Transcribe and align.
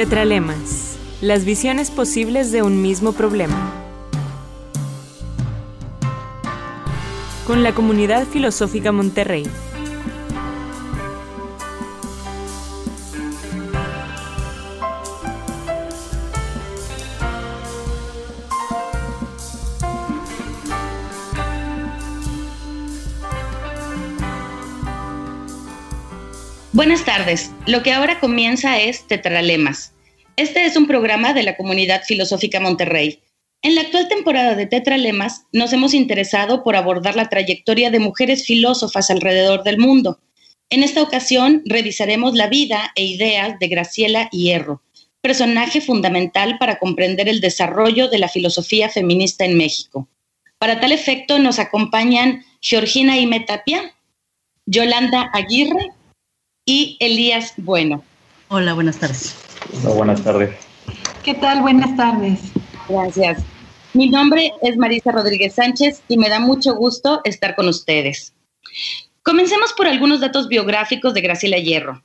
Tetralemas, 0.00 0.96
las 1.20 1.44
visiones 1.44 1.90
posibles 1.90 2.52
de 2.52 2.62
un 2.62 2.80
mismo 2.80 3.12
problema. 3.12 3.70
Con 7.46 7.62
la 7.62 7.74
comunidad 7.74 8.26
filosófica 8.26 8.92
Monterrey. 8.92 9.46
Buenas 26.72 27.04
tardes. 27.04 27.50
Lo 27.66 27.82
que 27.82 27.92
ahora 27.92 28.20
comienza 28.20 28.80
es 28.80 29.06
Tetralemas. 29.06 29.92
Este 30.36 30.64
es 30.64 30.76
un 30.76 30.86
programa 30.86 31.34
de 31.34 31.42
la 31.42 31.58
comunidad 31.58 32.02
filosófica 32.04 32.58
Monterrey. 32.58 33.20
En 33.60 33.74
la 33.74 33.82
actual 33.82 34.08
temporada 34.08 34.54
de 34.54 34.64
Tetralemas 34.64 35.44
nos 35.52 35.72
hemos 35.74 35.92
interesado 35.92 36.64
por 36.64 36.74
abordar 36.74 37.16
la 37.16 37.28
trayectoria 37.28 37.90
de 37.90 37.98
mujeres 37.98 38.46
filósofas 38.46 39.10
alrededor 39.10 39.62
del 39.62 39.76
mundo. 39.76 40.20
En 40.70 40.82
esta 40.82 41.02
ocasión 41.02 41.62
revisaremos 41.66 42.34
la 42.34 42.46
vida 42.46 42.92
e 42.96 43.04
ideas 43.04 43.58
de 43.58 43.68
Graciela 43.68 44.30
Hierro, 44.30 44.82
personaje 45.20 45.82
fundamental 45.82 46.56
para 46.58 46.78
comprender 46.78 47.28
el 47.28 47.42
desarrollo 47.42 48.08
de 48.08 48.18
la 48.18 48.28
filosofía 48.28 48.88
feminista 48.88 49.44
en 49.44 49.58
México. 49.58 50.08
Para 50.58 50.80
tal 50.80 50.92
efecto 50.92 51.38
nos 51.38 51.58
acompañan 51.58 52.42
Georgina 52.62 53.18
Imetapia, 53.18 53.94
Yolanda 54.64 55.30
Aguirre 55.34 55.90
y 56.64 56.96
Elías 57.00 57.54
Bueno. 57.56 58.04
Hola, 58.48 58.74
buenas 58.74 58.98
tardes. 58.98 59.36
Hola, 59.82 59.94
buenas 59.94 60.22
tardes. 60.22 60.56
¿Qué 61.22 61.34
tal? 61.34 61.62
Buenas 61.62 61.96
tardes. 61.96 62.40
Gracias. 62.88 63.42
Mi 63.92 64.08
nombre 64.08 64.52
es 64.62 64.76
Marisa 64.76 65.12
Rodríguez 65.12 65.54
Sánchez 65.54 66.02
y 66.08 66.16
me 66.16 66.28
da 66.28 66.38
mucho 66.38 66.74
gusto 66.74 67.20
estar 67.24 67.56
con 67.56 67.68
ustedes. 67.68 68.34
Comencemos 69.22 69.72
por 69.72 69.86
algunos 69.86 70.20
datos 70.20 70.48
biográficos 70.48 71.12
de 71.14 71.20
Graciela 71.20 71.58
Hierro. 71.58 72.02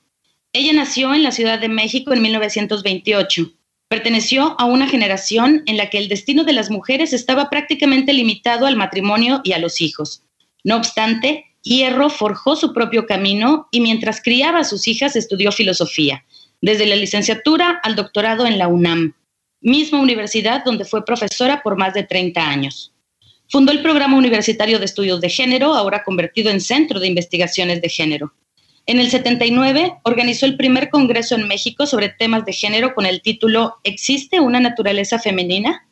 Ella 0.52 0.74
nació 0.74 1.14
en 1.14 1.24
la 1.24 1.32
Ciudad 1.32 1.60
de 1.60 1.70
México 1.70 2.14
en 2.14 2.22
1928. 2.22 3.52
Perteneció 3.88 4.56
a 4.60 4.66
una 4.66 4.88
generación 4.88 5.64
en 5.66 5.78
la 5.78 5.90
que 5.90 5.98
el 5.98 6.08
destino 6.08 6.44
de 6.44 6.54
las 6.54 6.72
mujeres 6.72 7.14
estaba 7.14 7.50
prácticamente 7.50 8.14
limitado 8.14 8.66
al 8.66 8.76
matrimonio 8.76 9.42
y 9.44 9.54
a 9.54 9.60
los 9.60 9.80
hijos. 9.80 10.24
No 10.64 10.78
obstante, 10.78 11.45
Hierro 11.66 12.12
forjó 12.12 12.56
su 12.56 12.74
propio 12.74 13.08
camino 13.08 13.68
y 13.72 13.82
mientras 13.82 14.22
criaba 14.22 14.60
a 14.60 14.64
sus 14.64 14.88
hijas 14.88 15.16
estudió 15.16 15.52
filosofía, 15.52 16.24
desde 16.62 16.86
la 16.86 16.96
licenciatura 16.96 17.80
al 17.82 17.96
doctorado 17.96 18.46
en 18.46 18.60
la 18.60 18.68
UNAM, 18.68 19.16
misma 19.62 20.00
universidad 20.00 20.64
donde 20.64 20.86
fue 20.86 21.04
profesora 21.04 21.64
por 21.64 21.76
más 21.76 21.96
de 21.96 22.04
30 22.04 22.48
años. 22.48 22.94
Fundó 23.50 23.72
el 23.72 23.82
Programa 23.82 24.16
Universitario 24.16 24.78
de 24.78 24.86
Estudios 24.86 25.20
de 25.22 25.30
Género, 25.30 25.74
ahora 25.74 26.04
convertido 26.04 26.52
en 26.52 26.62
Centro 26.62 27.00
de 27.00 27.08
Investigaciones 27.08 27.82
de 27.82 27.90
Género. 27.90 28.32
En 28.86 29.00
el 29.00 29.10
79 29.10 29.96
organizó 30.04 30.46
el 30.46 30.58
primer 30.58 30.92
congreso 30.92 31.34
en 31.34 31.48
México 31.48 31.88
sobre 31.88 32.10
temas 32.10 32.46
de 32.46 32.54
género 32.54 32.94
con 32.94 33.08
el 33.08 33.24
título 33.24 33.78
¿Existe 33.84 34.40
una 34.40 34.60
naturaleza 34.60 35.18
femenina? 35.18 35.88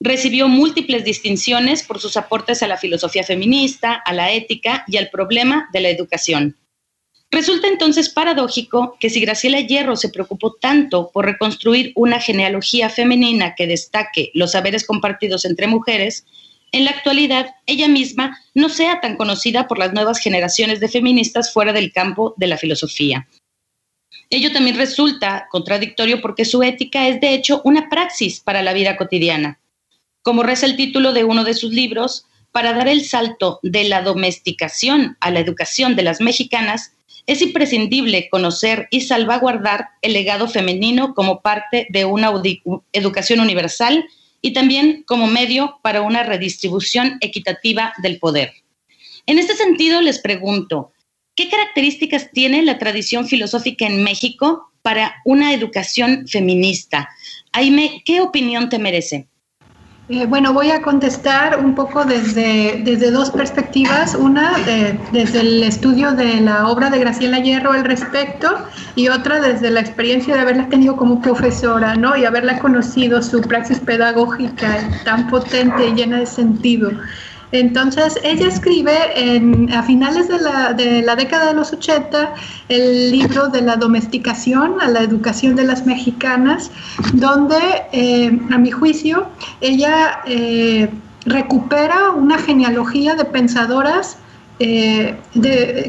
Recibió 0.00 0.48
múltiples 0.48 1.04
distinciones 1.04 1.82
por 1.82 2.00
sus 2.00 2.16
aportes 2.16 2.62
a 2.62 2.68
la 2.68 2.76
filosofía 2.76 3.24
feminista, 3.24 3.94
a 3.94 4.12
la 4.12 4.32
ética 4.32 4.84
y 4.86 4.96
al 4.96 5.10
problema 5.10 5.68
de 5.72 5.80
la 5.80 5.88
educación. 5.88 6.56
Resulta 7.30 7.68
entonces 7.68 8.08
paradójico 8.08 8.96
que 9.00 9.10
si 9.10 9.20
Graciela 9.20 9.60
Hierro 9.60 9.96
se 9.96 10.08
preocupó 10.08 10.54
tanto 10.54 11.10
por 11.12 11.26
reconstruir 11.26 11.92
una 11.94 12.20
genealogía 12.20 12.88
femenina 12.88 13.54
que 13.54 13.66
destaque 13.66 14.30
los 14.34 14.52
saberes 14.52 14.86
compartidos 14.86 15.44
entre 15.44 15.66
mujeres, 15.66 16.24
en 16.72 16.84
la 16.84 16.90
actualidad 16.90 17.54
ella 17.66 17.88
misma 17.88 18.38
no 18.54 18.68
sea 18.68 19.00
tan 19.00 19.16
conocida 19.16 19.68
por 19.68 19.78
las 19.78 19.92
nuevas 19.92 20.20
generaciones 20.20 20.80
de 20.80 20.88
feministas 20.88 21.52
fuera 21.52 21.72
del 21.72 21.92
campo 21.92 22.34
de 22.36 22.46
la 22.46 22.56
filosofía. 22.56 23.28
Ello 24.30 24.52
también 24.52 24.76
resulta 24.76 25.48
contradictorio 25.50 26.20
porque 26.20 26.44
su 26.44 26.62
ética 26.62 27.08
es 27.08 27.20
de 27.20 27.34
hecho 27.34 27.60
una 27.64 27.88
praxis 27.88 28.40
para 28.40 28.62
la 28.62 28.72
vida 28.72 28.96
cotidiana. 28.96 29.58
Como 30.28 30.42
reza 30.42 30.66
el 30.66 30.76
título 30.76 31.14
de 31.14 31.24
uno 31.24 31.42
de 31.42 31.54
sus 31.54 31.72
libros, 31.72 32.26
para 32.52 32.74
dar 32.74 32.86
el 32.86 33.02
salto 33.02 33.60
de 33.62 33.84
la 33.84 34.02
domesticación 34.02 35.16
a 35.20 35.30
la 35.30 35.40
educación 35.40 35.96
de 35.96 36.02
las 36.02 36.20
mexicanas, 36.20 36.92
es 37.26 37.40
imprescindible 37.40 38.28
conocer 38.28 38.88
y 38.90 39.00
salvaguardar 39.00 39.88
el 40.02 40.12
legado 40.12 40.46
femenino 40.46 41.14
como 41.14 41.40
parte 41.40 41.86
de 41.88 42.04
una 42.04 42.30
educación 42.92 43.40
universal 43.40 44.04
y 44.42 44.52
también 44.52 45.02
como 45.06 45.28
medio 45.28 45.78
para 45.82 46.02
una 46.02 46.24
redistribución 46.24 47.16
equitativa 47.22 47.94
del 48.02 48.18
poder. 48.18 48.52
En 49.24 49.38
este 49.38 49.56
sentido, 49.56 50.02
les 50.02 50.18
pregunto, 50.18 50.92
¿qué 51.36 51.48
características 51.48 52.32
tiene 52.32 52.62
la 52.64 52.76
tradición 52.76 53.26
filosófica 53.26 53.86
en 53.86 54.04
México 54.04 54.70
para 54.82 55.22
una 55.24 55.54
educación 55.54 56.28
feminista? 56.28 57.08
Aime, 57.52 58.02
¿qué 58.04 58.20
opinión 58.20 58.68
te 58.68 58.78
merece? 58.78 59.26
Eh, 60.10 60.24
bueno, 60.24 60.54
voy 60.54 60.70
a 60.70 60.80
contestar 60.80 61.62
un 61.62 61.74
poco 61.74 62.02
desde, 62.02 62.80
desde 62.82 63.10
dos 63.10 63.30
perspectivas. 63.30 64.14
Una, 64.14 64.52
desde 65.12 65.40
el 65.40 65.62
estudio 65.62 66.12
de 66.12 66.40
la 66.40 66.66
obra 66.68 66.88
de 66.88 66.98
Graciela 66.98 67.40
Hierro 67.40 67.72
al 67.72 67.84
respecto 67.84 68.48
y 68.94 69.08
otra 69.08 69.38
desde 69.38 69.70
la 69.70 69.80
experiencia 69.80 70.34
de 70.34 70.40
haberla 70.40 70.70
tenido 70.70 70.96
como 70.96 71.20
profesora, 71.20 71.94
¿no? 71.94 72.16
Y 72.16 72.24
haberla 72.24 72.58
conocido, 72.58 73.20
su 73.20 73.42
praxis 73.42 73.80
pedagógica 73.80 74.78
tan 75.04 75.28
potente 75.28 75.88
y 75.88 75.92
llena 75.92 76.20
de 76.20 76.26
sentido. 76.26 76.90
Entonces, 77.52 78.18
ella 78.22 78.46
escribe 78.48 78.96
a 79.72 79.82
finales 79.82 80.28
de 80.28 80.38
la, 81.02 81.16
década 81.16 81.46
de 81.46 81.54
los 81.54 81.72
80 81.72 82.34
el 82.68 83.10
libro 83.10 83.48
de 83.48 83.62
la 83.62 83.76
domesticación 83.76 84.76
a 84.80 84.88
la 84.88 85.00
educación 85.00 85.56
de 85.56 85.64
las 85.64 85.86
mexicanas, 85.86 86.70
donde, 87.14 87.56
eh, 87.92 88.38
a 88.50 88.58
mi 88.58 88.70
juicio, 88.70 89.28
ella 89.60 90.20
eh, 90.26 90.90
recupera 91.24 92.10
una 92.10 92.38
genealogía 92.38 93.14
de 93.14 93.24
pensadoras 93.24 94.18
eh, 94.60 95.16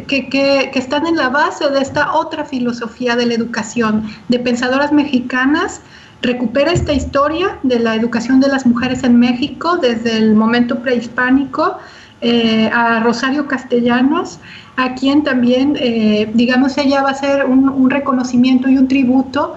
que, 0.08 0.30
que, 0.30 0.72
están 0.76 1.08
en 1.08 1.16
la 1.16 1.30
base 1.30 1.68
de 1.70 1.82
esta 1.82 2.14
otra 2.14 2.46
filosofía 2.46 3.16
de 3.16 3.26
la 3.26 3.34
educación, 3.34 4.08
de 4.28 4.40
pensadoras 4.40 4.92
mexicanas 4.92 5.82
recupera 6.22 6.72
esta 6.72 6.94
historia 6.94 7.60
de 7.64 7.80
la 7.80 7.96
educación 7.96 8.40
de 8.40 8.50
las 8.50 8.66
mujeres 8.66 9.04
en 9.04 9.18
México 9.18 9.78
desde 9.78 10.18
el 10.18 10.36
momento 10.36 10.80
prehispánico 10.80 11.78
eh, 12.22 12.70
a 12.74 13.00
Rosario 13.00 13.48
Castellanos, 13.48 14.40
a 14.76 14.94
quien 14.96 15.24
también, 15.24 15.78
eh, 15.80 16.30
digamos, 16.34 16.78
ella 16.78 17.02
va 17.02 17.10
a 17.10 17.12
hacer 17.14 17.46
un, 17.46 17.90
reconocimiento 17.90 18.68
y 18.68 18.78
un 18.78 18.90
tributo 18.90 19.56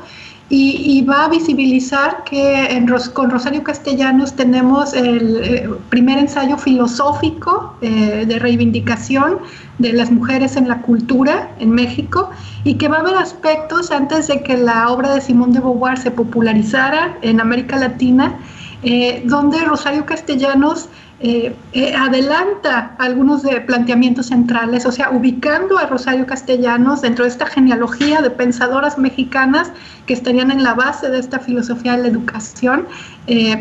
y, 0.49 1.03
va 1.03 1.25
a 1.25 1.29
visibilizar 1.29 2.25
que 2.25 2.85
con 3.15 3.31
Rosario 3.31 3.63
Castellanos 3.63 4.35
tenemos 4.35 4.93
el 4.93 5.41
eh, 5.43 5.71
primer 5.89 6.19
ensayo 6.19 6.59
filosófico 6.59 7.75
de 7.81 8.39
reivindicación 8.39 9.39
de 9.79 9.93
las 9.93 10.11
mujeres 10.11 10.57
en 10.57 10.69
la 10.69 10.83
cultura 10.83 11.51
en 11.59 11.71
México 11.71 12.31
y 12.65 12.75
que 12.75 12.89
va 12.89 12.99
a 12.99 13.01
haber 13.01 13.17
aspectos 13.17 13.91
antes 13.91 14.29
de 14.29 14.43
que 14.43 14.57
la 14.57 14.91
obra 14.91 15.15
de 15.15 15.21
Simón 15.21 15.53
de 15.53 15.61
Beauvoir 15.61 15.99
se 15.99 16.11
popularizara 16.11 17.17
en 17.23 17.41
América 17.41 17.77
Latina, 17.77 18.39
eh, 18.83 19.23
donde 19.27 19.65
Rosario 19.65 20.05
Castellanos 20.07 20.89
eh, 21.22 21.55
eh, 21.72 21.94
adelanta 21.94 22.94
algunos 22.99 23.43
de 23.43 23.60
planteamientos 23.60 24.27
centrales, 24.27 24.84
o 24.87 24.93
sea, 24.93 25.10
ubicando 25.10 25.78
a 25.78 25.87
Rosario 25.87 26.27
Castellanos 26.27 27.03
dentro 27.03 27.25
de 27.25 27.31
esta 27.31 27.47
genealogía 27.47 28.21
de 28.21 28.31
pensadoras 28.31 28.99
mexicanas 28.99 29.71
que 30.06 30.15
estarían 30.15 30.50
en 30.50 30.62
la 30.62 30.75
base 30.75 31.09
de 31.09 31.19
esta 31.19 31.38
filosofía 31.38 31.97
de 31.97 32.02
la 32.02 32.08
educación, 32.08 32.87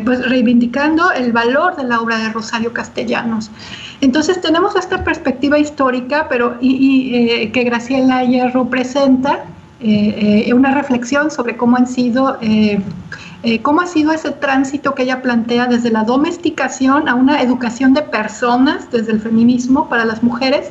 pues 0.04 0.28
reivindicando 0.28 1.12
el 1.12 1.32
valor 1.32 1.76
de 1.76 1.84
la 1.84 2.00
obra 2.00 2.18
de 2.18 2.30
Rosario 2.30 2.72
Castellanos. 2.72 3.50
Entonces 4.02 4.40
tenemos 4.40 4.74
esta 4.74 5.04
perspectiva 5.04 5.60
histórica, 5.60 6.26
pero 6.28 6.56
eh, 6.60 7.50
que 7.52 7.62
Graciela 7.62 8.24
Hierro 8.24 8.68
presenta, 8.68 9.44
eh, 9.80 10.44
eh, 10.46 10.54
una 10.54 10.74
reflexión 10.74 11.30
sobre 11.30 11.56
cómo 11.56 11.76
han 11.76 11.86
sido, 11.86 12.36
cómo 13.62 13.80
ha 13.80 13.86
sido 13.86 14.12
ese 14.12 14.30
tránsito 14.30 14.94
que 14.94 15.02
ella 15.02 15.20
plantea 15.20 15.66
desde 15.66 15.90
la 15.90 16.04
domesticación 16.04 17.08
a 17.08 17.14
una 17.14 17.42
educación 17.42 17.92
de 17.92 18.02
personas, 18.02 18.90
desde 18.90 19.12
el 19.12 19.20
feminismo 19.20 19.88
para 19.88 20.04
las 20.04 20.22
mujeres, 20.22 20.70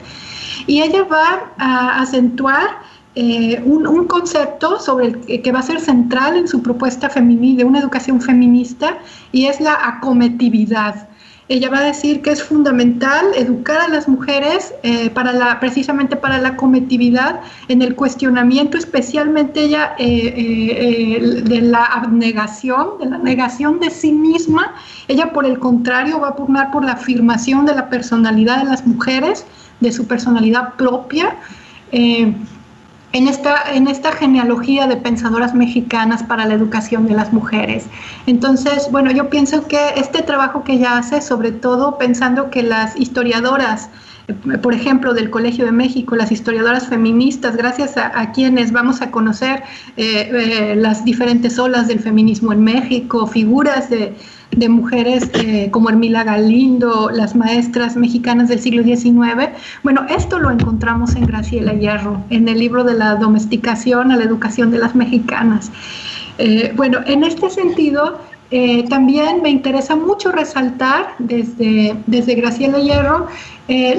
y 0.67 0.81
ella 0.81 1.03
va 1.03 1.51
a 1.57 2.01
acentuar 2.01 2.81
un, 3.15 4.05
concepto 4.07 4.79
sobre 4.79 5.07
el 5.07 5.41
que 5.41 5.51
va 5.51 5.59
a 5.59 5.63
ser 5.63 5.79
central 5.79 6.37
en 6.37 6.47
su 6.47 6.61
propuesta 6.61 7.09
de 7.09 7.63
una 7.65 7.79
educación 7.79 8.21
feminista 8.21 8.97
y 9.31 9.47
es 9.47 9.59
la 9.59 9.77
acometividad. 9.87 11.09
Ella 11.51 11.69
va 11.69 11.79
a 11.79 11.83
decir 11.83 12.21
que 12.21 12.29
es 12.29 12.41
fundamental 12.41 13.25
educar 13.35 13.81
a 13.81 13.89
las 13.89 14.07
mujeres 14.07 14.73
eh, 14.83 15.09
para 15.09 15.33
la, 15.33 15.59
precisamente 15.59 16.15
para 16.15 16.37
la 16.37 16.55
cometividad 16.55 17.41
en 17.67 17.81
el 17.81 17.93
cuestionamiento, 17.93 18.77
especialmente 18.77 19.65
ella 19.65 19.93
eh, 19.99 20.33
eh, 20.37 21.41
de 21.43 21.61
la 21.61 21.83
abnegación, 21.83 22.99
de 23.01 23.07
la 23.07 23.17
negación 23.17 23.81
de 23.81 23.89
sí 23.89 24.13
misma. 24.13 24.75
Ella, 25.09 25.33
por 25.33 25.45
el 25.45 25.59
contrario, 25.59 26.21
va 26.21 26.29
a 26.29 26.35
pugnar 26.37 26.71
por 26.71 26.85
la 26.85 26.93
afirmación 26.93 27.65
de 27.65 27.75
la 27.75 27.89
personalidad 27.89 28.59
de 28.59 28.69
las 28.69 28.87
mujeres, 28.87 29.45
de 29.81 29.91
su 29.91 30.07
personalidad 30.07 30.75
propia 30.75 31.35
en 33.13 33.27
esta, 33.27 33.73
en 33.73 33.87
esta 33.87 34.11
genealogía 34.13 34.87
de 34.87 34.97
pensadoras 34.97 35.53
mexicanas 35.53 36.23
para 36.23 36.45
la 36.45 36.53
educación 36.53 37.07
de 37.07 37.13
las 37.13 37.33
mujeres. 37.33 37.85
Entonces, 38.25 38.87
bueno, 38.91 39.11
yo 39.11 39.29
pienso 39.29 39.67
que 39.67 39.79
este 39.95 40.21
trabajo 40.21 40.63
que 40.63 40.73
ella 40.73 40.97
hace, 40.97 41.21
sobre 41.21 41.51
todo 41.51 41.97
pensando 41.97 42.49
que 42.49 42.63
las 42.63 42.97
historiadoras, 42.97 43.89
eh, 44.27 44.33
por 44.33 44.73
ejemplo, 44.73 45.13
del 45.13 45.29
Colegio 45.29 45.65
de 45.65 45.73
México, 45.73 46.15
las 46.15 46.31
historiadoras 46.31 46.87
feministas, 46.87 47.57
gracias 47.57 47.97
a, 47.97 48.31
quienes 48.31 48.71
vamos 48.71 49.01
a 49.01 49.11
conocer 49.11 49.63
eh, 49.97 50.29
eh, 50.31 50.75
las 50.77 51.03
diferentes 51.03 51.59
olas 51.59 51.87
del 51.87 51.99
feminismo 51.99 52.53
en 52.53 52.63
México, 52.63 53.27
figuras 53.27 53.89
de, 53.89 54.15
de 54.51 54.69
mujeres 54.69 55.29
eh, 55.33 55.69
como 55.71 55.89
Hermila 55.89 56.23
Galindo, 56.23 57.09
las 57.09 57.35
maestras 57.35 57.95
mexicanas 57.95 58.49
del 58.49 58.59
siglo 58.59 58.83
XIX. 58.83 59.49
Bueno, 59.83 60.05
esto 60.09 60.39
lo 60.39 60.51
encontramos 60.51 61.15
en 61.15 61.25
Graciela 61.25 61.73
Hierro, 61.73 62.21
en 62.29 62.47
el 62.47 62.59
libro 62.59 62.83
de 62.83 62.93
la 62.93 63.15
domesticación 63.15 64.11
a 64.11 64.17
la 64.17 64.23
educación 64.23 64.71
de 64.71 64.79
las 64.79 64.93
mexicanas. 64.93 65.71
Eh, 66.37 66.73
bueno, 66.75 66.99
en 67.05 67.23
este 67.23 67.49
sentido, 67.49 68.19
eh, 68.51 68.83
también 68.89 69.41
me 69.41 69.49
interesa 69.49 69.95
mucho 69.95 70.31
resaltar 70.31 71.07
desde, 71.19 71.95
desde 72.07 72.35
Graciela 72.35 72.79
Hierro 72.79 73.27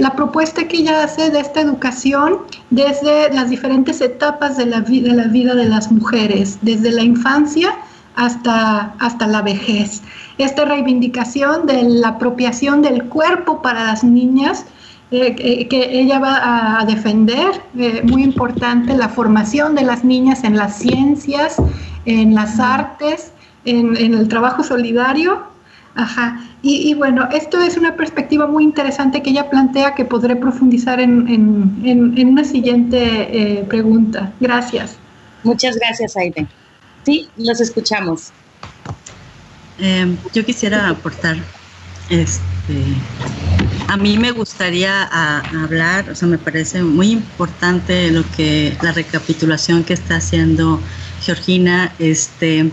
la 0.00 0.10
propuesta 0.14 0.68
que 0.68 0.76
ella 0.76 1.02
hace 1.02 1.30
de 1.30 1.40
esta 1.40 1.62
educación 1.62 2.40
desde 2.68 3.32
las 3.32 3.48
diferentes 3.48 4.02
etapas 4.02 4.58
de 4.58 4.66
la, 4.66 4.82
de 4.82 5.00
la 5.00 5.28
vida 5.28 5.54
de 5.54 5.64
las 5.64 5.90
mujeres, 5.90 6.58
desde 6.60 6.90
la 6.90 7.02
infancia 7.02 7.74
hasta, 8.14 8.94
hasta 8.98 9.26
la 9.26 9.40
vejez 9.40 10.02
esta 10.46 10.64
reivindicación 10.64 11.66
de 11.66 11.82
la 11.82 12.08
apropiación 12.08 12.82
del 12.82 13.04
cuerpo 13.04 13.62
para 13.62 13.84
las 13.84 14.04
niñas, 14.04 14.66
eh, 15.10 15.68
que 15.68 16.00
ella 16.00 16.18
va 16.18 16.80
a 16.80 16.84
defender, 16.86 17.60
eh, 17.78 18.02
muy 18.04 18.22
importante, 18.22 18.96
la 18.96 19.10
formación 19.10 19.74
de 19.74 19.82
las 19.82 20.04
niñas 20.04 20.42
en 20.42 20.56
las 20.56 20.78
ciencias, 20.78 21.56
en 22.06 22.34
las 22.34 22.58
artes, 22.58 23.32
en, 23.64 23.96
el 23.96 24.28
trabajo 24.28 24.62
solidario. 24.62 25.42
Ajá. 25.94 26.40
Y, 26.62 26.94
bueno, 26.94 27.28
esto 27.32 27.60
es 27.60 27.76
una 27.76 27.96
perspectiva 27.96 28.46
muy 28.46 28.64
interesante 28.64 29.20
que 29.20 29.30
ella 29.30 29.50
plantea 29.50 29.94
que 29.94 30.06
podré 30.06 30.36
profundizar 30.36 31.00
en, 31.00 32.24
una 32.26 32.44
siguiente 32.44 32.98
eh, 33.00 33.64
pregunta. 33.64 34.32
Gracias. 34.40 34.96
Muchas 35.42 35.76
gracias, 35.76 36.16
Aide. 36.16 36.46
Sí, 37.04 37.28
los 37.36 37.60
escuchamos. 37.60 38.32
Em, 39.84 40.16
yo 40.32 40.44
quisiera 40.44 40.90
aportar, 40.90 41.36
este, 42.08 42.84
a 43.88 43.96
mí 43.96 44.16
me 44.16 44.30
gustaría 44.30 45.02
hablar, 45.02 46.08
o 46.08 46.14
sea, 46.14 46.28
me 46.28 46.38
parece 46.38 46.84
muy 46.84 47.10
importante 47.10 48.12
lo 48.12 48.22
que 48.36 48.76
la 48.80 48.92
recapitulación 48.92 49.82
que 49.82 49.94
está 49.94 50.16
haciendo 50.16 50.80
Georgina, 51.20 51.92
este, 51.98 52.70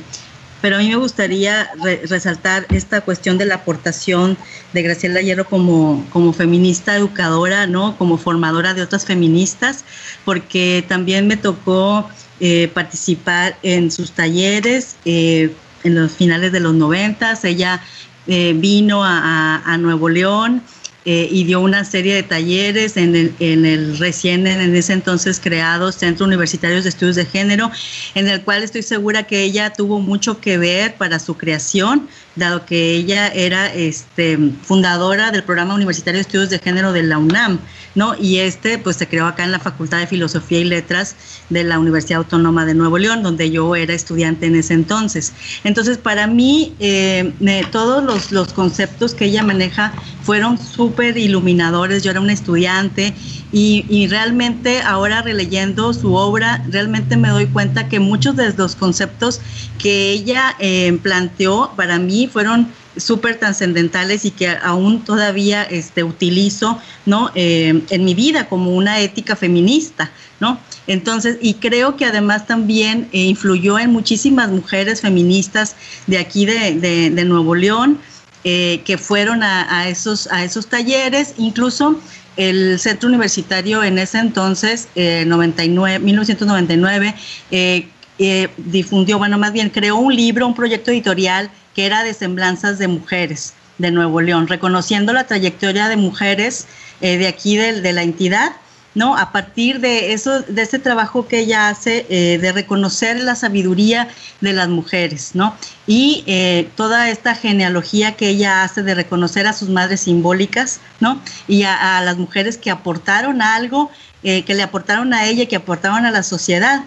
pero 0.62 0.76
a 0.76 0.80
mí 0.80 0.90
me 0.90 0.98
gustaría 0.98 1.72
resaltar 2.08 2.68
esta 2.70 3.02
cuestión 3.02 3.40
de 3.40 3.46
la 3.46 3.56
aportación 3.56 4.38
de 4.74 4.84
Graciela 4.84 5.20
Hierro 5.20 5.46
como, 5.46 6.06
como 6.12 6.32
feminista 6.32 6.96
educadora, 6.96 7.66
¿no? 7.66 7.98
Como 7.98 8.20
formadora 8.20 8.76
de 8.76 8.84
otras 8.84 9.06
feministas, 9.06 9.84
porque 10.26 10.86
también 10.88 11.26
me 11.26 11.38
tocó 11.38 12.08
eh, 12.40 12.70
participar 12.72 13.58
en 13.64 13.90
sus 13.90 14.12
talleres. 14.12 14.96
Eh, 15.06 15.56
en 15.84 15.96
los 15.96 16.12
finales 16.12 16.52
de 16.52 16.60
los 16.60 16.74
noventas. 16.74 17.44
Ella 17.46 17.82
eh, 18.28 18.54
vino 18.56 19.02
a, 19.04 19.78
Nuevo 19.80 20.10
León 20.10 20.62
eh, 21.06 21.28
y 21.32 21.46
dio 21.46 21.62
una 21.62 21.86
serie 21.86 22.14
de 22.14 22.24
talleres 22.24 22.98
en 22.98 23.16
el, 23.16 23.98
recién, 23.98 24.46
en 24.46 24.76
ese 24.76 24.94
entonces 24.94 25.40
creado 25.40 25.92
Centro 25.92 26.26
Universitario 26.26 26.82
de 26.82 26.90
Estudios 26.90 27.16
de 27.16 27.26
Género, 27.26 27.72
en 28.16 28.28
el 28.28 28.42
cual 28.42 28.64
estoy 28.64 28.84
segura 28.84 29.24
que 29.24 29.44
ella 29.44 29.72
tuvo 29.72 30.00
mucho 30.00 30.40
que 30.42 30.58
ver 30.58 30.96
para 30.96 31.20
su 31.20 31.38
creación 31.38 32.08
dado 32.36 32.66
que 32.66 32.94
ella 32.94 33.28
era 33.28 33.72
este, 33.74 34.38
fundadora 34.64 35.32
del 35.32 35.44
programa 35.44 35.76
universitario 35.76 36.18
de 36.18 36.22
estudios 36.22 36.50
de 36.50 36.60
género 36.60 36.92
de 36.92 37.04
la 37.04 37.18
UNAM, 37.18 37.60
¿no? 37.96 38.16
Y 38.16 38.40
este 38.40 38.78
pues 38.78 38.98
se 38.98 39.08
creó 39.08 39.26
acá 39.26 39.44
en 39.44 39.52
la 39.52 39.60
Facultad 39.60 40.00
de 40.00 40.08
Filosofía 40.08 40.60
y 40.60 40.64
Letras 40.64 41.16
de 41.50 41.64
la 41.64 41.80
Universidad 41.80 42.20
Autónoma 42.20 42.66
de 42.66 42.74
Nuevo 42.74 42.98
León, 42.98 43.24
donde 43.24 43.50
yo 43.52 43.76
era 43.76 43.94
estudiante 43.94 44.46
en 44.46 44.56
ese 44.56 44.74
entonces. 44.74 45.34
Entonces, 45.64 45.98
para 45.98 46.28
mí, 46.28 46.76
eh, 46.80 47.34
todos 47.72 48.04
los, 48.04 48.32
los 48.32 48.54
conceptos 48.54 49.14
que 49.14 49.26
ella 49.26 49.44
maneja 49.44 49.94
fueron 50.24 50.58
súper 50.58 51.18
iluminadores. 51.18 52.04
Yo 52.04 52.12
era 52.12 52.22
una 52.22 52.34
estudiante 52.34 53.14
y, 53.52 54.08
realmente 54.08 54.82
ahora 54.82 55.24
releyendo 55.24 55.94
su 55.94 56.14
obra, 56.14 56.64
realmente 56.70 57.18
me 57.18 57.30
doy 57.30 57.48
cuenta 57.48 57.88
que 57.88 58.00
muchos 58.00 58.36
de 58.36 58.54
los 58.54 58.76
conceptos 58.76 59.42
que 59.80 60.12
ella 60.12 60.56
eh, 60.60 60.98
planteó 61.02 61.72
para 61.76 61.98
mí 61.98 62.30
fueron 62.32 62.68
súper 63.00 63.40
trascendentales 63.40 64.26
y 64.26 64.32
que 64.32 64.50
aún 64.50 65.04
todavía 65.04 65.64
este, 65.64 66.04
utilizo 66.04 66.80
¿no? 67.06 67.32
Eh, 67.36 67.82
en 67.90 68.06
mi 68.06 68.14
vida 68.14 68.48
como 68.48 68.72
una 68.72 69.00
ética 69.00 69.36
feminista. 69.36 70.12
¿no? 70.40 70.60
Entonces, 70.88 71.38
y 71.42 71.56
creo 71.56 71.98
que 71.98 72.06
además 72.06 72.48
también 72.48 73.10
eh, 73.12 73.24
influyó 73.24 73.78
en 73.78 73.92
muchísimas 73.92 74.50
mujeres 74.50 75.02
feministas 75.02 75.76
de 76.08 76.18
aquí 76.18 76.46
de, 76.46 77.24
Nuevo 77.26 77.56
León. 77.56 78.00
que 78.44 78.98
fueron 78.98 79.44
a, 79.44 79.90
esos, 79.90 80.28
a 80.32 80.44
esos 80.44 80.68
talleres, 80.68 81.34
incluso 81.38 82.00
el 82.40 82.80
centro 82.80 83.10
universitario 83.10 83.84
en 83.84 84.00
ese 84.00 84.18
entonces, 84.18 84.88
99, 84.96 85.96
eh, 85.96 86.00
1999, 86.00 87.16
eh, 87.52 87.88
eh, 88.18 88.48
difundió, 88.58 89.18
bueno, 89.18 89.38
más 89.38 89.52
bien 89.52 89.70
creó 89.70 89.98
un 89.98 90.16
libro, 90.16 90.48
un 90.48 90.56
proyecto 90.56 90.92
editorial 90.92 91.52
que 91.80 91.86
era 91.86 92.04
de 92.04 92.14
semblanzas 92.14 92.78
de 92.78 92.90
mujeres 92.90 93.54
de 93.78 93.90
Nuevo 93.90 94.20
León, 94.20 94.50
reconociendo 94.50 95.14
la 95.14 95.28
trayectoria 95.28 95.88
de 95.88 95.96
mujeres 95.96 96.68
de 97.00 97.26
aquí 97.26 97.56
de 97.56 97.94
la 97.94 98.04
entidad 98.04 98.52
¿no? 98.96 99.16
A 99.18 99.32
partir 99.32 99.80
de 99.80 100.14
eso, 100.14 100.42
de 100.42 100.62
ese 100.62 100.80
trabajo 100.80 101.28
que 101.28 101.40
ella 101.40 101.70
hace, 101.70 102.06
eh, 102.10 102.38
de 102.38 102.52
reconocer 102.52 103.22
la 103.22 103.36
sabiduría 103.36 104.10
de 104.42 104.54
las 104.54 104.68
mujeres, 104.68 105.32
¿no? 105.36 105.56
Y 105.86 106.24
eh, 106.28 106.70
toda 106.76 107.10
esta 107.10 107.36
genealogía 107.36 108.16
que 108.16 108.30
ella 108.30 108.64
hace 108.64 108.84
de 108.84 108.96
reconocer 108.96 109.48
a 109.48 109.54
sus 109.54 109.70
madres 109.70 110.02
simbólicas, 110.02 110.80
¿no? 111.00 111.22
Y 111.48 111.64
a, 111.64 112.02
las 112.02 112.18
mujeres 112.18 112.58
que 112.58 112.72
aportaron 112.72 113.42
algo, 113.42 113.92
eh, 114.24 114.44
que 114.44 114.54
le 114.54 114.64
aportaron 114.64 115.14
a 115.14 115.28
ella, 115.28 115.46
que 115.46 115.56
aportaron 115.56 116.06
a 116.06 116.12
la 116.12 116.24
sociedad. 116.24 116.84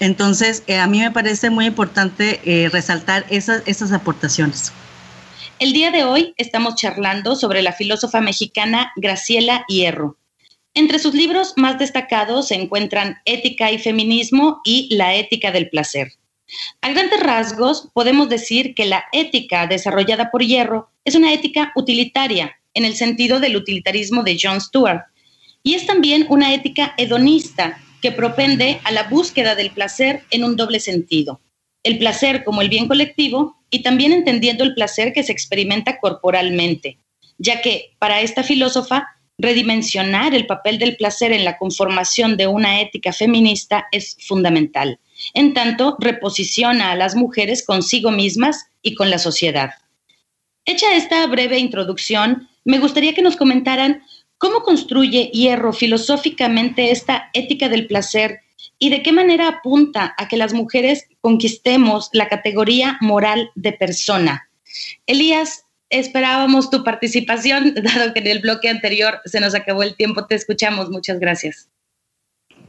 Entonces, 0.00 0.64
a 0.68 0.86
mí 0.86 0.98
me 0.98 1.10
parece 1.10 1.50
muy 1.50 1.66
importante 1.66 2.68
resaltar 2.72 3.24
esas, 3.30 3.62
esas 3.66 3.92
aportaciones. 3.92 4.72
El 5.58 5.72
día 5.72 5.90
de 5.90 6.04
hoy 6.04 6.34
estamos 6.38 6.74
charlando 6.74 7.36
sobre 7.36 7.62
la 7.62 7.72
filósofa 7.72 8.20
mexicana 8.20 8.92
Graciela 8.96 9.64
Hierro 9.68 10.16
entre 10.74 11.00
sus 11.00 11.14
libros 11.14 11.54
más 11.56 11.78
destacados 11.78 12.48
se 12.48 12.54
encuentran 12.54 13.16
Ética 13.24 13.72
y 13.72 13.78
Feminismo 13.78 14.60
y 14.64 14.94
La 14.94 15.16
Ética 15.16 15.50
del 15.50 15.68
Placer. 15.68 16.12
A 16.80 16.90
grandes 16.90 17.20
rasgos, 17.20 17.88
podemos 17.92 18.28
decir 18.28 18.74
que 18.74 18.86
la 18.86 19.04
ética 19.12 19.66
desarrollada 19.66 20.30
por 20.30 20.42
Hierro 20.42 20.88
es 21.04 21.16
una 21.16 21.32
ética 21.32 21.72
utilitaria, 21.74 22.56
en 22.74 22.84
el 22.84 22.94
sentido 22.94 23.40
del 23.40 23.56
utilitarismo 23.56 24.22
de 24.22 24.38
John 24.40 24.60
Stuart, 24.60 25.06
y 25.64 25.74
es 25.74 25.86
también 25.86 26.26
una 26.28 26.54
ética 26.54 26.94
hedonista 26.96 27.80
que 28.00 28.12
propende 28.12 28.80
a 28.84 28.92
la 28.92 29.04
búsqueda 29.04 29.54
del 29.54 29.70
placer 29.70 30.22
en 30.30 30.44
un 30.44 30.56
doble 30.56 30.80
sentido. 30.80 31.40
El 31.82 31.98
placer 31.98 32.44
como 32.44 32.62
el 32.62 32.68
bien 32.68 32.88
colectivo 32.88 33.56
y 33.70 33.82
también 33.82 34.12
entendiendo 34.12 34.64
el 34.64 34.74
placer 34.74 35.12
que 35.12 35.22
se 35.22 35.32
experimenta 35.32 35.98
corporalmente, 35.98 36.98
ya 37.38 37.62
que 37.62 37.94
para 37.98 38.20
esta 38.20 38.42
filósofa 38.42 39.08
redimensionar 39.38 40.34
el 40.34 40.46
papel 40.46 40.78
del 40.78 40.96
placer 40.96 41.32
en 41.32 41.44
la 41.44 41.56
conformación 41.56 42.36
de 42.36 42.46
una 42.46 42.80
ética 42.80 43.12
feminista 43.12 43.86
es 43.92 44.16
fundamental. 44.26 44.98
En 45.34 45.54
tanto, 45.54 45.96
reposiciona 45.98 46.92
a 46.92 46.96
las 46.96 47.14
mujeres 47.14 47.64
consigo 47.64 48.10
mismas 48.10 48.66
y 48.82 48.94
con 48.94 49.10
la 49.10 49.18
sociedad. 49.18 49.70
Hecha 50.64 50.94
esta 50.94 51.26
breve 51.26 51.58
introducción, 51.58 52.48
me 52.64 52.78
gustaría 52.78 53.14
que 53.14 53.22
nos 53.22 53.36
comentaran 53.36 54.02
cómo 54.40 54.62
construye 54.62 55.30
Hierro 55.34 55.74
filosóficamente 55.74 56.90
esta 56.90 57.28
ética 57.34 57.68
del 57.68 57.86
placer 57.86 58.40
y 58.78 58.88
de 58.88 59.02
qué 59.02 59.12
manera 59.12 59.48
apunta 59.48 60.14
a 60.16 60.28
que 60.28 60.38
las 60.38 60.54
mujeres 60.54 61.06
conquistemos 61.20 62.08
la 62.14 62.26
categoría 62.26 62.96
moral 63.02 63.50
de 63.54 63.72
persona. 63.74 64.48
Elías, 65.06 65.66
esperábamos 65.90 66.70
tu 66.70 66.82
participación, 66.82 67.74
dado 67.82 68.14
que 68.14 68.20
en 68.20 68.28
el 68.28 68.40
bloque 68.40 68.70
anterior 68.70 69.18
se 69.26 69.40
nos 69.40 69.54
acabó 69.54 69.82
el 69.82 69.94
tiempo. 69.94 70.26
Te 70.26 70.36
escuchamos. 70.36 70.88
Muchas 70.88 71.20
gracias. 71.20 71.70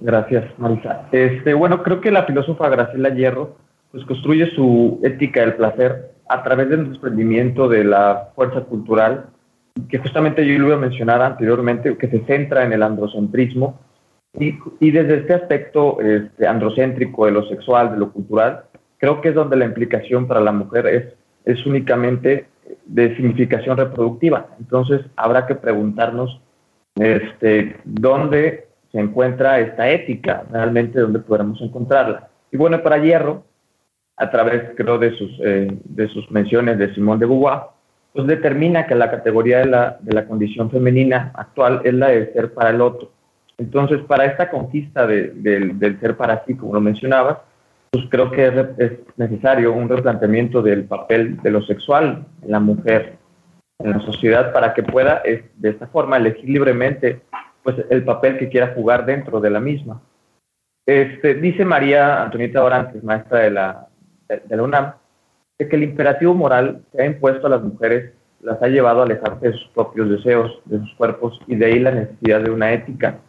Gracias, 0.01 0.43
Marisa. 0.59 1.07
Este, 1.13 1.53
bueno, 1.53 1.83
creo 1.83 2.01
que 2.01 2.11
la 2.11 2.25
filósofa 2.25 2.67
Graciela 2.67 3.15
Hierro 3.15 3.55
pues, 3.93 4.03
construye 4.05 4.53
su 4.55 4.99
ética 5.03 5.39
del 5.39 5.55
placer 5.55 6.11
a 6.27 6.43
través 6.43 6.67
del 6.67 6.89
desprendimiento 6.89 7.69
de 7.69 7.85
la 7.85 8.31
fuerza 8.35 8.61
cultural, 8.61 9.27
que 9.89 9.97
justamente 9.99 10.45
yo 10.45 10.57
lo 10.59 10.67
iba 10.67 10.75
a 10.75 10.79
mencionar 10.79 11.21
anteriormente, 11.21 11.97
que 11.97 12.07
se 12.07 12.19
centra 12.25 12.63
en 12.63 12.73
el 12.73 12.83
androcentrismo, 12.83 13.79
y, 14.39 14.57
y 14.79 14.91
desde 14.91 15.17
este 15.17 15.33
aspecto 15.33 15.99
este, 15.99 16.47
androcéntrico 16.47 17.25
de 17.25 17.31
lo 17.31 17.47
sexual, 17.47 17.91
de 17.91 17.97
lo 17.97 18.11
cultural, 18.11 18.63
creo 18.97 19.19
que 19.19 19.29
es 19.29 19.35
donde 19.35 19.57
la 19.57 19.65
implicación 19.65 20.27
para 20.27 20.39
la 20.39 20.51
mujer 20.51 20.87
es, 20.87 21.05
es 21.45 21.65
únicamente 21.65 22.47
de 22.85 23.15
significación 23.15 23.77
reproductiva. 23.77 24.47
Entonces 24.59 25.01
habrá 25.15 25.47
que 25.47 25.55
preguntarnos 25.55 26.39
este, 26.95 27.77
dónde 27.83 28.67
se 28.91 28.99
encuentra 28.99 29.59
esta 29.59 29.89
ética, 29.89 30.43
realmente 30.51 30.99
dónde 30.99 31.19
podremos 31.19 31.61
encontrarla. 31.61 32.29
Y 32.51 32.57
bueno, 32.57 32.81
para 32.83 32.97
Hierro, 32.97 33.43
a 34.17 34.29
través, 34.29 34.75
creo, 34.75 34.97
de 34.97 35.17
sus, 35.17 35.31
eh, 35.43 35.67
de 35.83 36.07
sus 36.09 36.29
menciones 36.29 36.77
de 36.77 36.93
Simón 36.93 37.19
de 37.19 37.25
Beauvoir, 37.25 37.61
pues 38.13 38.27
determina 38.27 38.86
que 38.88 38.96
la 38.96 39.10
categoría 39.10 39.60
de 39.60 39.65
la, 39.65 39.98
de 40.01 40.13
la 40.13 40.25
condición 40.25 40.70
femenina 40.70 41.32
actual 41.34 41.82
es 41.84 41.94
la 41.94 42.10
de 42.10 42.34
ser 42.34 42.53
para 42.53 42.72
el 42.72 42.82
otro. 42.82 43.12
Entonces, 43.58 44.01
para 44.01 44.25
esta 44.25 44.50
conquista 44.50 45.06
de, 45.06 45.32
del 45.34 46.00
ser 46.00 46.18
para 46.18 46.44
sí, 46.46 46.56
como 46.56 46.74
lo 46.74 46.82
mencionabas, 46.82 47.38
pues 47.91 48.06
creo 48.10 48.32
que 48.32 48.48
es, 48.48 48.91
necesario 49.18 49.74
un 49.74 49.89
replanteamiento 49.89 50.62
del 50.62 50.86
papel 50.86 51.38
de 51.41 51.51
lo 51.51 51.62
sexual 51.62 52.25
en 52.41 52.51
la 52.51 52.60
mujer 52.60 53.18
en 53.80 53.91
la 53.91 54.00
sociedad 54.00 54.53
para 54.53 54.74
que 54.74 54.84
pueda 54.84 55.22
de 55.24 55.70
esta 55.70 55.88
forma 55.88 56.18
elegir 56.18 56.50
libremente 56.50 57.22
pues 57.63 57.75
el 57.89 58.03
papel 58.03 58.38
que 58.38 58.50
quiera 58.50 58.74
jugar 58.74 59.06
dentro 59.06 59.39
de 59.39 59.50
la 59.50 59.60
misma. 59.60 60.01
Este, 60.86 61.36
dice 61.36 61.65
María 61.65 62.24
Antonieta 62.24 62.63
Orantes, 62.63 63.03
maestra 63.03 63.39
de 63.39 63.51
la, 63.51 63.88
de, 64.27 64.56
la 64.56 64.63
UNAM, 64.63 64.94
que 65.68 65.75
el 65.75 65.84
imperativo 65.84 66.34
moral 66.34 66.82
que 66.91 67.01
ha 67.01 67.06
impuesto 67.06 67.48
a 67.48 67.51
las 67.51 67.63
mujeres 67.63 68.13
las 68.41 68.62
ha 68.62 68.68
llevado 68.68 69.01
a 69.01 69.03
alejarse 69.03 69.50
de 69.50 69.53
sus 69.53 69.68
propios 69.70 70.10
deseos, 70.10 70.60
de 70.65 70.80
sus 70.80 70.94
cuerpos, 70.96 71.39
y 71.48 71.56
de 71.56 71.65
ahí 71.65 71.80
la 71.80 71.91
necesidad 71.91 72.41
de 72.41 72.50
una 72.50 72.72
ética 72.74 73.20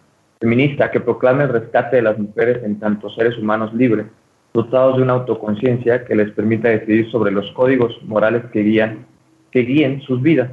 feminista 0.41 0.91
que 0.91 1.01
proclame 1.01 1.45
el 1.45 1.51
rescate 1.51 1.97
de 1.97 2.03
las 2.03 2.19
mujeres 2.19 2.63
en 2.65 2.79
tanto 2.81 3.11
seres 3.11 3.37
humanos 3.39 3.73
libres, 3.75 4.07
dotados 4.53 4.97
de 4.97 5.03
una 5.03 5.15
autoconciencia 5.15 6.05
que 6.05 6.15
les 6.15 6.31
permita 6.33 6.69
decidir 6.69 7.11
sobre 7.11 7.31
los 7.31 7.51
códigos 7.53 7.97
morales 8.03 8.43
que 8.53 8.63
guían, 8.63 9.07
que 9.51 9.61
guíen 9.61 10.01
sus 10.03 10.21
vidas. 10.21 10.51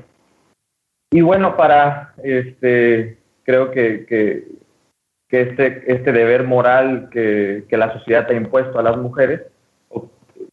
Y 1.12 1.22
bueno, 1.22 1.58
para 1.58 2.14
este, 2.24 3.18
creo 3.44 3.72
que, 3.72 4.06
que, 4.06 4.48
que 5.28 5.42
este, 5.42 5.92
este 5.92 6.12
deber 6.12 6.44
moral 6.44 7.10
que, 7.12 7.64
que 7.68 7.78
la 7.78 7.94
sociedad 7.94 8.30
ha 8.30 8.34
impuesto 8.34 8.78
a 8.78 8.84
las 8.84 8.98
mujeres, 8.98 9.42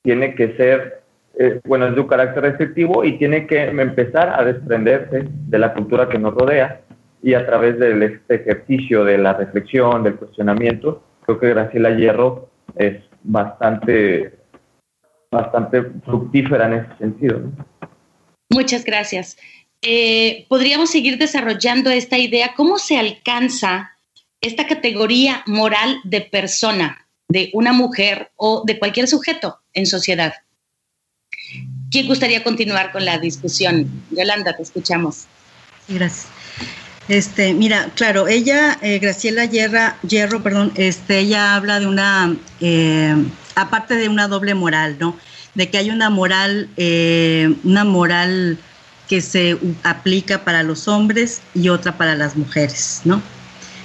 tiene 0.03 0.35
que 0.35 0.57
ser, 0.57 1.03
eh, 1.39 1.61
bueno, 1.65 1.87
es 1.87 1.95
de 1.95 2.01
un 2.01 2.07
carácter 2.07 2.43
restrictivo 2.43 3.05
y 3.05 3.19
tiene 3.19 3.47
que 3.47 3.65
empezar 3.65 4.39
a 4.39 4.45
desprenderse 4.45 5.27
de 5.29 5.59
la 5.59 5.75
cultura 5.75 6.09
que 6.09 6.19
nos 6.19 6.35
rodea 6.35 6.81
y 7.23 7.35
a 7.35 7.45
través 7.45 7.79
de 7.79 8.05
este 8.05 8.37
ejercicio 8.37 9.05
de 9.05 9.19
la 9.19 9.35
reflexión, 9.35 10.03
del 10.03 10.17
cuestionamiento, 10.17 11.03
creo 11.25 11.41
que 11.41 11.49
Graciela 11.51 11.91
Hierro 11.91 12.49
es 12.77 13.03
bastante, 13.23 14.35
bastante 15.31 15.83
fructífera 16.05 16.67
en 16.67 16.73
ese 16.75 16.99
sentido. 16.99 17.41
Muchas 18.51 18.85
gracias. 18.85 19.37
Eh, 19.83 20.47
podríamos 20.49 20.91
seguir 20.91 21.19
desarrollando 21.19 21.91
esta 21.91 22.17
idea. 22.17 22.53
¿Cómo 22.57 22.79
se 22.79 22.97
alcanza 22.97 23.99
esta 24.41 24.67
categoría 24.67 25.43
moral 25.47 25.97
de 26.05 26.21
persona? 26.21 27.07
de 27.29 27.51
una 27.55 27.73
mujer 27.73 28.31
o 28.37 28.63
de 28.65 28.79
cualquier 28.79 29.09
sujeto 29.09 29.59
en 29.73 29.87
sociedad. 29.87 30.35
¿Quién 31.91 32.07
gustaría 32.07 32.43
continuar 32.43 32.93
con 32.93 33.05
la 33.05 33.19
discusión? 33.19 33.89
Yolanda, 34.11 34.57
te 34.57 34.63
escuchamos. 34.63 35.25
Gracias. 35.89 36.27
Este, 37.09 37.55
mira, 37.55 37.91
claro, 37.95 38.27
ella, 38.27 38.79
eh, 38.83 38.99
Graciela 38.99 39.45
Hierro, 39.45 40.43
perdón, 40.43 40.73
este, 40.75 41.21
ella 41.21 41.55
habla 41.55 41.79
de 41.79 41.87
una, 41.87 42.37
eh, 42.61 43.15
aparte 43.55 43.95
de 43.95 44.09
una 44.09 44.27
doble 44.27 44.55
moral, 44.55 44.97
¿no? 44.99 45.17
De 45.55 45.71
que 45.71 45.79
hay 45.79 45.91
una 45.91 46.11
moral, 46.11 46.69
eh, 46.77 47.55
una 47.63 47.85
moral 47.85 48.59
que 49.09 49.21
se 49.21 49.57
aplica 49.85 50.45
para 50.45 50.65
los 50.65 50.89
hombres 50.89 51.41
y 51.55 51.69
otra 51.69 51.97
para 51.97 52.17
las 52.17 52.37
mujeres, 52.37 53.03
¿no? 53.05 53.23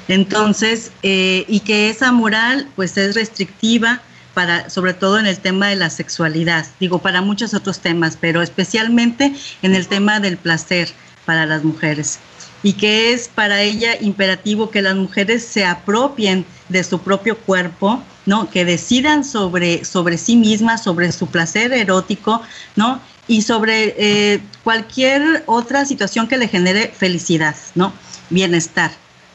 Entonces, 0.08 0.92
eh, 1.04 1.46
y 1.48 1.60
que 1.60 1.90
esa 1.90 2.12
moral 2.12 2.68
pues 2.76 2.98
es 2.98 3.16
restrictiva 3.16 4.02
para, 4.34 4.70
sobre 4.70 4.94
todo 4.94 5.20
en 5.20 5.28
el 5.28 5.40
tema 5.40 5.68
de 5.68 5.76
la 5.76 5.90
sexualidad, 5.90 6.66
digo, 6.80 7.00
para 7.00 7.22
muchos 7.22 7.54
otros 7.54 7.80
temas, 7.80 8.18
pero 8.20 8.42
especialmente 8.42 9.34
en 9.62 9.76
el 9.76 9.88
tema 9.88 10.20
del 10.20 10.38
placer 10.38 10.90
para 11.26 11.46
las 11.46 11.64
mujeres. 11.64 12.20
Y 12.64 12.74
que 12.74 13.12
es 13.14 13.28
para 13.28 13.62
ella 13.62 14.00
imperativo 14.00 14.70
que 14.70 14.84
las 14.84 14.96
mujeres 14.96 15.44
se 15.44 15.66
apropien 15.66 16.46
de 16.70 16.84
su 16.84 17.00
propio 17.00 17.38
cuerpo, 17.38 18.04
¿no? 18.26 18.50
Que 18.50 18.66
decidan 18.66 19.24
sobre, 19.24 19.84
sobre 19.84 20.18
sí 20.18 20.36
mismas, 20.36 20.84
sobre 20.84 21.12
su 21.12 21.28
placer 21.28 21.74
erótico, 21.74 22.42
¿no? 22.76 23.02
Y 23.28 23.42
sobre 23.42 23.96
eh, 23.98 24.42
cualquier 24.64 25.44
otra 25.48 25.86
situación 25.86 26.28
que 26.28 26.38
le 26.38 26.48
genere 26.48 26.94
felicidad, 26.96 27.56
¿no? 27.74 27.94
Bienestar 28.30 28.92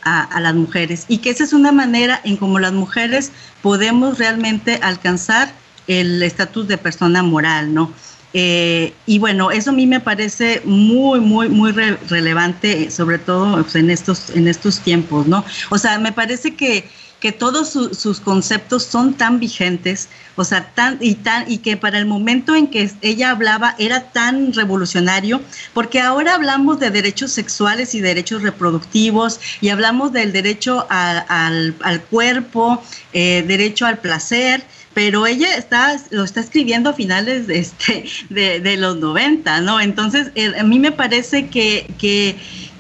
a, 0.07 0.41
las 0.41 0.55
mujeres 0.55 1.05
y 1.09 1.19
que 1.19 1.31
esa 1.31 1.43
es 1.43 1.53
una 1.53 1.73
manera 1.73 2.21
en 2.25 2.37
cómo 2.37 2.61
las 2.61 2.73
mujeres 2.73 3.33
podemos 3.61 4.19
realmente 4.19 4.79
alcanzar 4.81 5.53
el 5.89 6.23
estatus 6.23 6.69
de 6.69 6.79
persona 6.79 7.23
moral, 7.23 7.75
¿no? 7.75 7.93
Eh, 8.33 8.93
y 9.07 9.19
bueno, 9.19 9.51
eso 9.51 9.71
a 9.71 9.73
mí 9.73 9.87
me 9.87 9.99
parece 9.99 10.63
muy, 10.65 11.21
muy, 11.21 11.49
muy 11.49 11.73
relevante, 11.73 12.91
sobre 12.91 13.19
todo 13.19 13.63
pues, 13.63 13.75
en, 13.75 13.91
estos, 13.91 14.31
en 14.31 14.47
estos 14.47 14.81
tiempos, 14.81 15.27
¿no? 15.27 15.45
O 15.71 15.79
sea, 15.79 15.99
me 15.99 16.13
parece 16.13 16.55
que 16.55 16.89
que 17.27 17.33
todos 17.33 17.71
sus 17.71 18.21
conceptos 18.21 18.85
son 18.85 19.15
tan 19.15 19.41
vigentes, 19.41 20.09
o 20.37 20.45
sea, 20.45 20.71
tan 20.77 20.97
y 21.01 21.17
tan 21.17 21.51
y 21.51 21.59
que 21.59 21.77
para 21.77 21.99
el 21.99 22.07
momento 22.07 22.55
en 22.55 22.69
que 22.69 22.89
ella 23.03 23.31
hablaba 23.31 23.75
era 23.81 24.13
tan 24.13 24.53
revolucionario, 24.53 25.41
porque 25.75 26.01
ahora 26.01 26.37
hablamos 26.37 26.79
de 26.79 26.91
derechos 26.93 27.33
sexuales 27.33 27.97
y 27.97 28.01
derechos 28.01 28.43
reproductivos 28.43 29.41
y 29.61 29.71
hablamos 29.71 30.13
del 30.13 30.31
derecho 30.31 30.87
al, 30.89 31.75
cuerpo, 32.11 32.81
eh, 33.13 33.43
derecho 33.45 33.87
al 33.87 33.99
placer, 33.99 34.63
pero 34.95 35.27
ella 35.27 35.57
está, 35.57 36.01
lo 36.11 36.23
está 36.23 36.39
escribiendo 36.39 36.91
a 36.91 36.93
finales 36.93 37.49
de, 37.49 37.59
este, 37.59 38.05
de, 38.31 38.77
los 38.77 38.99
90, 38.99 39.63
¿no? 39.63 39.81
Entonces, 39.81 40.31
eh, 40.37 40.53
a 40.57 40.63
mí 40.63 40.79
me 40.79 40.93
parece 40.93 41.49
que, 41.49 41.93
que 41.99 42.37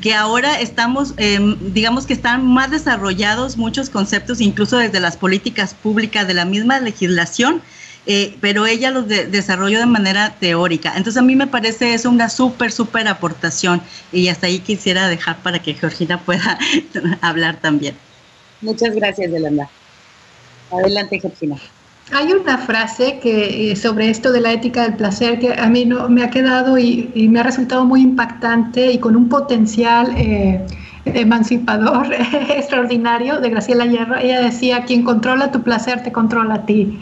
que 0.06 0.14
ahora 0.14 0.60
estamos, 0.60 1.14
em, 1.16 1.56
digamos 1.74 2.06
que 2.06 2.12
están 2.12 2.46
más 2.46 2.70
desarrollados 2.70 3.56
muchos 3.56 3.90
conceptos, 3.90 4.40
incluso 4.40 4.78
desde 4.78 5.00
las 5.00 5.16
políticas 5.16 5.74
públicas 5.74 6.28
de 6.28 6.34
la 6.34 6.44
misma 6.44 6.78
legislación, 6.78 7.60
eh, 8.06 8.36
pero 8.40 8.66
ella 8.68 8.92
los 8.92 9.08
desarrolló 9.08 9.80
de 9.80 9.86
manera 9.86 10.36
teórica. 10.38 10.92
Entonces 10.96 11.16
a 11.16 11.24
mí 11.24 11.34
me 11.34 11.48
parece 11.48 11.92
eso 11.92 12.08
una 12.08 12.28
súper, 12.28 12.70
súper 12.70 13.08
aportación 13.08 13.82
y 14.12 14.28
hasta 14.28 14.46
ahí 14.46 14.60
quisiera 14.60 15.08
dejar 15.08 15.38
para 15.38 15.58
que 15.58 15.74
Georgina 15.74 16.20
pueda 16.20 16.56
hablar 17.20 17.56
también. 17.60 17.96
Muchas 18.60 18.94
gracias, 18.94 19.28
Yolanda. 19.28 19.68
Adelante, 20.70 21.18
Georgina. 21.18 21.56
Hay 22.12 22.32
una 22.32 22.56
frase 22.58 23.18
que 23.20 23.72
eh, 23.72 23.76
sobre 23.76 24.08
esto 24.08 24.30
de 24.30 24.40
la 24.40 24.52
ética 24.52 24.82
del 24.82 24.94
placer 24.94 25.40
que 25.40 25.52
a 25.52 25.66
mí 25.66 25.84
no, 25.84 26.08
me 26.08 26.22
ha 26.22 26.30
quedado 26.30 26.78
y, 26.78 27.10
me 27.28 27.40
ha 27.40 27.42
resultado 27.42 27.84
muy 27.84 28.00
impactante 28.00 28.92
y 28.92 28.98
con 28.98 29.16
un 29.16 29.28
potencial 29.28 30.14
eh, 30.16 30.64
emancipador 31.04 32.12
extraordinario 32.50 33.40
de 33.40 33.50
Graciela 33.50 33.86
Hierro. 33.86 34.16
Ella 34.18 34.40
decía, 34.40 34.84
quien 34.84 35.02
controla 35.02 35.50
tu 35.50 35.62
placer 35.62 36.04
te 36.04 36.12
controla 36.12 36.54
a 36.54 36.66
ti. 36.66 36.96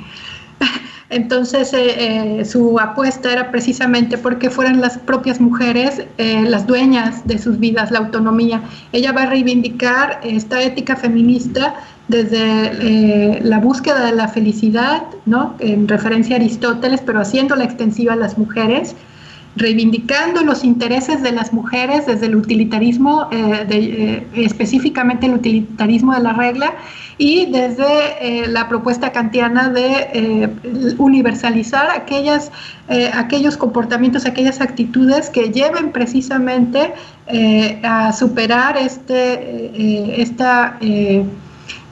Entonces 1.15 1.71
eh, 1.73 2.45
su 2.45 2.79
apuesta 2.81 3.33
era 3.33 3.51
precisamente 3.51 4.19
porque 4.19 4.51
fueran 4.51 4.81
las 4.81 4.99
propias 4.99 5.41
mujeres 5.41 6.03
las 6.19 6.67
dueñas 6.67 7.27
de 7.27 7.39
sus 7.39 7.59
vidas, 7.59 7.91
la 7.91 8.01
autonomía. 8.01 8.63
Ella 8.93 9.13
va 9.13 9.23
a 9.23 9.27
reivindicar 9.27 10.21
esta 10.23 10.63
ética 10.63 10.97
feminista 10.97 11.75
desde 12.09 12.39
eh, 12.39 13.41
la 13.43 13.59
búsqueda 13.59 14.05
de 14.05 14.13
la 14.13 14.29
felicidad, 14.29 15.03
¿no? 15.27 15.55
en 15.59 15.89
referencia 15.89 16.37
a 16.37 16.39
Aristóteles, 16.39 17.01
pero 17.05 17.21
haciéndola 17.21 17.65
extensiva 17.65 18.13
a 18.13 18.17
las 18.17 18.37
mujeres, 18.37 18.95
reivindicando 19.57 20.43
los 20.43 20.65
intereses 20.65 21.23
de 21.23 21.33
las 21.33 21.53
mujeres 21.53 22.07
desde 22.07 22.27
el 22.27 22.37
utilitarismo, 22.37 23.29
eh, 23.31 23.67
eh, 23.71 24.27
específicamente 24.35 25.27
el 25.27 25.35
utilitarismo 25.35 26.13
de 26.15 26.21
la 26.21 26.33
regla, 26.33 26.75
y 27.17 27.47
desde 27.47 27.85
eh, 28.21 28.49
la 28.49 28.69
propuesta 28.69 29.13
kantiana 29.13 29.69
de 29.69 30.51
universalizar 30.99 31.89
aquellos 31.93 33.57
comportamientos, 33.57 34.27
aquellas 34.27 34.61
actitudes 34.61 35.31
que 35.31 35.53
lleven 35.53 35.93
precisamente 35.93 36.93
a 37.85 38.13
superar 38.13 38.77
este, 38.77 40.21
esta 40.21 40.77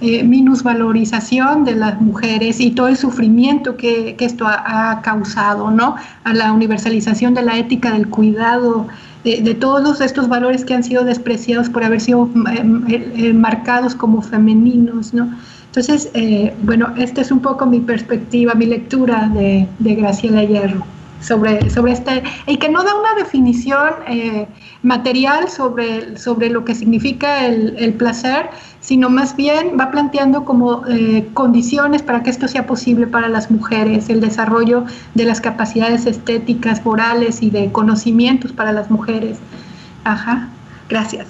eh, 0.02 0.24
minusvalorización 0.24 1.64
de 1.64 1.76
las 1.76 2.00
mujeres 2.00 2.60
y 2.60 2.72
todo 2.72 2.88
el 2.88 2.96
sufrimiento 2.96 3.76
que, 3.76 4.16
esto 4.18 4.46
ha, 4.46 5.00
causado, 5.02 5.70
¿no? 5.70 5.96
A 6.24 6.34
la 6.34 6.52
universalización 6.52 7.34
de 7.34 7.42
la 7.42 7.56
ética 7.56 7.92
del 7.92 8.08
cuidado, 8.08 8.88
de, 9.24 9.54
todos 9.54 10.00
estos 10.00 10.28
valores 10.28 10.64
que 10.64 10.74
han 10.74 10.82
sido 10.82 11.04
despreciados 11.04 11.70
por 11.70 11.84
haber 11.84 12.00
sido 12.00 12.28
eh, 12.88 13.12
eh, 13.16 13.32
marcados 13.32 13.94
como 13.94 14.22
femeninos, 14.22 15.14
¿no? 15.14 15.32
Entonces, 15.66 16.10
bueno, 16.64 16.92
esta 16.98 17.22
es 17.22 17.30
un 17.30 17.40
poco 17.40 17.64
mi 17.64 17.80
perspectiva, 17.80 18.52
mi 18.52 18.66
lectura 18.66 19.30
de, 19.32 19.66
de 19.78 19.94
Graciela 19.94 20.44
Hierro 20.44 20.84
sobre, 21.22 21.70
sobre 21.70 21.92
este, 21.92 22.22
y 22.46 22.56
que 22.58 22.68
no 22.68 22.82
da 22.82 22.94
una 22.94 23.14
definición 23.14 23.90
material 24.82 25.48
sobre, 25.48 26.18
sobre 26.18 26.50
lo 26.50 26.64
que 26.64 26.74
significa 26.74 27.46
el, 27.46 27.76
el 27.78 27.94
placer, 27.94 28.50
sino 28.80 29.08
más 29.08 29.36
bien 29.36 29.76
va 29.78 29.90
planteando 29.90 30.44
como 30.44 30.84
eh, 30.88 31.28
condiciones 31.34 32.02
para 32.02 32.22
que 32.22 32.30
esto 32.30 32.48
sea 32.48 32.66
posible 32.66 33.06
para 33.06 33.28
las 33.28 33.50
mujeres, 33.50 34.08
el 34.08 34.20
desarrollo 34.20 34.84
de 35.14 35.24
las 35.24 35.40
capacidades 35.40 36.06
estéticas, 36.06 36.84
morales 36.84 37.42
y 37.42 37.50
de 37.50 37.70
conocimientos 37.70 38.52
para 38.52 38.72
las 38.72 38.90
mujeres. 38.90 39.38
Ajá, 40.04 40.48
gracias. 40.88 41.28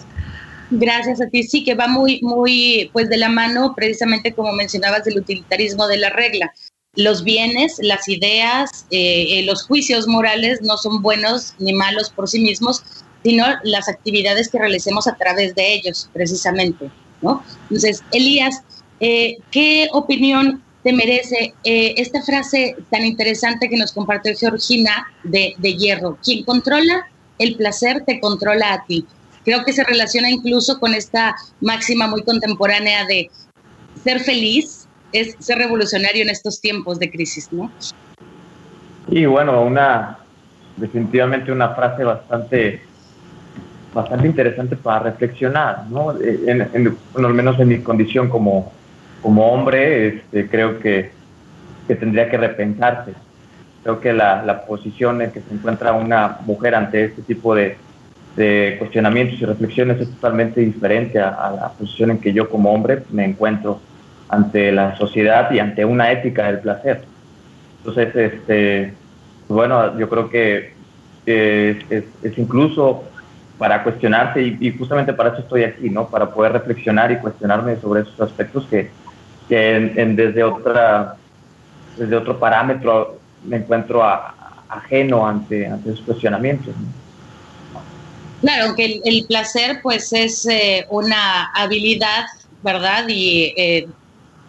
Gracias 0.70 1.20
a 1.20 1.28
ti. 1.28 1.42
Sí, 1.42 1.62
que 1.62 1.74
va 1.74 1.86
muy, 1.86 2.20
muy, 2.22 2.88
pues 2.94 3.10
de 3.10 3.18
la 3.18 3.28
mano, 3.28 3.74
precisamente 3.76 4.32
como 4.32 4.52
mencionabas, 4.52 5.04
del 5.04 5.18
utilitarismo 5.18 5.86
de 5.86 5.98
la 5.98 6.08
regla. 6.08 6.50
Los 6.94 7.24
bienes, 7.24 7.76
las 7.80 8.06
ideas, 8.08 8.86
eh, 8.90 9.38
eh, 9.38 9.42
los 9.44 9.62
juicios 9.62 10.06
morales 10.06 10.60
no 10.60 10.76
son 10.76 11.00
buenos 11.00 11.54
ni 11.58 11.72
malos 11.72 12.10
por 12.10 12.28
sí 12.28 12.38
mismos, 12.40 12.82
sino 13.24 13.46
las 13.62 13.88
actividades 13.88 14.48
que 14.48 14.58
realicemos 14.58 15.06
a 15.06 15.16
través 15.16 15.54
de 15.54 15.74
ellos, 15.74 16.10
precisamente. 16.12 16.90
Entonces, 17.62 18.02
Elías, 18.12 18.62
eh, 19.00 19.38
¿qué 19.50 19.88
opinión 19.92 20.62
te 20.82 20.92
merece 20.92 21.54
eh, 21.64 21.94
esta 21.96 22.22
frase 22.22 22.76
tan 22.90 23.04
interesante 23.04 23.68
que 23.68 23.76
nos 23.76 23.92
compartió 23.92 24.32
Georgina 24.36 25.06
de, 25.24 25.54
Hierro? 25.62 26.18
Quien 26.22 26.44
controla 26.44 27.08
el 27.38 27.56
placer 27.56 28.04
te 28.04 28.20
controla 28.20 28.74
a 28.74 28.84
ti. 28.84 29.06
Creo 29.44 29.64
que 29.64 29.72
se 29.72 29.84
relaciona 29.84 30.30
incluso 30.30 30.78
con 30.78 30.94
esta 30.94 31.34
máxima 31.60 32.06
muy 32.06 32.22
contemporánea 32.22 33.04
de 33.06 33.30
ser 34.02 34.20
feliz 34.20 34.81
es 35.12 35.36
ser 35.38 35.58
revolucionario 35.58 36.22
en 36.22 36.30
estos 36.30 36.60
tiempos 36.60 36.98
de 36.98 37.10
crisis, 37.10 37.48
¿no? 37.52 37.70
Y 39.08 39.26
bueno, 39.26 39.62
una 39.62 40.18
definitivamente 40.76 41.52
una 41.52 41.70
frase 41.70 42.02
bastante 42.02 42.82
bastante 43.92 44.26
interesante 44.26 44.74
para 44.76 45.00
reflexionar, 45.00 45.84
¿no? 45.90 46.18
En, 46.20 46.96
al 47.14 47.34
menos 47.34 47.60
en 47.60 47.68
mi 47.68 47.78
condición 47.80 48.30
como, 48.30 48.72
como 49.20 49.52
hombre, 49.52 50.08
este, 50.08 50.48
creo 50.48 50.78
que, 50.80 51.10
que, 51.86 51.94
tendría 51.96 52.30
que 52.30 52.38
repensarse. 52.38 53.12
Creo 53.82 54.00
que 54.00 54.14
la, 54.14 54.42
la, 54.44 54.64
posición 54.64 55.20
en 55.20 55.30
que 55.30 55.42
se 55.42 55.52
encuentra 55.52 55.92
una 55.92 56.38
mujer 56.46 56.74
ante 56.74 57.04
este 57.04 57.20
tipo 57.20 57.54
de, 57.54 57.76
de 58.36 58.76
cuestionamientos 58.78 59.40
y 59.40 59.44
reflexiones 59.44 60.00
es 60.00 60.10
totalmente 60.10 60.60
diferente 60.60 61.20
a, 61.20 61.50
la 61.50 61.72
posición 61.78 62.12
en 62.12 62.18
que 62.18 62.32
yo 62.32 62.48
como 62.48 62.72
hombre 62.72 63.02
me 63.10 63.24
encuentro 63.24 63.80
ante 64.32 64.72
la 64.72 64.96
sociedad 64.96 65.50
y 65.50 65.58
ante 65.58 65.84
una 65.84 66.10
ética 66.10 66.46
del 66.46 66.60
placer. 66.60 67.02
Entonces, 67.78 68.16
este, 68.16 68.94
bueno, 69.46 69.98
yo 69.98 70.08
creo 70.08 70.30
que 70.30 70.72
es, 71.26 71.76
es, 71.90 72.38
incluso 72.38 73.04
para 73.58 73.84
cuestionarse 73.84 74.40
y, 74.58 74.74
justamente 74.76 75.12
para 75.12 75.30
eso 75.30 75.42
estoy 75.42 75.64
aquí, 75.64 75.90
¿no? 75.90 76.08
Para 76.08 76.30
poder 76.30 76.52
reflexionar 76.52 77.12
y 77.12 77.18
cuestionarme 77.18 77.76
sobre 77.76 78.02
esos 78.02 78.18
aspectos 78.20 78.66
que, 78.70 78.90
en, 79.50 80.16
desde, 80.16 80.42
otra, 80.42 81.16
desde 81.98 82.16
otro 82.16 82.38
parámetro 82.38 83.18
me 83.44 83.58
encuentro 83.58 84.02
ajeno 84.66 85.28
ante, 85.28 85.66
ante 85.66 85.90
esos 85.90 86.06
cuestionamientos. 86.06 86.74
Claro, 88.40 88.74
que 88.74 89.02
el, 89.04 89.26
placer 89.28 89.80
pues 89.82 90.10
es 90.14 90.46
eh, 90.46 90.86
una 90.88 91.52
habilidad, 91.54 92.24
¿verdad? 92.62 93.04
Y 93.08 93.52
eh, 93.58 93.88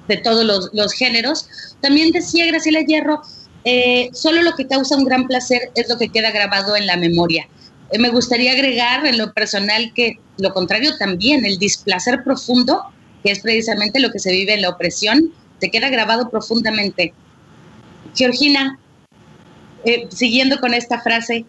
de 0.08 0.18
todos 0.18 0.70
los, 0.74 0.94
géneros. 0.94 1.48
También 1.82 2.12
decía 2.12 2.46
Graciela 2.48 2.82
Hierro, 2.82 3.22
eh, 3.66 4.10
solo 4.14 4.42
lo 4.42 4.54
que 4.56 4.68
causa 4.68 4.98
un 4.98 5.06
gran 5.06 5.28
placer 5.28 5.72
es 5.76 5.90
lo 5.90 5.98
que 5.98 6.10
queda 6.10 6.32
grabado 6.32 6.76
en 6.76 6.88
la 6.88 6.98
memoria. 6.98 7.48
Eh, 7.92 8.00
me 8.00 8.10
gustaría 8.10 8.52
agregar 8.52 9.06
en 9.06 9.18
lo 9.18 9.34
personal 9.34 9.92
que 9.94 10.20
lo 10.38 10.54
contrario 10.54 10.98
también, 10.98 11.46
el 11.46 11.58
displacer 11.58 12.24
profundo, 12.24 12.84
que 13.24 13.32
es 13.32 13.40
precisamente 13.40 14.00
lo 14.00 14.12
que 14.12 14.20
se 14.20 14.32
vive 14.32 14.54
en 14.54 14.62
la 14.62 14.70
opresión, 14.70 15.34
se 15.60 15.72
queda 15.72 15.90
grabado 15.90 16.30
profundamente. 16.30 17.14
Georgina, 18.16 18.80
eh, 19.86 20.08
siguiendo 20.10 20.60
con 20.60 20.74
esta 20.74 21.00
frase 21.02 21.46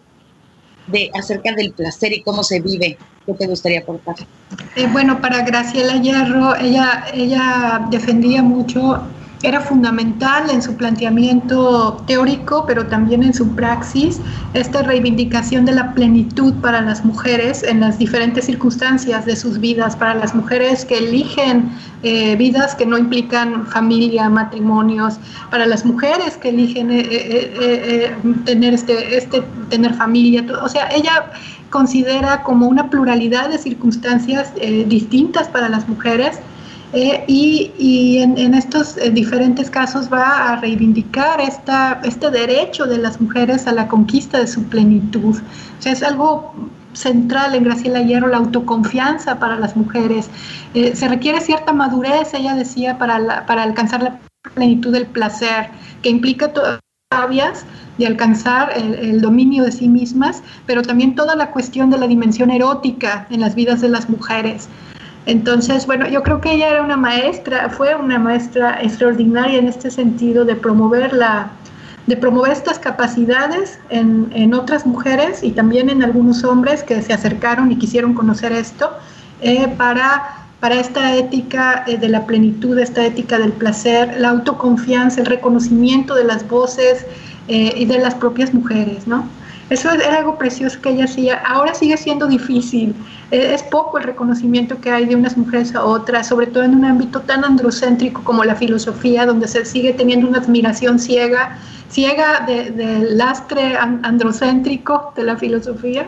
de 0.87 1.09
acerca 1.13 1.53
del 1.53 1.73
placer 1.73 2.13
y 2.13 2.21
cómo 2.21 2.43
se 2.43 2.59
vive, 2.61 2.97
¿qué 3.25 3.33
te 3.33 3.47
gustaría 3.47 3.79
aportar? 3.79 4.15
Eh, 4.75 4.87
bueno, 4.91 5.21
para 5.21 5.43
Graciela 5.43 5.97
Hierro, 5.97 6.55
ella, 6.55 7.05
ella 7.13 7.87
defendía 7.89 8.43
mucho 8.43 9.01
era 9.45 9.61
fundamental 9.61 10.49
en 10.49 10.61
su 10.61 10.75
planteamiento 10.75 12.03
teórico, 12.07 12.65
pero 12.65 12.87
también 12.87 13.21
en 13.21 13.33
su 13.33 13.55
praxis, 13.55 14.19
esta 14.53 14.81
reivindicación 14.81 15.65
de 15.65 15.73
la 15.73 15.93
plenitud 15.93 16.53
para 16.55 16.81
las 16.81 17.05
mujeres 17.05 17.61
en 17.61 17.81
las 17.81 17.99
diferentes 17.99 18.45
circunstancias 18.45 19.25
de 19.25 19.35
sus 19.35 19.59
vidas, 19.59 19.95
para 19.95 20.15
las 20.15 20.33
mujeres 20.33 20.83
que 20.83 20.97
eligen 20.97 21.69
eh, 22.01 22.35
vidas 22.35 22.73
que 22.73 22.85
no 22.87 22.97
implican 22.97 23.67
familia, 23.67 24.29
matrimonios, 24.29 25.19
para 25.51 25.67
las 25.67 25.85
mujeres 25.85 26.37
que 26.37 26.49
eligen 26.49 26.91
eh, 26.91 27.05
eh, 27.11 28.15
tener, 28.45 28.73
este, 28.73 29.17
este, 29.17 29.43
tener 29.69 29.93
familia, 29.93 30.43
o 30.63 30.69
sea, 30.69 30.87
ella 30.89 31.31
considera 31.79 32.41
como 32.43 32.67
una 32.67 32.89
pluralidad 32.89 33.49
de 33.49 33.57
circunstancias 33.57 34.53
distintas 34.87 35.49
para 35.49 35.67
las 35.67 35.89
mujeres 35.89 36.39
eh, 36.97 37.25
y, 37.27 38.19
en, 38.19 38.53
estos 38.53 38.95
eh, 38.95 39.09
diferentes 39.09 39.69
casos 39.69 40.11
va 40.11 40.53
a 40.53 40.55
reivindicar 40.61 41.41
esta, 41.41 41.99
este 42.05 42.31
derecho 42.31 42.85
de 42.85 42.97
las 42.97 43.19
mujeres 43.19 43.67
a 43.67 43.73
la 43.73 43.89
conquista 43.89 44.39
de 44.39 44.47
su 44.47 44.63
plenitud. 44.63 45.35
O 45.35 45.81
sea, 45.81 45.91
es 45.91 46.01
algo 46.03 46.53
central 46.93 47.53
en 47.53 47.65
Graciela 47.65 48.01
Hierro, 48.01 48.29
la 48.29 48.37
autoconfianza 48.37 49.39
para 49.39 49.57
las 49.57 49.75
mujeres. 49.75 50.29
Eh, 50.73 50.95
se 50.95 51.09
requiere 51.09 51.41
cierta 51.41 51.73
madurez, 51.73 52.33
ella 52.33 52.55
decía, 52.55 52.97
para, 52.97 53.45
para 53.45 53.63
alcanzar 53.63 54.01
la 54.01 54.19
plenitud 54.53 54.93
del 54.93 55.07
placer, 55.07 55.71
que 56.01 56.09
implica 56.09 56.53
todavía 57.15 57.53
de 57.97 58.07
alcanzar 58.07 58.73
el, 58.75 58.93
el, 58.95 59.21
dominio 59.21 59.63
de 59.63 59.71
sí 59.71 59.87
mismas, 59.87 60.43
pero 60.65 60.81
también 60.81 61.15
toda 61.15 61.35
la 61.35 61.51
cuestión 61.51 61.89
de 61.89 61.97
la 61.97 62.07
dimensión 62.07 62.51
erótica 62.51 63.25
en 63.29 63.39
las 63.39 63.55
vidas 63.55 63.81
de 63.81 63.89
las 63.89 64.09
mujeres. 64.09 64.67
Entonces, 65.25 65.87
bueno, 65.87 66.07
yo 66.07 66.21
creo 66.21 66.39
que 66.39 66.53
ella 66.53 66.69
era 66.69 66.83
una 66.83 66.97
maestra, 66.97 67.69
fue 67.69 67.95
una 67.95 68.19
maestra 68.19 68.81
extraordinaria 68.81 69.57
en 69.57 69.67
este 69.67 69.89
sentido 69.89 70.45
de 70.45 70.55
promover 70.55 71.13
la, 71.13 71.49
de 72.05 72.15
promover 72.15 72.51
estas 72.51 72.77
capacidades 72.77 73.79
en, 73.89 74.29
en, 74.33 74.53
otras 74.53 74.85
mujeres 74.85 75.41
y 75.41 75.51
también 75.51 75.89
en 75.89 76.03
algunos 76.03 76.43
hombres 76.43 76.83
que 76.83 77.01
se 77.01 77.13
acercaron 77.13 77.71
y 77.71 77.77
quisieron 77.77 78.13
conocer 78.13 78.51
esto 78.51 78.91
eh, 79.41 79.67
para, 79.77 80.44
para 80.59 80.79
esta 80.79 81.15
ética 81.15 81.83
eh, 81.87 81.97
de 81.97 82.09
la 82.09 82.25
plenitud, 82.25 82.77
esta 82.79 83.05
ética 83.05 83.37
del 83.37 83.51
placer, 83.51 84.15
la 84.19 84.29
autoconfianza, 84.29 85.21
el 85.21 85.27
reconocimiento 85.27 86.15
de 86.15 86.23
las 86.23 86.47
voces 86.47 87.05
eh, 87.47 87.73
y 87.75 87.85
de 87.85 87.99
las 87.99 88.15
propias 88.15 88.53
mujeres, 88.53 89.07
¿no? 89.07 89.27
Eso 89.69 89.91
era 89.91 90.17
algo 90.17 90.37
precioso 90.37 90.79
que 90.79 90.89
ella 90.89 91.05
hacía. 91.05 91.37
Ahora 91.39 91.73
sigue 91.73 91.97
siendo 91.97 92.27
difícil. 92.27 92.93
Eh, 93.31 93.51
es 93.55 93.63
poco 93.63 93.97
el 93.97 94.03
reconocimiento 94.03 94.79
que 94.79 94.91
hay 94.91 95.05
de 95.05 95.15
unas 95.15 95.35
mujeres 95.37 95.73
a 95.73 95.83
otras, 95.83 96.27
sobre 96.27 96.47
todo 96.47 96.63
en 96.63 96.75
un 96.75 96.85
ámbito 96.85 97.21
tan 97.21 97.43
androcéntrico 97.43 98.23
como 98.23 98.43
la 98.43 98.55
filosofía, 98.55 99.25
donde 99.25 99.47
se 99.47 99.65
sigue 99.65 99.93
teniendo 99.93 100.27
una 100.27 100.37
admiración 100.37 100.99
ciega, 100.99 101.57
ciega 101.89 102.45
del 102.45 103.17
lastre 103.17 103.75
androcéntrico 103.75 105.13
de 105.15 105.23
la 105.23 105.35
filosofía, 105.35 106.07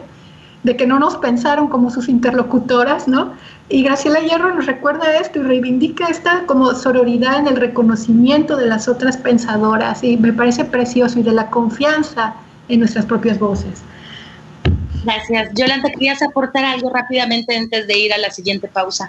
de 0.68 0.76
que 0.76 0.86
no 0.86 1.00
nos 1.00 1.16
pensaron 1.16 1.70
como 1.70 1.90
sus 1.90 2.10
interlocutoras, 2.10 3.08
¿no? 3.08 3.34
Y 3.70 3.84
Graciela 3.84 4.20
Hierro 4.20 4.54
nos 4.54 4.66
recuerda 4.66 5.18
esto 5.18 5.40
y 5.40 5.44
reivindica 5.44 6.08
esta 6.08 6.46
como 6.46 6.74
sororidad 6.76 7.40
en 7.40 7.48
el 7.48 7.56
reconocimiento 7.56 8.58
de 8.58 8.66
las 8.66 8.90
otras 8.90 9.16
pensadoras, 9.16 10.04
y 10.04 10.18
me 10.18 10.34
parece 10.34 10.66
precioso, 10.66 11.20
y 11.20 11.24
de 11.24 11.32
la 11.32 11.50
confianza 11.50 12.36
en 12.68 12.82
nuestras 12.82 13.06
propias 13.06 13.40
voces. 13.40 13.82
Gracias. 15.06 15.52
Yolanda, 15.54 15.90
¿querías 15.90 16.22
aportar 16.22 16.66
algo 16.66 16.92
rápidamente 16.94 17.56
antes 17.56 17.88
de 17.88 17.98
ir 17.98 18.14
a 18.14 18.18
la 18.18 18.30
siguiente 18.30 18.68
pausa? 18.68 19.08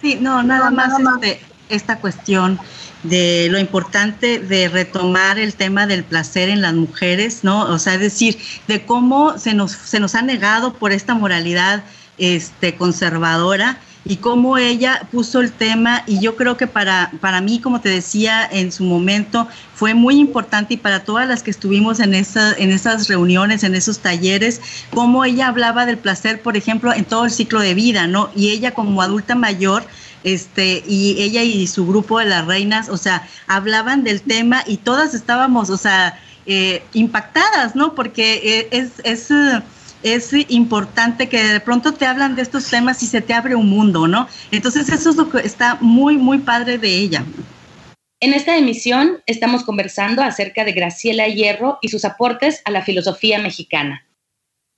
Sí, 0.00 0.16
no, 0.18 0.42
nada 0.42 0.70
más 0.70 0.94
este, 0.98 1.40
esta 1.68 1.98
cuestión 1.98 2.58
de 3.04 3.48
lo 3.50 3.58
importante 3.58 4.38
de 4.40 4.68
retomar 4.68 5.38
el 5.38 5.54
tema 5.54 5.86
del 5.86 6.04
placer 6.04 6.48
en 6.48 6.60
las 6.60 6.74
mujeres, 6.74 7.44
¿no? 7.44 7.62
O 7.62 7.78
sea, 7.78 7.94
es 7.94 8.00
decir, 8.00 8.38
de 8.66 8.84
cómo 8.84 9.38
se 9.38 9.54
nos, 9.54 9.72
se 9.72 10.00
nos 10.00 10.14
ha 10.14 10.22
negado 10.22 10.74
por 10.74 10.92
esta 10.92 11.14
moralidad 11.14 11.84
este, 12.18 12.74
conservadora 12.74 13.78
y 14.06 14.16
cómo 14.16 14.58
ella 14.58 15.08
puso 15.10 15.40
el 15.40 15.50
tema 15.50 16.02
y 16.06 16.20
yo 16.20 16.36
creo 16.36 16.56
que 16.56 16.66
para, 16.66 17.10
para 17.20 17.40
mí, 17.40 17.60
como 17.60 17.80
te 17.80 17.88
decía 17.88 18.46
en 18.50 18.70
su 18.70 18.84
momento, 18.84 19.48
fue 19.74 19.94
muy 19.94 20.18
importante 20.18 20.74
y 20.74 20.76
para 20.76 21.04
todas 21.04 21.26
las 21.26 21.42
que 21.42 21.50
estuvimos 21.50 22.00
en, 22.00 22.14
esa, 22.14 22.52
en 22.54 22.70
esas 22.70 23.08
reuniones, 23.08 23.64
en 23.64 23.74
esos 23.74 24.00
talleres, 24.00 24.60
cómo 24.90 25.24
ella 25.24 25.48
hablaba 25.48 25.86
del 25.86 25.98
placer, 25.98 26.42
por 26.42 26.56
ejemplo, 26.56 26.92
en 26.92 27.04
todo 27.04 27.24
el 27.24 27.30
ciclo 27.30 27.60
de 27.60 27.74
vida, 27.74 28.06
¿no? 28.06 28.30
Y 28.36 28.50
ella 28.50 28.72
como 28.74 29.00
adulta 29.00 29.34
mayor, 29.34 29.84
este, 30.24 30.82
y 30.86 31.22
ella 31.22 31.42
y 31.42 31.66
su 31.66 31.86
grupo 31.86 32.18
de 32.18 32.24
las 32.26 32.46
reinas, 32.46 32.88
o 32.88 32.96
sea, 32.96 33.28
hablaban 33.46 34.02
del 34.02 34.22
tema 34.22 34.64
y 34.66 34.78
todas 34.78 35.14
estábamos, 35.14 35.70
o 35.70 35.76
sea, 35.76 36.18
eh, 36.46 36.82
impactadas, 36.92 37.76
¿no? 37.76 37.94
Porque 37.94 38.40
eh, 38.42 38.68
es, 38.72 38.92
es 39.04 39.30
es 40.04 40.32
importante 40.48 41.30
que 41.30 41.42
de 41.42 41.60
pronto 41.60 41.92
te 41.92 42.04
hablan 42.04 42.36
de 42.36 42.42
estos 42.42 42.68
temas 42.68 43.02
y 43.02 43.06
se 43.06 43.22
te 43.22 43.32
abre 43.32 43.54
un 43.54 43.70
mundo, 43.70 44.06
¿no? 44.06 44.28
Entonces 44.50 44.90
eso 44.90 45.10
es 45.10 45.16
lo 45.16 45.30
que 45.30 45.38
está 45.38 45.78
muy, 45.80 46.18
muy 46.18 46.38
padre 46.38 46.76
de 46.76 46.90
ella. 46.94 47.24
En 48.20 48.34
esta 48.34 48.56
emisión 48.56 49.22
estamos 49.26 49.64
conversando 49.64 50.22
acerca 50.22 50.64
de 50.64 50.72
Graciela 50.72 51.26
Hierro 51.26 51.78
y 51.80 51.88
sus 51.88 52.04
aportes 52.04 52.60
a 52.66 52.70
la 52.70 52.82
filosofía 52.82 53.38
mexicana. 53.38 54.06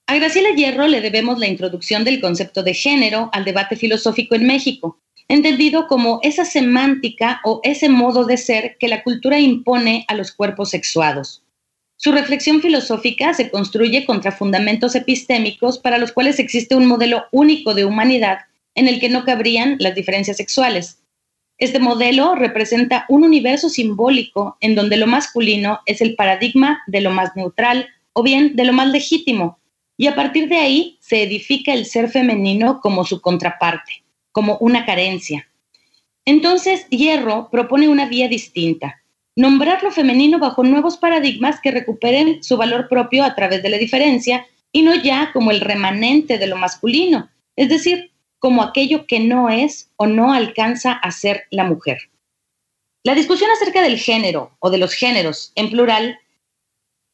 A 0.07 0.15
Graciela 0.15 0.51
Hierro 0.51 0.87
le 0.87 1.01
debemos 1.01 1.41
la 1.41 1.49
introducción 1.49 2.05
del 2.05 2.21
concepto 2.21 2.63
de 2.63 2.75
género 2.75 3.29
al 3.33 3.45
debate 3.45 3.75
filosófico 3.75 4.37
en 4.37 4.47
México, 4.47 5.01
entendido 5.29 5.87
como 5.87 6.21
esa 6.23 6.45
semántica 6.45 7.41
o 7.45 7.61
ese 7.65 7.89
modo 7.89 8.25
de 8.25 8.37
ser 8.37 8.77
que 8.79 8.89
la 8.89 9.03
cultura 9.03 9.39
impone 9.39 10.05
a 10.09 10.15
los 10.15 10.33
cuerpos 10.33 10.71
sexuados. 10.71 11.43
Su 11.97 12.13
reflexión 12.13 12.61
filosófica 12.61 13.33
se 13.33 13.51
construye 13.51 14.05
contra 14.05 14.31
fundamentos 14.31 14.95
epistémicos 14.95 15.79
para 15.79 15.99
los 15.99 16.13
cuales 16.13 16.39
existe 16.39 16.77
un 16.77 16.87
modelo 16.87 17.25
único 17.33 17.75
de 17.75 17.85
humanidad 17.85 18.41
en 18.75 18.87
el 18.87 19.01
que 19.01 19.09
no 19.09 19.25
cabrían 19.25 19.77
las 19.81 19.95
diferencias 19.95 20.37
sexuales. 20.37 21.03
Este 21.59 21.79
modelo 21.79 22.35
representa 22.35 23.07
un 23.09 23.25
universo 23.25 23.71
simbólico 23.71 24.59
en 24.61 24.75
donde 24.75 24.99
lo 24.99 25.07
masculino 25.07 25.81
es 25.87 26.03
el 26.03 26.15
paradigma 26.15 26.83
de 26.87 27.01
lo 27.01 27.11
más 27.11 27.35
neutral 27.35 27.89
o 28.13 28.23
bien 28.23 28.57
de 28.57 28.65
lo 28.65 28.75
más 28.75 28.89
legítimo, 28.89 29.59
y 29.97 30.07
a 30.07 30.15
partir 30.15 30.49
de 30.49 30.57
ahí 30.57 30.99
se 31.01 31.23
edifica 31.23 31.73
el 31.73 31.87
ser 31.87 32.11
femenino 32.11 32.81
como 32.81 33.05
su 33.05 33.21
contraparte, 33.21 34.05
como 34.37 34.59
una 34.59 34.85
carencia. 34.85 35.49
Entonces, 36.27 36.87
Hierro 36.91 37.49
propone 37.51 37.89
una 37.89 38.05
vía 38.05 38.29
distinta, 38.29 39.03
nombrar 39.35 39.83
lo 39.83 39.91
femenino 39.91 40.39
bajo 40.39 40.63
nuevos 40.63 40.99
paradigmas 40.99 41.59
que 41.59 41.71
recuperen 41.71 42.43
su 42.43 42.59
valor 42.59 42.87
propio 42.91 43.25
a 43.25 43.35
través 43.35 43.63
de 43.63 43.71
la 43.71 43.79
diferencia 43.79 44.47
y 44.73 44.83
no 44.83 44.95
ya 44.95 45.31
como 45.33 45.53
el 45.53 45.63
remanente 45.63 46.37
de 46.37 46.49
lo 46.49 46.59
masculino, 46.59 47.31
es 47.57 47.71
decir, 47.71 48.13
como 48.39 48.63
aquello 48.63 49.07
que 49.07 49.21
no 49.21 49.49
es 49.49 49.89
o 49.97 50.07
no 50.07 50.35
alcanza 50.35 50.93
a 50.93 51.11
ser 51.13 51.45
la 51.51 51.65
mujer. 51.65 52.11
La 53.05 53.15
discusión 53.15 53.49
acerca 53.53 53.81
del 53.81 53.99
género 53.99 54.55
o 54.59 54.69
de 54.69 54.77
los 54.77 54.93
géneros 54.93 55.53
en 55.55 55.71
plural 55.71 56.19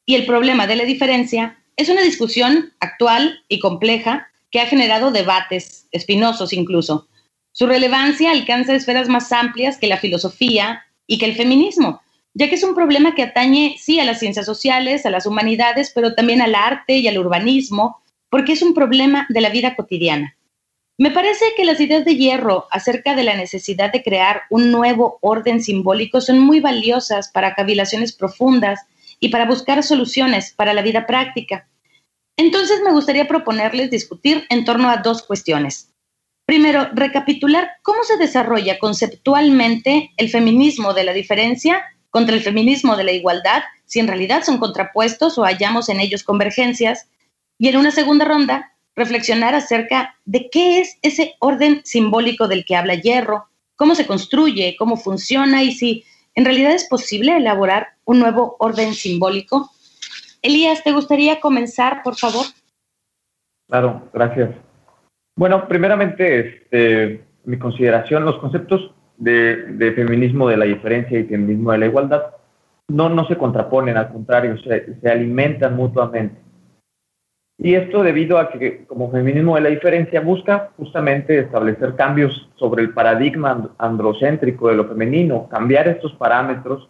y 0.06 0.16
el 0.16 0.26
problema 0.26 0.66
de 0.66 0.74
la 0.74 0.84
diferencia 0.84 1.56
es 1.76 1.88
una 1.88 2.02
discusión 2.02 2.72
actual 2.80 3.44
y 3.46 3.60
compleja 3.60 4.26
que 4.50 4.60
ha 4.60 4.66
generado 4.66 5.12
debates 5.12 5.86
espinosos 5.92 6.52
incluso. 6.52 7.08
Su 7.52 7.66
relevancia 7.66 8.30
alcanza 8.30 8.74
esferas 8.74 9.08
más 9.08 9.30
amplias 9.30 9.76
que 9.76 9.86
la 9.86 9.98
filosofía 9.98 10.84
y 11.06 11.18
que 11.18 11.26
el 11.26 11.36
feminismo, 11.36 12.00
ya 12.32 12.48
que 12.48 12.54
es 12.54 12.64
un 12.64 12.74
problema 12.74 13.14
que 13.14 13.22
atañe, 13.22 13.76
sí, 13.78 14.00
a 14.00 14.04
las 14.04 14.20
ciencias 14.20 14.46
sociales, 14.46 15.04
a 15.04 15.10
las 15.10 15.26
humanidades, 15.26 15.92
pero 15.94 16.14
también 16.14 16.40
al 16.40 16.54
arte 16.54 16.96
y 16.96 17.08
al 17.08 17.18
urbanismo, 17.18 18.02
porque 18.30 18.52
es 18.52 18.62
un 18.62 18.72
problema 18.72 19.26
de 19.28 19.42
la 19.42 19.50
vida 19.50 19.76
cotidiana. 19.76 20.34
Me 20.98 21.10
parece 21.10 21.44
que 21.56 21.66
las 21.66 21.80
ideas 21.80 22.04
de 22.06 22.16
hierro 22.16 22.66
acerca 22.70 23.14
de 23.14 23.24
la 23.24 23.36
necesidad 23.36 23.92
de 23.92 24.02
crear 24.02 24.42
un 24.48 24.70
nuevo 24.70 25.18
orden 25.20 25.62
simbólico 25.62 26.20
son 26.22 26.38
muy 26.38 26.60
valiosas 26.60 27.30
para 27.30 27.54
cavilaciones 27.54 28.14
profundas 28.14 28.80
y 29.20 29.28
para 29.28 29.46
buscar 29.46 29.82
soluciones 29.82 30.54
para 30.54 30.72
la 30.72 30.82
vida 30.82 31.06
práctica. 31.06 31.68
Entonces 32.36 32.80
me 32.82 32.92
gustaría 32.92 33.28
proponerles 33.28 33.90
discutir 33.90 34.44
en 34.48 34.64
torno 34.64 34.88
a 34.88 34.98
dos 34.98 35.22
cuestiones. 35.22 35.91
Primero, 36.52 36.90
recapitular 36.92 37.70
cómo 37.80 38.04
se 38.04 38.18
desarrolla 38.18 38.78
conceptualmente 38.78 40.12
el 40.18 40.28
feminismo 40.28 40.92
de 40.92 41.02
la 41.02 41.14
diferencia 41.14 41.82
contra 42.10 42.36
el 42.36 42.42
feminismo 42.42 42.94
de 42.94 43.04
la 43.04 43.12
igualdad, 43.12 43.62
si 43.86 44.00
en 44.00 44.06
realidad 44.06 44.42
son 44.44 44.58
contrapuestos 44.58 45.38
o 45.38 45.44
hallamos 45.44 45.88
en 45.88 45.98
ellos 45.98 46.24
convergencias. 46.24 47.08
Y 47.56 47.68
en 47.68 47.78
una 47.78 47.90
segunda 47.90 48.26
ronda, 48.26 48.74
reflexionar 48.94 49.54
acerca 49.54 50.14
de 50.26 50.50
qué 50.50 50.80
es 50.80 50.98
ese 51.00 51.36
orden 51.38 51.80
simbólico 51.84 52.46
del 52.48 52.66
que 52.66 52.76
habla 52.76 52.96
Hierro, 52.96 53.48
cómo 53.74 53.94
se 53.94 54.06
construye, 54.06 54.76
cómo 54.78 54.98
funciona 54.98 55.62
y 55.62 55.72
si 55.72 56.04
en 56.34 56.44
realidad 56.44 56.72
es 56.72 56.86
posible 56.86 57.34
elaborar 57.34 57.94
un 58.04 58.18
nuevo 58.18 58.56
orden 58.58 58.92
simbólico. 58.92 59.70
Elías, 60.42 60.84
¿te 60.84 60.92
gustaría 60.92 61.40
comenzar, 61.40 62.02
por 62.02 62.16
favor? 62.16 62.44
Claro, 63.70 64.10
gracias. 64.12 64.50
Bueno, 65.42 65.66
primeramente, 65.66 66.38
este, 66.38 67.24
mi 67.46 67.58
consideración, 67.58 68.24
los 68.24 68.38
conceptos 68.38 68.94
de, 69.16 69.92
feminismo 69.96 70.46
de 70.48 70.56
la 70.56 70.66
diferencia 70.66 71.18
y 71.18 71.24
feminismo 71.24 71.72
de 71.72 71.78
la 71.78 71.86
igualdad 71.86 72.26
no, 72.86 73.26
se 73.26 73.36
contraponen, 73.36 73.96
al 73.96 74.12
contrario, 74.12 74.56
se, 74.58 75.10
alimentan 75.10 75.74
mutuamente. 75.74 76.36
Y 77.58 77.74
esto 77.74 78.04
debido 78.04 78.38
a 78.38 78.52
que 78.52 78.84
como 78.86 79.10
feminismo 79.10 79.56
de 79.56 79.62
la 79.62 79.70
diferencia 79.70 80.20
busca 80.20 80.70
justamente 80.76 81.36
establecer 81.36 81.96
cambios 81.96 82.48
sobre 82.54 82.84
el 82.84 82.94
paradigma 82.94 83.68
androcéntrico 83.78 84.68
de 84.68 84.76
lo 84.76 84.86
femenino, 84.86 85.48
cambiar 85.48 85.88
estos 85.88 86.12
parámetros 86.12 86.88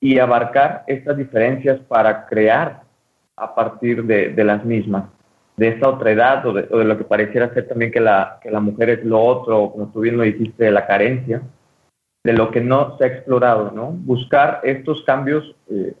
y 0.00 0.18
abarcar 0.18 0.82
estas 0.88 1.16
diferencias 1.16 1.78
para 1.86 2.26
crear 2.26 2.82
a 3.36 3.54
partir 3.54 4.02
de 4.02 4.44
las 4.44 4.64
mismas, 4.64 5.04
de 5.56 5.68
esta 5.68 5.88
otra 5.88 6.10
edad 6.10 6.46
o 6.46 6.52
de, 6.52 6.84
lo 6.84 6.98
que 6.98 7.04
pareciera 7.04 7.52
ser 7.54 7.68
también 7.68 7.92
que 7.92 8.00
la, 8.00 8.38
que 8.42 8.50
la 8.50 8.60
mujer 8.60 8.90
es 8.90 9.04
lo 9.04 9.22
otro, 9.22 9.70
como 9.70 9.92
tú 9.92 10.00
bien 10.00 10.16
lo 10.16 10.24
dijiste, 10.24 10.64
de 10.64 10.72
la 10.72 10.86
carencia 10.86 11.42
de 12.24 12.32
lo 12.32 12.50
que 12.50 12.60
no 12.60 12.96
se 12.96 13.04
ha 13.04 13.08
explorado, 13.08 13.70
¿no? 13.70 13.90
Buscar 13.90 14.60
estos 14.64 15.02
cambios, 15.04 15.54
eh, 15.70 15.94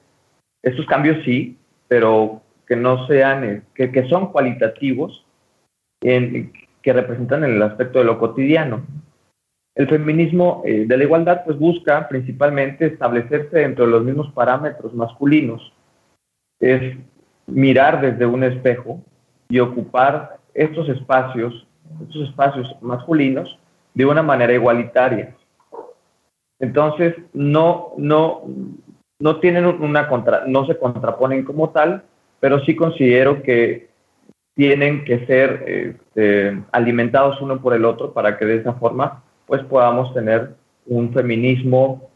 estos 0.62 0.86
cambios 0.86 1.22
sí, 1.24 1.58
pero 1.86 2.40
que 2.66 2.76
no 2.76 3.06
sean, 3.06 3.44
eh, 3.44 3.62
que, 3.74 3.92
que, 3.92 4.08
son 4.08 4.32
cualitativos, 4.32 5.26
que 6.00 6.92
representan 6.92 7.44
el 7.44 7.62
aspecto 7.62 7.98
de 7.98 8.06
lo 8.06 8.18
cotidiano. 8.18 8.84
El 9.74 9.88
feminismo 9.88 10.62
eh, 10.64 10.84
de 10.86 10.96
la 10.96 11.04
igualdad 11.04 11.44
pues 11.44 11.58
busca 11.58 12.08
principalmente 12.08 12.86
establecerse 12.86 13.58
dentro 13.58 13.84
de 13.84 13.90
los 13.90 14.04
mismos 14.04 14.32
parámetros 14.32 14.94
masculinos, 14.94 15.72
es 16.60 16.96
mirar 17.46 18.00
desde 18.00 18.24
un 18.24 18.44
espejo 18.44 19.02
y 19.48 19.58
ocupar 19.58 20.38
estos 20.52 20.88
espacios, 20.88 21.66
estos 22.02 22.28
espacios 22.28 22.76
masculinos 22.80 23.58
de 23.94 24.06
una 24.06 24.22
manera 24.22 24.52
igualitaria. 24.52 25.34
Entonces, 26.58 27.14
no, 27.32 27.92
no, 27.96 28.42
no 29.18 29.40
tienen 29.40 29.66
una 29.66 30.08
contra, 30.08 30.44
no 30.46 30.66
se 30.66 30.78
contraponen 30.78 31.44
como 31.44 31.70
tal, 31.70 32.04
pero 32.40 32.60
sí 32.60 32.74
considero 32.76 33.42
que 33.42 33.88
tienen 34.54 35.04
que 35.04 35.26
ser 35.26 35.64
este, 35.66 36.62
alimentados 36.72 37.40
uno 37.40 37.60
por 37.60 37.74
el 37.74 37.84
otro 37.84 38.12
para 38.12 38.38
que 38.38 38.44
de 38.44 38.56
esa 38.56 38.74
forma 38.74 39.22
pues 39.46 39.62
podamos 39.64 40.14
tener 40.14 40.54
un 40.86 41.12
feminismo 41.12 42.08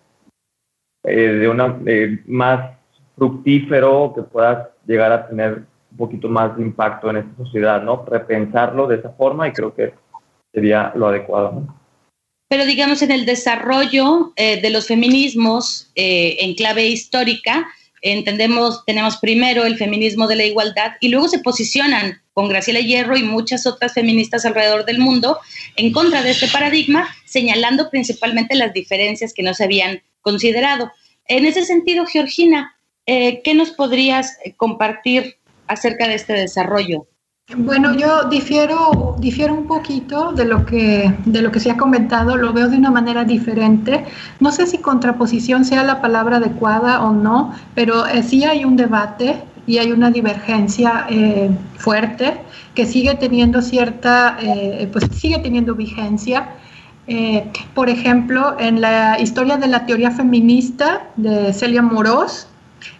eh, 1.05 1.14
de 1.14 1.49
una 1.49 1.79
más 2.27 2.79
fructífero 3.17 4.12
que 4.14 4.23
pueda 4.23 4.71
llegar 4.87 5.12
a 5.12 5.27
tener 5.27 5.64
un 5.90 5.96
poquito 5.96 6.29
más 6.29 6.57
de 6.57 6.62
impacto 6.62 7.11
en 7.11 7.18
esta 7.18 7.37
sociedad, 7.37 7.83
¿no? 7.83 8.05
Repensarlo 8.05 8.87
de 8.87 8.96
esa 8.96 9.11
forma 9.11 9.48
y 9.48 9.53
creo 9.53 9.74
que 9.74 9.94
sería 10.53 10.92
lo 10.94 11.09
adecuado. 11.09 11.53
¿no? 11.53 11.79
pero 12.48 12.64
digamos 12.64 13.03
en 13.03 13.11
el 13.11 13.27
desarrollo 13.27 14.33
eh, 14.37 14.61
de 14.61 14.70
los 14.70 14.87
feminismos 14.87 15.90
eh, 15.94 16.38
en 16.40 16.55
clave 16.55 16.87
histórica, 16.87 17.68
entendemos, 18.01 18.85
tenemos 18.87 19.18
primero 19.18 19.64
el 19.64 19.77
feminismo 19.77 20.27
de 20.27 20.37
la 20.37 20.44
igualdad 20.44 20.92
y 21.01 21.09
luego 21.09 21.29
se 21.29 21.40
posicionan 21.40 22.22
con 22.33 22.48
Graciela 22.48 22.81
Hierro 22.81 23.16
y 23.16 23.22
muchas 23.22 23.66
otras 23.66 23.92
feministas 23.92 24.46
alrededor 24.46 24.87
del 24.87 24.98
mundo 24.98 25.38
en 25.77 25.92
contra 25.92 26.22
de 26.22 26.31
este 26.31 26.48
paradigma, 26.48 27.09
señalando 27.27 27.90
principalmente 27.90 28.55
las 28.55 28.72
diferencias 28.72 29.35
que 29.35 29.42
no 29.42 29.53
se 29.53 29.64
habían 29.64 30.03
considerado. 30.22 30.90
En 31.27 31.44
ese 31.44 31.64
sentido, 31.64 32.07
Georgina, 32.07 32.77
eh, 33.05 33.42
¿qué 33.42 33.55
nos 33.55 33.72
podrías 33.72 34.38
compartir 34.57 35.37
acerca 35.68 36.09
de 36.09 36.14
este 36.14 36.33
desarrollo? 36.33 37.07
Bueno, 37.57 37.96
yo 37.96 38.24
difiero, 38.24 39.16
difiero 39.18 39.54
un 39.54 39.66
poquito 39.66 40.33
de 40.33 40.44
lo, 40.44 40.66
que, 40.66 41.14
de 41.24 41.40
lo 41.40 41.50
que 41.50 41.61
se 41.61 41.70
ha 41.70 41.78
comentado, 41.78 42.37
lo 42.37 42.52
veo 42.52 42.68
de 42.68 42.76
una 42.76 42.90
manera 42.90 43.24
diferente. 43.24 44.04
No 44.38 44.52
sé 44.52 44.66
si 44.66 44.78
contraposición 44.78 45.64
sea 45.64 45.83
la 45.83 46.02
palabra 46.02 46.37
adecuada 46.37 47.02
o 47.02 47.11
no, 47.11 47.54
pero 47.74 48.07
eh, 48.07 48.22
sí 48.22 48.44
hay 48.44 48.66
un 48.66 48.76
debate 48.76 49.42
y 49.66 49.78
hay 49.78 49.92
una 49.92 50.11
divergencia 50.11 51.07
eh, 51.09 51.50
fuerte 51.78 52.35
que 52.74 52.85
sigue 52.85 53.14
teniendo 53.14 53.62
cierta, 53.62 54.37
eh, 54.42 54.87
pues 54.92 55.07
sigue 55.12 55.38
teniendo 55.38 55.74
vigencia. 55.74 56.50
por 57.72 57.88
ejemplo, 57.88 58.57
en 58.61 58.83
la 58.83 59.18
historia 59.18 59.57
de 59.57 59.68
la 59.68 59.87
teoría 59.87 60.11
feminista 60.11 61.09
de 61.16 61.54
Celia 61.54 61.81
Moros, 61.81 62.46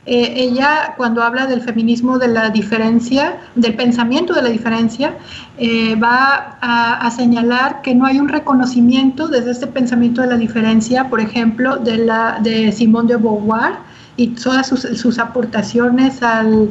eh, 0.07 0.35
ella 0.37 0.95
cuando 0.97 1.23
habla 1.23 1.47
del 1.47 1.61
feminismo 1.61 2.19
de 2.19 2.29
la 2.29 2.51
diferencia, 2.51 3.39
del 3.55 3.75
pensamiento 3.75 4.33
de 4.33 4.43
la 4.43 4.49
diferencia, 4.49 5.17
eh, 5.59 5.95
va 5.97 6.59
a, 6.61 7.11
señalar 7.11 7.83
que 7.83 7.95
no 7.95 8.07
hay 8.07 8.19
un 8.19 8.29
reconocimiento 8.29 9.29
desde 9.29 9.51
este 9.51 9.67
pensamiento 9.67 10.23
de 10.23 10.29
la 10.29 10.37
diferencia, 10.37 11.09
por 11.09 11.21
ejemplo, 11.21 11.77
de, 11.77 12.11
de 12.43 12.73
Simone 12.73 13.09
de 13.09 13.17
Beauvoir 13.17 13.75
y 14.17 14.29
todas 14.29 14.67
sus 14.67 15.19
aportaciones 15.19 16.23
al, 16.23 16.71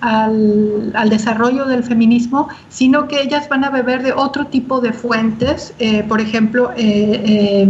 al, 0.00 1.10
desarrollo 1.10 1.66
del 1.66 1.84
feminismo, 1.84 2.48
sino 2.68 3.08
que 3.08 3.20
ellas 3.20 3.48
van 3.48 3.64
a 3.64 3.70
beber 3.70 4.02
de 4.02 4.12
otro 4.12 4.46
tipo 4.46 4.80
de 4.80 4.92
fuentes. 4.92 5.74
Eh, 5.78 6.04
por 6.08 6.20
ejemplo, 6.20 6.70
eh, 6.76 7.68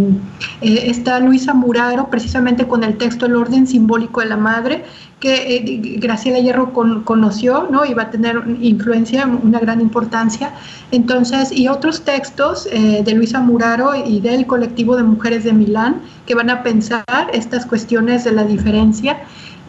eh, 0.61 0.83
está 0.87 1.21
Luisa 1.21 1.55
Muraro 1.55 2.09
precisamente 2.11 2.67
con 2.67 2.85
el 2.85 2.97
texto 2.99 3.27
El 3.27 3.37
orden 3.37 3.67
simbólico 3.67 4.21
de 4.21 4.27
la 4.27 4.37
madre, 4.37 4.85
que 5.19 5.99
Graciela 5.99 6.39
Hierro 6.39 6.73
conoció, 6.73 7.69
¿no? 7.71 7.85
Y 7.85 7.93
va 7.93 8.05
a 8.05 8.11
tener 8.11 8.43
influencia, 8.63 9.27
una 9.27 9.59
gran 9.59 9.83
importancia. 9.83 10.53
Entonces, 10.93 11.53
y 11.53 11.69
otros 11.69 12.07
textos 12.07 12.65
de 12.65 13.15
Luisa 13.15 13.41
Muraro 13.41 13.95
y 13.95 14.21
del 14.21 14.47
colectivo 14.47 14.97
de 14.97 15.03
mujeres 15.03 15.45
de 15.45 15.53
Milán, 15.53 16.01
que 16.27 16.35
van 16.35 16.49
a 16.49 16.63
pensar 16.63 17.05
estas 17.35 17.67
cuestiones 17.67 18.25
de 18.25 18.33
la 18.33 18.45
diferencia. 18.45 19.19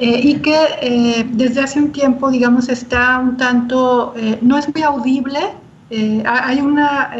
Eh, 0.03 0.19
y 0.23 0.35
que 0.39 0.57
eh, 0.81 1.29
desde 1.31 1.61
hace 1.61 1.77
un 1.77 1.91
tiempo, 1.91 2.31
digamos, 2.31 2.69
está 2.69 3.19
un 3.19 3.37
tanto, 3.37 4.15
eh, 4.17 4.39
no 4.41 4.57
es 4.57 4.67
muy 4.73 4.81
audible, 4.81 5.39
hay 6.25 6.59
una, 6.59 7.11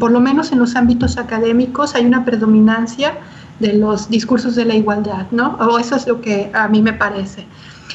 por 0.00 0.10
lo 0.10 0.18
menos 0.18 0.50
en 0.50 0.58
los 0.58 0.74
ámbitos 0.74 1.16
académicos, 1.16 1.94
hay 1.94 2.06
una 2.06 2.24
predominancia 2.24 3.18
de 3.60 3.74
los 3.74 4.08
discursos 4.08 4.56
de 4.56 4.64
la 4.64 4.74
igualdad, 4.74 5.26
¿no? 5.30 5.56
O 5.60 5.78
eso 5.78 5.94
es 5.94 6.08
lo 6.08 6.22
que 6.22 6.50
a 6.54 6.66
mí 6.68 6.82
me 6.82 6.94
parece. 6.94 7.46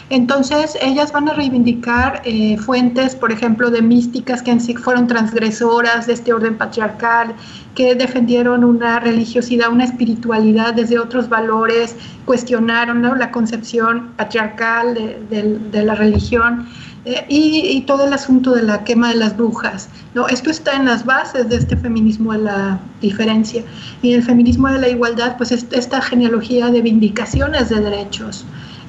Entonces, 0.10 0.78
ellas 0.82 1.12
van 1.12 1.30
a 1.30 1.34
reivindicar 1.34 2.22
eh, 2.26 2.58
fuentes, 2.58 3.16
por 3.16 3.32
ejemplo, 3.32 3.70
de 3.70 3.82
místicas 3.82 4.42
que 4.42 4.52
en 4.52 4.62
sí 4.62 4.76
fueron 4.76 5.08
transgresoras 5.08 6.08
de 6.08 6.14
este 6.14 6.34
orden 6.34 6.58
patriarcal, 6.58 7.34
que 7.76 7.96
defendieron 7.96 8.64
una 8.64 9.00
religiosidad, 9.00 9.72
una 9.72 9.86
espiritualidad 9.86 10.74
desde 10.74 11.00
otros 11.00 11.30
valores, 11.30 11.96
cuestionaron 12.26 13.02
la 13.18 13.32
concepción 13.32 14.12
patriarcal 14.18 14.94
de, 15.30 15.84
la 15.84 15.96
religión. 15.96 16.68
Eh, 17.06 17.26
y, 17.28 17.82
todo 17.82 18.06
el 18.08 18.14
asunto 18.14 18.54
de 18.54 18.64
la 18.64 18.86
quema 18.86 19.10
de 19.10 19.16
las 19.16 19.36
brujas. 19.36 19.90
¿no? 20.14 20.28
Esto 20.30 20.50
está 20.50 20.78
en 20.78 20.86
las 20.86 21.04
bases 21.04 21.50
de 21.50 21.58
este 21.58 21.76
feminismo 21.76 22.32
de 22.32 22.40
la 22.40 22.80
diferencia. 23.02 23.62
Y 24.02 24.14
el 24.14 24.24
feminismo 24.24 24.70
de 24.70 24.80
la 24.80 24.88
igualdad, 24.88 25.36
pues 25.36 25.52
es 25.52 25.66
esta 25.72 26.02
genealogía 26.02 26.70
de 26.72 26.82
vindicaciones 26.82 27.68
de 27.70 27.82
derechos. 27.82 28.46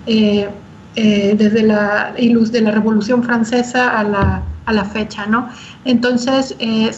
Eh, 0.06 0.48
eh, 0.96 1.34
desde 1.36 1.62
la 1.62 2.14
luz 2.18 2.52
de 2.52 2.60
la 2.60 2.70
Revolución 2.70 3.22
Francesa 3.22 3.98
a 3.98 4.04
la, 4.04 4.42
a 4.66 4.72
la 4.72 4.84
fecha, 4.84 5.26
¿no? 5.26 5.48
Entonces, 5.84 6.54
eh, 6.58 6.90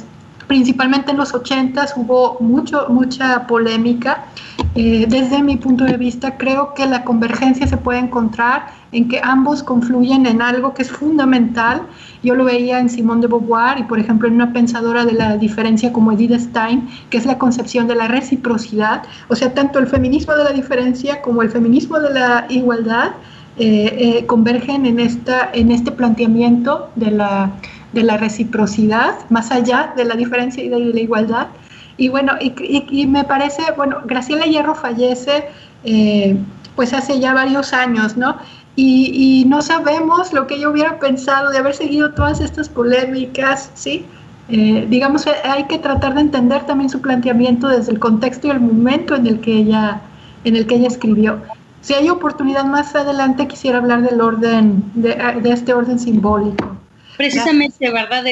principalmente 0.46 1.10
en 1.10 1.16
los 1.16 1.34
80 1.34 1.86
hubo 1.96 2.36
mucho, 2.40 2.86
mucha 2.88 3.46
polémica. 3.46 4.26
Eh, 4.74 5.06
desde 5.08 5.42
mi 5.42 5.56
punto 5.56 5.84
de 5.84 5.96
vista, 5.96 6.36
creo 6.36 6.74
que 6.74 6.86
la 6.86 7.04
convergencia 7.04 7.66
se 7.66 7.76
puede 7.76 7.98
encontrar 7.98 8.66
en 8.92 9.08
que 9.08 9.20
ambos 9.22 9.62
confluyen 9.62 10.26
en 10.26 10.42
algo 10.42 10.74
que 10.74 10.82
es 10.82 10.90
fundamental. 10.90 11.82
Yo 12.22 12.34
lo 12.34 12.44
veía 12.44 12.78
en 12.78 12.88
Simone 12.88 13.22
de 13.22 13.26
Beauvoir 13.28 13.78
y, 13.78 13.84
por 13.84 13.98
ejemplo, 13.98 14.28
en 14.28 14.34
una 14.34 14.52
pensadora 14.52 15.04
de 15.04 15.12
la 15.12 15.36
diferencia 15.36 15.92
como 15.92 16.12
Edith 16.12 16.38
Stein, 16.38 16.88
que 17.10 17.18
es 17.18 17.26
la 17.26 17.38
concepción 17.38 17.86
de 17.88 17.94
la 17.94 18.08
reciprocidad. 18.08 19.02
O 19.28 19.36
sea, 19.36 19.54
tanto 19.54 19.78
el 19.78 19.86
feminismo 19.86 20.34
de 20.34 20.44
la 20.44 20.52
diferencia 20.52 21.22
como 21.22 21.42
el 21.42 21.50
feminismo 21.50 21.98
de 21.98 22.10
la 22.10 22.46
igualdad 22.48 23.12
eh, 23.58 24.18
eh, 24.18 24.26
convergen 24.26 24.84
en, 24.84 25.00
esta, 25.00 25.48
en 25.54 25.70
este 25.70 25.90
planteamiento 25.90 26.90
de 26.94 27.10
la, 27.10 27.52
de 27.94 28.02
la 28.02 28.18
reciprocidad, 28.18 29.14
más 29.30 29.50
allá 29.50 29.94
de 29.96 30.04
la 30.04 30.14
diferencia 30.14 30.62
y 30.62 30.68
de 30.68 30.78
la 30.78 31.00
igualdad. 31.00 31.46
Y 31.96 32.10
bueno, 32.10 32.34
y, 32.38 33.06
me 33.06 33.24
parece, 33.24 33.62
bueno, 33.74 34.02
Graciela 34.04 34.44
Hierro 34.44 34.74
fallece 34.74 35.48
eh, 35.84 36.36
pues 36.74 36.92
hace 36.92 37.18
ya 37.18 37.32
varios 37.32 37.72
años, 37.72 38.18
¿no? 38.18 38.36
Y, 38.76 39.46
no 39.48 39.62
sabemos 39.62 40.34
lo 40.34 40.46
que 40.46 40.60
yo 40.60 40.70
hubiera 40.70 40.98
pensado 40.98 41.48
de 41.50 41.56
haber 41.56 41.74
seguido 41.74 42.12
todas 42.12 42.42
estas 42.42 42.68
polémicas, 42.68 43.70
¿sí? 43.74 44.04
digamos, 44.48 45.26
hay 45.44 45.64
que 45.64 45.78
tratar 45.78 46.14
de 46.14 46.20
entender 46.20 46.66
también 46.66 46.90
su 46.90 47.00
planteamiento 47.00 47.68
desde 47.68 47.90
el 47.92 47.98
contexto 47.98 48.46
y 48.46 48.50
el 48.50 48.60
momento 48.60 49.16
en 49.16 49.26
el 49.26 49.40
que 49.40 49.52
ella, 49.56 50.02
en 50.44 50.56
el 50.56 50.66
que 50.66 50.74
ella 50.74 50.88
escribió. 50.88 51.40
Si 51.86 51.94
hay 51.94 52.08
oportunidad 52.08 52.64
más 52.64 52.96
adelante, 52.96 53.46
quisiera 53.46 53.78
hablar 53.78 54.02
del 54.02 54.20
orden, 54.20 54.82
de, 54.94 55.40
este 55.44 55.72
orden 55.72 56.00
simbólico. 56.00 56.76
Precisamente, 57.16 57.92
¿verdad? 57.92 58.24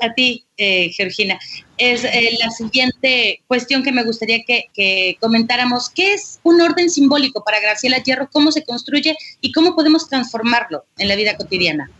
a, 0.00 0.14
ti, 0.14 0.46
eh, 0.56 0.90
Georgina, 0.96 1.38
es 1.76 2.04
eh, 2.04 2.38
la 2.42 2.50
siguiente 2.50 3.42
cuestión 3.46 3.82
que 3.82 3.92
me 3.92 4.02
gustaría 4.02 4.38
que, 4.44 5.18
comentáramos. 5.20 5.90
¿Qué 5.90 6.14
es 6.14 6.40
un 6.42 6.58
orden 6.62 6.88
simbólico 6.88 7.44
para 7.44 7.60
Graciela 7.60 7.98
Hierro? 7.98 8.30
¿Cómo 8.32 8.50
se 8.50 8.64
construye 8.64 9.14
y 9.42 9.52
cómo 9.52 9.76
podemos 9.76 10.08
transformarlo 10.08 10.86
en 10.96 11.08
la 11.08 11.14
vida 11.14 11.36
cotidiana? 11.36 11.90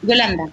Yolanda. 0.00 0.48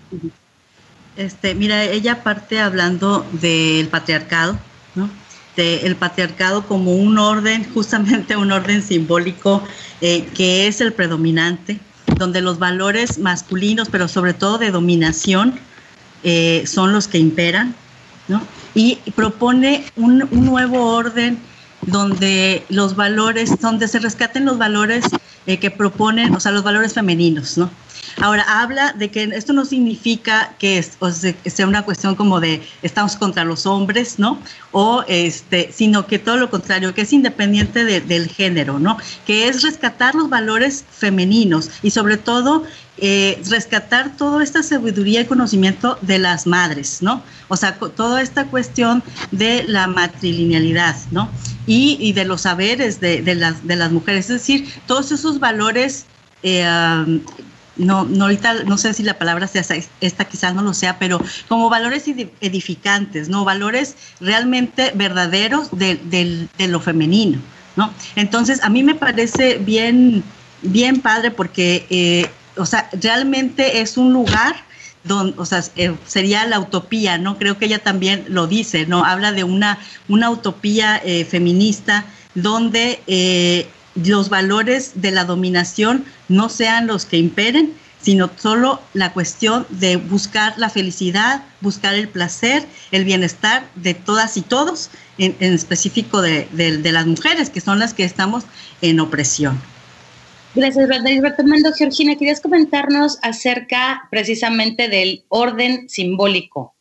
Este, 1.16 1.56
mira, 1.56 1.86
ella 1.86 2.24
parte 2.24 2.60
hablando 2.60 3.26
del 3.32 3.88
patriarcado, 3.88 4.60
¿no? 4.96 5.10
El 5.58 5.96
patriarcado 5.96 6.66
como 6.68 6.96
un 6.96 7.18
orden, 7.18 7.66
justamente 7.74 8.36
un 8.36 8.52
orden 8.52 8.82
simbólico 8.82 9.64
eh, 10.02 10.26
que 10.36 10.68
es 10.68 10.82
el 10.82 10.94
predominante, 10.94 11.80
donde 12.18 12.42
los 12.42 12.60
valores 12.60 13.20
masculinos, 13.20 13.90
pero 13.90 14.08
sobre 14.08 14.34
todo 14.34 14.58
de 14.58 14.72
dominación, 14.72 15.60
eh, 16.24 16.64
son 16.66 16.94
los 16.94 17.08
que 17.08 17.20
imperan, 17.20 17.76
¿no? 18.28 18.42
Y 18.74 18.98
propone 19.16 19.86
un, 19.96 20.28
un, 20.32 20.46
nuevo 20.46 20.96
orden 20.96 21.38
donde 21.82 22.66
los 22.70 22.96
valores, 22.96 23.60
donde 23.60 23.88
se 23.88 24.00
rescaten 24.00 24.46
los 24.46 24.58
valores 24.58 25.06
eh, 25.46 25.58
que 25.58 25.70
proponen, 25.70 26.34
o 26.34 26.40
sea, 26.40 26.52
los 26.52 26.64
valores 26.64 26.94
femeninos, 26.94 27.58
¿no? 27.58 27.70
Ahora, 28.22 28.62
habla 28.62 28.94
de 28.94 29.10
que 29.10 29.24
esto 29.24 29.54
no 29.54 29.66
significa 29.66 30.54
que 30.60 30.84
sea 30.84 31.68
una 31.68 31.84
cuestión 31.84 32.16
como 32.16 32.40
de 32.40 32.62
estamos 32.82 33.16
contra 33.16 33.44
los 33.44 33.66
hombres, 33.66 34.20
¿no? 34.20 34.40
O 34.72 35.04
este, 35.08 35.72
sino 35.74 36.08
que 36.08 36.20
todo 36.20 36.38
lo 36.38 36.50
contrario, 36.50 36.94
que 36.94 37.02
es 37.02 37.14
independiente 37.14 37.84
del 37.84 38.28
género, 38.30 38.80
¿no? 38.80 38.98
Que 39.26 39.48
es 39.48 39.62
rescatar 39.62 40.16
los 40.16 40.30
valores 40.30 40.86
femeninos 40.90 41.70
y 41.82 41.92
sobre 41.92 42.18
todo 42.18 42.64
eh, 42.98 43.42
rescatar 43.50 44.16
toda 44.18 44.44
esta 44.44 44.62
sabiduría 44.62 45.22
y 45.22 45.26
conocimiento 45.26 45.98
de 46.02 46.20
las 46.20 46.46
madres, 46.46 47.02
¿no? 47.02 47.24
O 47.48 47.58
sea, 47.58 47.76
toda 47.76 48.22
esta 48.22 48.46
cuestión 48.46 49.02
de 49.32 49.64
la 49.68 49.88
matrilinealidad, 49.88 50.96
¿no? 51.10 51.28
Y, 51.66 52.14
de 52.14 52.26
los 52.26 52.42
saberes 52.42 53.00
de, 53.00 53.24
las, 53.36 53.66
de 53.66 53.76
las 53.76 53.92
mujeres, 53.92 54.30
es 54.30 54.42
decir, 54.42 54.72
todos 54.86 55.12
esos 55.12 55.40
valores 55.40 56.06
eh, 56.44 57.22
no, 57.76 58.06
no 58.06 58.26
ahorita 58.26 58.64
no 58.66 58.78
sé 58.78 58.94
si 58.94 59.04
la 59.04 59.18
palabra 59.18 59.48
sea 59.48 59.64
esta, 60.02 60.26
quizás 60.26 60.54
no 60.54 60.62
lo 60.62 60.74
sea, 60.74 61.00
pero 61.00 61.22
como 61.48 61.70
valores 61.70 62.06
edificantes, 62.08 63.30
¿no? 63.30 63.46
Valores 63.46 63.96
realmente 64.20 64.92
verdaderos 64.96 65.70
de, 65.72 66.48
lo 66.60 66.80
femenino, 66.80 67.40
¿no? 67.76 67.92
Entonces, 68.16 68.64
a 68.64 68.70
mí 68.70 68.84
me 68.84 68.96
parece 68.96 69.58
bien, 69.58 70.24
bien 70.62 71.02
padre 71.02 71.32
porque, 71.32 71.88
eh, 71.90 72.30
o 72.58 72.66
sea, 72.66 72.90
realmente 72.94 73.82
es 73.82 73.98
un 73.98 74.14
lugar 74.14 74.56
donde, 75.04 75.34
o 75.38 75.46
sea, 75.46 75.64
eh, 75.76 75.96
sería 76.06 76.46
la 76.46 76.60
utopía, 76.60 77.18
¿no? 77.18 77.38
Creo 77.38 77.58
que 77.58 77.66
ella 77.66 77.80
también 77.80 78.26
lo 78.28 78.48
dice, 78.48 78.86
¿no? 78.86 79.04
Habla 79.04 79.32
de 79.32 79.44
una, 79.44 79.80
una 80.08 80.30
utopía 80.30 81.02
eh, 81.04 81.26
feminista 81.26 82.06
donde 82.36 83.02
los 83.96 84.30
valores 84.30 84.94
de 84.96 85.12
la 85.12 85.26
dominación 85.26 86.06
no 86.30 86.50
sean 86.50 86.88
los 86.88 87.06
que 87.06 87.18
imperen, 87.18 87.74
sino 88.04 88.30
solo 88.36 88.82
la 88.94 89.14
cuestión 89.14 89.66
de 89.70 89.96
buscar 89.96 90.54
la 90.58 90.70
felicidad, 90.70 91.44
buscar 91.62 91.96
el 91.96 92.10
placer, 92.10 92.66
el 92.92 93.06
bienestar 93.06 93.64
de 93.76 93.94
todas 93.94 94.36
y 94.36 94.42
todos, 94.42 94.90
en, 95.18 95.36
específico 95.40 96.22
de, 96.22 96.48
las 96.84 97.06
mujeres, 97.06 97.50
que 97.50 97.62
son 97.62 97.80
las 97.80 97.94
que 97.94 98.04
estamos 98.04 98.44
en 98.82 99.00
opresión. 99.00 99.60
Gracias, 100.54 100.88
Y 101.06 101.22
retomando, 101.22 101.72
Georgina, 101.74 102.16
¿querías 102.16 102.42
comentarnos 102.42 103.18
acerca 103.24 104.08
precisamente 104.12 104.90
del 104.90 105.24
orden 105.30 105.88
simbólico? 105.88 106.76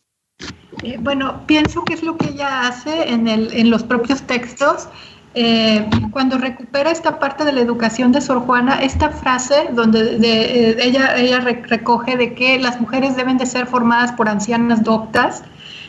Eh, 0.83 0.97
bueno, 1.01 1.47
pienso 1.47 1.85
que 1.85 1.95
es 1.95 2.03
lo 2.03 2.17
que 2.17 2.31
ella 2.31 2.67
hace 2.67 3.09
en, 3.09 3.29
el, 3.29 3.51
en 3.53 3.71
los 3.71 3.85
propios 3.85 4.23
textos. 4.23 4.89
Eh, 5.35 5.89
cuando 6.11 6.37
recupera 6.37 6.91
esta 6.91 7.19
parte 7.19 7.45
de 7.45 7.53
la 7.53 7.61
educación 7.61 8.13
de 8.13 8.21
Sor 8.21 8.41
Juana, 8.41 8.83
esta 8.83 9.11
frase 9.11 9.69
donde 9.73 10.17
eh, 10.23 10.77
ella, 10.81 11.17
ella 11.17 11.41
recoge 11.41 12.17
de 12.17 12.35
que 12.35 12.59
las 12.59 12.81
mujeres 12.81 13.17
deben 13.17 13.39
de 13.39 13.47
ser 13.47 13.67
formadas 13.67 14.13
por 14.13 14.29
ancianas 14.29 14.85
doctas, 14.85 15.43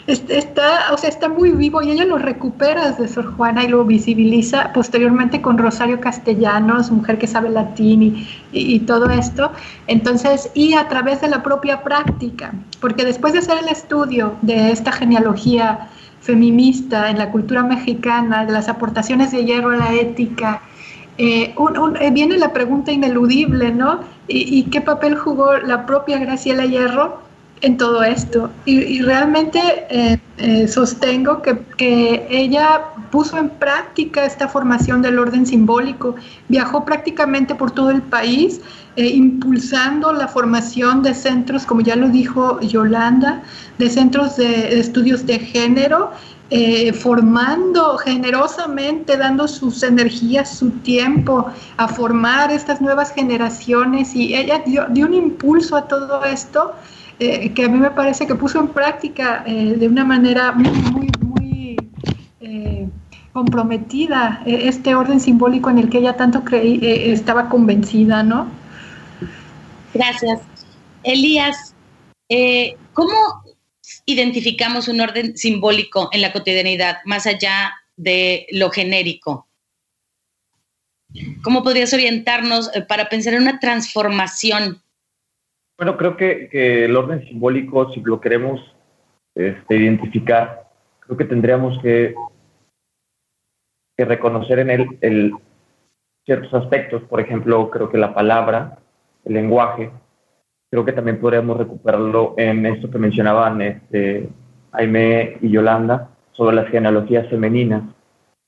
está, 0.07 0.93
o 0.93 0.97
sea, 0.97 1.09
está 1.09 1.29
muy 1.29 1.51
vivo 1.51 1.81
y 1.81 1.91
ella 1.91 2.05
lo 2.05 2.17
recupera 2.17 2.91
de 2.91 3.07
Sor 3.07 3.35
Juana 3.35 3.63
y 3.63 3.67
lo 3.69 3.85
visibiliza 3.85 4.73
posteriormente 4.73 5.41
con 5.41 5.57
Rosario 5.57 5.99
Castellanos, 5.99 6.91
mujer 6.91 7.17
que 7.17 7.27
sabe 7.27 7.49
latín 7.49 8.27
y, 8.51 8.79
todo 8.81 9.09
esto. 9.09 9.51
Entonces, 9.87 10.51
y 10.53 10.73
a 10.73 10.87
través 10.87 11.21
de 11.21 11.29
la 11.29 11.41
propia 11.41 11.83
práctica, 11.83 12.53
porque 12.81 13.05
después 13.05 13.33
de 13.33 13.39
hacer 13.39 13.57
el 13.59 13.69
estudio 13.69 14.35
de 14.41 14.71
esta 14.71 14.91
genealogía 14.91 15.89
feminista 16.23 17.09
en 17.09 17.17
la 17.19 17.29
cultura 17.31 17.63
mexicana, 17.63 18.45
de 18.45 18.53
las 18.53 18.69
aportaciones 18.69 19.31
de 19.31 19.43
hierro 19.45 19.71
a 19.71 19.75
la 19.75 19.93
ética, 19.93 20.61
eh, 21.17 21.53
eh, 21.99 22.11
viene 22.11 22.37
la 22.37 22.53
pregunta 22.53 22.91
ineludible, 22.91 23.71
¿no? 23.71 23.99
¿Y, 24.27 24.63
qué 24.71 24.81
papel 24.81 25.15
jugó 25.15 25.57
la 25.57 25.85
propia 25.85 26.17
Graciela 26.17 26.65
Hierro 26.65 27.19
en 27.63 27.77
todo 27.77 28.03
esto. 28.03 28.49
Y, 28.65 29.01
realmente 29.01 29.59
eh, 29.89 30.19
eh, 30.37 30.67
sostengo 30.67 31.41
que, 31.41 31.57
que, 31.77 32.27
ella 32.29 32.81
puso 33.09 33.37
en 33.37 33.49
práctica 33.49 34.25
esta 34.25 34.47
formación 34.47 35.01
del 35.01 35.17
orden 35.17 35.45
simbólico, 35.45 36.15
viajó 36.49 36.83
prácticamente 36.83 37.55
por 37.55 37.71
todo 37.71 37.89
el 37.89 38.01
país, 38.01 38.59
eh, 38.97 39.07
impulsando 39.07 40.11
la 40.11 40.27
formación 40.27 41.03
de 41.03 41.13
centros, 41.13 41.65
como 41.65 41.81
ya 41.81 41.95
lo 41.95 42.09
dijo 42.09 42.59
Yolanda, 42.59 43.43
de 43.77 43.89
centros 43.89 44.35
de, 44.37 44.79
estudios 44.79 45.25
de 45.25 45.39
género. 45.39 46.11
formando 47.01 47.97
generosamente, 47.97 49.17
dando 49.17 49.47
sus 49.47 49.81
energías, 49.81 50.55
su 50.59 50.69
tiempo 50.83 51.47
a 51.77 51.87
formar 51.87 52.51
estas 52.51 52.79
nuevas 52.79 53.11
generaciones 53.11 54.13
y 54.13 54.35
ella 54.35 54.61
dio, 54.63 54.85
dio 54.89 55.07
un 55.07 55.15
impulso 55.15 55.75
a 55.75 55.87
todo 55.87 56.23
esto 56.23 56.73
eh, 57.19 57.53
que 57.53 57.65
a 57.65 57.69
mí 57.69 57.77
me 57.77 57.91
parece 57.91 58.25
que 58.25 58.35
puso 58.35 58.59
en 58.59 58.69
práctica 58.69 59.43
eh, 59.45 59.75
de 59.77 59.87
una 59.87 60.03
manera 60.03 60.51
muy, 60.51 61.77
eh, 62.39 62.87
comprometida 63.31 64.43
este 64.45 64.93
orden 64.93 65.19
simbólico 65.19 65.69
en 65.69 65.79
el 65.79 65.89
que 65.89 65.99
ella 65.99 66.15
tanto 66.15 66.43
creí, 66.43 66.79
estaba 66.83 67.49
convencida, 67.49 68.21
¿no? 68.21 68.47
Gracias. 69.93 70.41
Elías, 71.03 71.73
¿cómo 72.93 73.43
identificamos 74.05 74.87
un 74.87 75.01
orden 75.01 75.35
simbólico 75.35 76.09
en 76.11 76.21
la 76.21 76.31
cotidianidad, 76.31 76.97
más 77.05 77.25
allá 77.25 77.73
de 77.95 78.45
lo 78.51 78.69
genérico? 78.69 79.47
¿Cómo 81.41 81.63
podrías 81.63 81.91
orientarnos 81.93 82.69
para 82.87 83.09
pensar 83.09 83.33
en 83.33 83.43
una 83.43 83.59
transformación 83.59 84.83
bueno, 85.83 85.97
creo 85.97 86.15
que, 86.15 86.85
el 86.85 86.95
orden 86.95 87.25
simbólico, 87.25 87.91
si 87.91 87.99
lo 87.99 88.21
queremos 88.21 88.61
este, 89.35 89.75
identificar, 89.75 90.69
creo 91.01 91.17
que 91.17 91.25
tendríamos 91.25 91.77
que, 91.81 92.15
reconocer 93.97 94.59
en 94.59 94.69
él 94.69 94.97
el, 95.01 95.33
ciertos 96.25 96.53
aspectos. 96.53 97.03
Por 97.03 97.19
ejemplo, 97.19 97.69
creo 97.69 97.89
que 97.89 97.97
la 97.97 98.13
palabra, 98.13 98.79
el 99.25 99.33
lenguaje, 99.33 99.91
creo 100.71 100.85
que 100.85 100.93
también 100.93 101.19
podríamos 101.19 101.57
recuperarlo 101.57 102.33
en 102.37 102.65
esto 102.65 102.89
que 102.89 102.97
mencionaban 102.97 103.61
este, 103.61 104.29
Aime 104.71 105.37
y 105.41 105.49
Yolanda 105.49 106.11
sobre 106.31 106.55
las 106.55 106.69
genealogías 106.69 107.29
femeninas. 107.29 107.83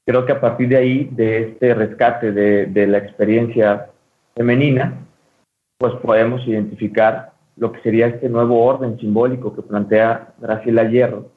Creo 0.05 0.25
que 0.25 0.31
a 0.31 0.39
partir 0.39 0.69
de 0.69 0.77
ahí, 0.77 1.09
de 1.11 1.49
este 1.49 1.73
rescate 1.73 2.31
de, 2.31 2.67
de 2.67 2.87
la 2.87 2.99
experiencia 2.99 3.89
femenina, 4.35 5.04
pues 5.77 5.93
podemos 6.01 6.45
identificar 6.47 7.33
lo 7.57 7.71
que 7.71 7.81
sería 7.81 8.07
este 8.07 8.29
nuevo 8.29 8.63
orden 8.63 8.99
simbólico 8.99 9.55
que 9.55 9.61
plantea 9.61 10.33
Graciela 10.39 10.89
Hierro 10.89 11.31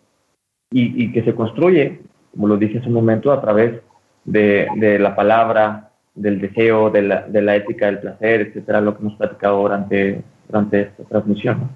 y, 0.70 1.12
que 1.12 1.24
se 1.24 1.35
construye, 1.35 2.01
como 2.33 2.48
lo 2.48 2.57
dije 2.57 2.79
hace 2.79 2.88
un 2.88 2.94
momento, 2.94 3.33
a 3.33 3.40
través 3.40 3.81
de, 4.24 4.98
la 5.01 5.16
palabra, 5.16 5.90
del 6.14 6.40
deseo, 6.40 6.90
de 6.90 7.03
la, 7.03 7.57
ética 7.57 7.87
del 7.87 8.01
placer, 8.01 8.42
etcétera, 8.42 8.81
lo 8.81 8.94
que 8.94 9.03
hemos 9.03 9.16
platicado 9.16 9.62
durante, 9.62 10.22
durante 10.46 10.83
esta 10.83 11.05
transmisión. 11.05 11.70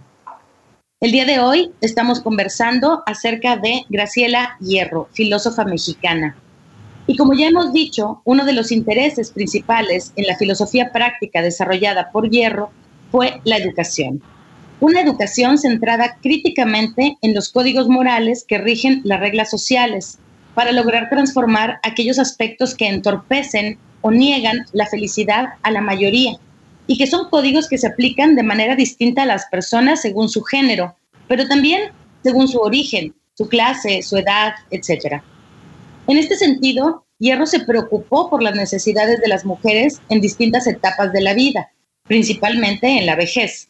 El 1.01 1.11
día 1.11 1.25
de 1.25 1.41
hoy 1.41 1.73
estamos 1.81 2.21
conversando 2.21 3.03
acerca 3.07 3.57
de 3.57 3.81
Graciela 3.89 4.57
Hierro, 4.61 5.09
filósofa 5.13 5.65
mexicana. 5.65 6.37
Y 7.07 7.17
como 7.17 7.35
ya 7.35 7.49
hemos 7.49 7.73
dicho, 7.73 8.23
uno 8.25 8.45
de 8.45 8.53
los 8.53 8.71
intereses 8.71 9.33
principales 9.33 10.13
en 10.17 10.27
la 10.27 10.37
filosofía 10.37 10.93
práctica 10.93 11.43
desarrollada 11.43 12.11
por 12.13 12.31
Hierro 12.31 12.71
fue 13.11 13.41
la 13.45 13.57
educación. 13.57 14.23
Una 14.79 15.01
educación 15.01 15.59
centrada 15.59 16.17
críticamente 16.23 17.19
en 17.21 17.35
los 17.35 17.51
códigos 17.51 17.89
morales 17.89 18.45
que 18.47 18.59
rigen 18.59 19.01
las 19.05 19.21
reglas 19.21 19.51
sociales 19.51 20.19
para 20.55 20.73
lograr 20.73 21.09
transformar 21.09 21.81
aquellos 21.83 22.19
aspectos 22.19 22.75
que 22.75 22.89
entorpecen 22.89 23.79
o 24.01 24.11
niegan 24.11 24.67
la 24.73 24.87
felicidad 24.87 25.55
a 25.63 25.71
la 25.71 25.81
mayoría 25.81 26.37
y 26.87 26.99
que 26.99 27.07
son 27.07 27.31
códigos 27.31 27.69
que 27.69 27.79
se 27.79 27.87
aplican 27.87 28.35
de 28.35 28.43
manera 28.43 28.77
distinta 28.77 29.23
a 29.23 29.27
las 29.27 29.47
personas 29.47 30.03
según 30.03 30.29
su 30.29 30.43
género, 30.43 30.97
pero 31.29 31.47
también 31.47 31.93
según 32.23 32.49
su 32.49 32.59
origen, 32.59 33.15
su 33.35 33.49
clase, 33.49 34.03
su 34.03 34.17
edad, 34.17 34.55
etc. 34.71 35.23
En 36.09 36.19
este 36.19 36.37
sentido, 36.37 37.05
Hierro 37.19 37.47
se 37.47 37.61
preocupó 37.61 38.29
por 38.29 38.43
las 38.43 38.57
necesidades 38.57 39.21
de 39.21 39.29
las 39.29 39.45
mujeres 39.45 40.01
en 40.09 40.21
distintas 40.21 40.67
etapas 40.67 41.13
de 41.13 41.21
la 41.21 41.35
vida, 41.35 41.71
principalmente 42.09 42.99
en 42.99 43.07
la 43.07 43.15
vejez. 43.15 43.69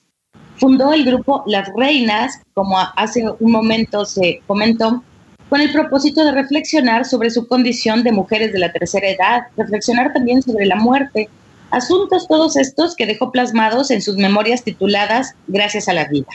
Fundó 0.57 0.92
el 0.92 1.05
grupo 1.05 1.42
Las 1.47 1.68
Reinas, 1.77 2.40
como 2.55 2.79
hace 2.97 3.25
un 3.40 3.53
momento 3.53 4.07
se 4.07 4.40
comentó, 4.47 5.03
con 5.51 5.61
el 5.61 5.71
propósito 5.71 6.25
de 6.25 6.33
reflexionar 6.33 7.05
sobre 7.05 7.29
su 7.29 7.47
condición 7.47 8.03
de 8.03 8.12
mujeres 8.12 8.55
de 8.55 8.59
la 8.59 8.73
tercera 8.73 9.09
edad, 9.09 9.42
reflexionar 9.59 10.14
también 10.14 10.40
sobre 10.40 10.64
la 10.64 10.77
muerte, 10.77 11.29
asuntos 11.71 12.27
todos 12.27 12.57
estos 12.57 12.97
que 12.97 13.05
dejó 13.05 13.31
plasmados 13.31 13.90
en 13.90 14.01
sus 14.01 14.16
memorias 14.16 14.64
tituladas 14.64 15.35
Gracias 15.49 15.88
a 15.88 15.92
la 15.92 16.07
vida. 16.09 16.29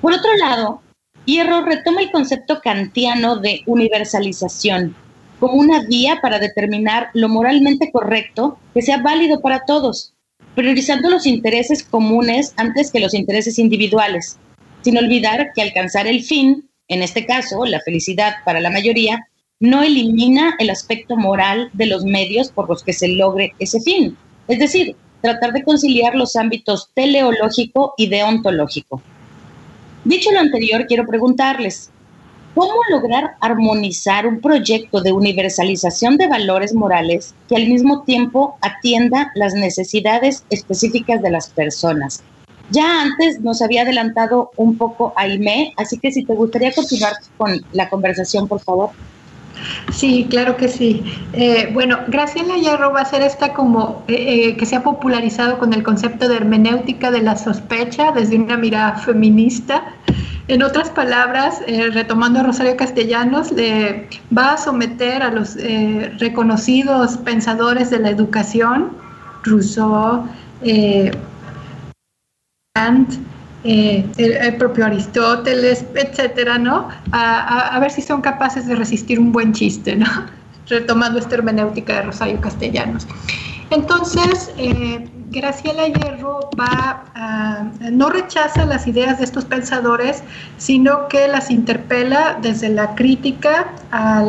Por 0.00 0.12
otro 0.12 0.36
lado, 0.38 0.82
Hierro 1.28 1.60
retoma 1.60 2.00
el 2.00 2.10
concepto 2.10 2.62
kantiano 2.62 3.36
de 3.36 3.60
universalización 3.66 4.96
como 5.38 5.58
una 5.58 5.84
vía 5.84 6.20
para 6.22 6.38
determinar 6.38 7.10
lo 7.12 7.28
moralmente 7.28 7.92
correcto 7.92 8.58
que 8.72 8.80
sea 8.80 9.02
válido 9.02 9.42
para 9.42 9.66
todos, 9.66 10.14
priorizando 10.54 11.10
los 11.10 11.26
intereses 11.26 11.82
comunes 11.82 12.54
antes 12.56 12.90
que 12.90 13.00
los 13.00 13.12
intereses 13.12 13.58
individuales, 13.58 14.38
sin 14.80 14.96
olvidar 14.96 15.52
que 15.54 15.60
alcanzar 15.60 16.06
el 16.06 16.24
fin, 16.24 16.66
en 16.88 17.02
este 17.02 17.26
caso 17.26 17.66
la 17.66 17.80
felicidad 17.80 18.36
para 18.46 18.60
la 18.60 18.70
mayoría, 18.70 19.28
no 19.60 19.82
elimina 19.82 20.56
el 20.58 20.70
aspecto 20.70 21.14
moral 21.14 21.68
de 21.74 21.84
los 21.84 22.06
medios 22.06 22.50
por 22.50 22.70
los 22.70 22.82
que 22.82 22.94
se 22.94 23.08
logre 23.08 23.52
ese 23.58 23.82
fin, 23.82 24.16
es 24.48 24.58
decir, 24.58 24.96
tratar 25.20 25.52
de 25.52 25.62
conciliar 25.62 26.14
los 26.14 26.36
ámbitos 26.36 26.88
teleológico 26.94 27.92
y 27.98 28.08
deontológico. 28.08 29.02
Dicho 30.04 30.30
lo 30.30 30.40
anterior, 30.40 30.86
quiero 30.86 31.06
preguntarles, 31.06 31.90
¿cómo 32.54 32.74
lograr 32.90 33.32
armonizar 33.40 34.26
un 34.26 34.40
proyecto 34.40 35.00
de 35.00 35.12
universalización 35.12 36.16
de 36.16 36.28
valores 36.28 36.74
morales 36.74 37.34
que 37.48 37.56
al 37.56 37.66
mismo 37.66 38.02
tiempo 38.02 38.56
atienda 38.60 39.32
las 39.34 39.54
necesidades 39.54 40.44
específicas 40.50 41.20
de 41.20 41.30
las 41.30 41.48
personas? 41.48 42.22
Ya 42.70 43.02
antes 43.02 43.40
nos 43.40 43.60
había 43.62 43.82
adelantado 43.82 44.50
un 44.56 44.76
poco 44.76 45.12
Aime, 45.16 45.72
así 45.76 45.98
que 45.98 46.12
si 46.12 46.24
te 46.24 46.34
gustaría 46.34 46.72
continuar 46.72 47.14
con 47.36 47.60
la 47.72 47.88
conversación, 47.88 48.46
por 48.46 48.60
favor. 48.60 48.90
Sí, 49.92 50.26
claro 50.30 50.56
que 50.56 50.68
sí. 50.68 51.02
Eh, 51.32 51.70
bueno, 51.72 51.98
Graciela 52.08 52.56
Hierro 52.56 52.92
va 52.92 53.00
a 53.00 53.04
ser 53.04 53.22
esta 53.22 53.52
como 53.52 54.04
eh, 54.08 54.14
eh, 54.48 54.56
que 54.56 54.66
se 54.66 54.76
ha 54.76 54.82
popularizado 54.82 55.58
con 55.58 55.72
el 55.72 55.82
concepto 55.82 56.28
de 56.28 56.36
hermenéutica 56.36 57.10
de 57.10 57.22
la 57.22 57.36
sospecha 57.36 58.12
desde 58.12 58.36
una 58.36 58.56
mirada 58.56 58.96
feminista. 58.98 59.82
En 60.48 60.62
otras 60.62 60.88
palabras, 60.88 61.60
retomando 61.92 62.40
a 62.40 62.42
Rosario 62.42 62.74
Castellanos, 62.74 63.52
le 63.52 64.08
va 64.34 64.54
a 64.54 64.56
someter 64.56 65.22
a 65.22 65.30
los 65.30 65.58
reconocidos 66.18 67.18
pensadores 67.18 67.90
de 67.90 67.98
la 67.98 68.08
educación, 68.08 68.92
Rousseau, 69.42 70.26
Kant, 72.74 73.12
eh, 73.64 74.06
el, 74.16 74.56
propio 74.56 74.86
Aristóteles, 74.86 75.84
etcétera, 75.94 76.58
¿no? 76.58 76.88
A, 77.12 77.78
ver 77.80 77.90
si 77.90 78.02
son 78.02 78.20
capaces 78.20 78.66
de 78.66 78.74
resistir 78.74 79.18
un 79.18 79.32
buen 79.32 79.52
chiste, 79.52 79.96
¿no? 79.96 80.06
Retomando 80.68 81.18
esta 81.18 81.36
hermenéutica 81.36 81.94
de 81.94 82.02
Rosario 82.02 82.40
Castellanos. 82.40 83.06
Entonces, 83.70 84.50
eh, 84.56 85.08
Graciela 85.30 85.88
Hierro 85.88 86.48
va 86.58 87.04
no 87.92 88.10
rechaza 88.10 88.64
las 88.64 88.86
ideas 88.86 89.18
de 89.18 89.24
estos 89.24 89.44
pensadores, 89.44 90.22
sino 90.56 91.08
que 91.08 91.28
las 91.28 91.50
interpela 91.50 92.38
desde 92.40 92.68
la 92.68 92.94
crítica 92.94 93.66
a, 93.90 94.22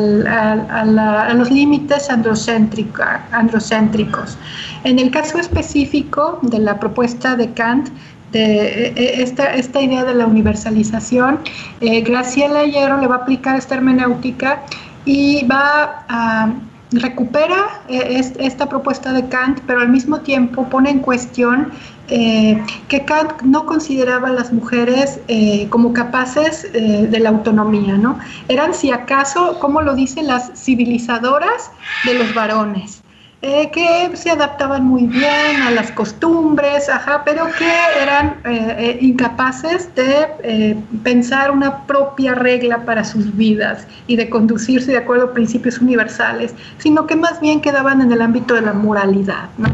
los 1.34 1.50
límites 1.50 2.10
androcéntricos. 2.10 4.38
En 4.84 4.98
el 4.98 5.10
caso 5.10 5.38
específico 5.38 6.38
de 6.42 6.58
la 6.58 6.80
propuesta 6.80 7.36
de 7.36 7.52
Kant, 7.52 7.90
de 8.32 8.88
e, 8.88 8.92
e, 8.96 9.22
esta, 9.22 9.54
esta 9.54 9.80
idea 9.80 10.04
de 10.04 10.14
la 10.14 10.26
universalización, 10.26 11.40
eh, 11.80 12.00
Graciela 12.02 12.64
Hierro 12.64 13.00
le 13.00 13.06
va 13.06 13.16
a 13.16 13.18
aplicar 13.18 13.56
esta 13.56 13.74
hermenéutica 13.74 14.62
y 15.04 15.44
va 15.46 16.04
a 16.08 16.52
recupera 16.92 17.82
eh, 17.88 18.20
esta 18.38 18.68
propuesta 18.68 19.12
de 19.12 19.28
Kant, 19.28 19.60
pero 19.66 19.80
al 19.80 19.88
mismo 19.88 20.20
tiempo 20.20 20.68
pone 20.68 20.90
en 20.90 20.98
cuestión 21.00 21.70
eh, 22.08 22.62
que 22.88 23.04
Kant 23.04 23.42
no 23.42 23.66
consideraba 23.66 24.28
a 24.28 24.32
las 24.32 24.52
mujeres 24.52 25.20
eh, 25.28 25.68
como 25.70 25.92
capaces 25.92 26.70
de 26.72 27.20
la 27.20 27.28
autonomía, 27.28 27.96
¿no? 27.96 28.18
Eran, 28.48 28.74
si 28.74 28.90
acaso, 28.90 29.58
como 29.60 29.82
lo 29.82 29.94
dicen, 29.94 30.26
las 30.26 30.50
civilizadoras 30.54 31.70
de 32.04 32.14
los 32.14 32.34
varones. 32.34 33.02
Eh, 33.42 33.70
que 33.70 34.14
se 34.18 34.28
adaptaban 34.30 34.84
muy 34.84 35.06
bien 35.06 35.62
a 35.62 35.70
las 35.70 35.90
costumbres, 35.92 36.90
ajá, 36.90 37.22
pero 37.24 37.46
que 37.58 37.72
eran 37.98 38.36
eh, 38.44 38.76
eh, 38.78 38.98
incapaces 39.00 39.88
de 39.94 40.76
pensar 41.02 41.50
una 41.50 41.86
propia 41.86 42.34
regla 42.34 42.84
para 42.84 43.02
sus 43.02 43.34
vidas 43.34 43.86
y 44.06 44.16
de 44.16 44.28
conducirse 44.28 44.92
de 44.92 44.98
acuerdo 44.98 45.24
a 45.24 45.32
principios 45.32 45.78
universales, 45.78 46.54
sino 46.76 47.06
que 47.06 47.16
más 47.16 47.40
bien 47.40 47.62
quedaban 47.62 48.02
en 48.02 48.12
el 48.12 48.20
ámbito 48.20 48.52
de 48.52 48.60
la 48.60 48.74
moralidad, 48.74 49.48
¿no? 49.56 49.68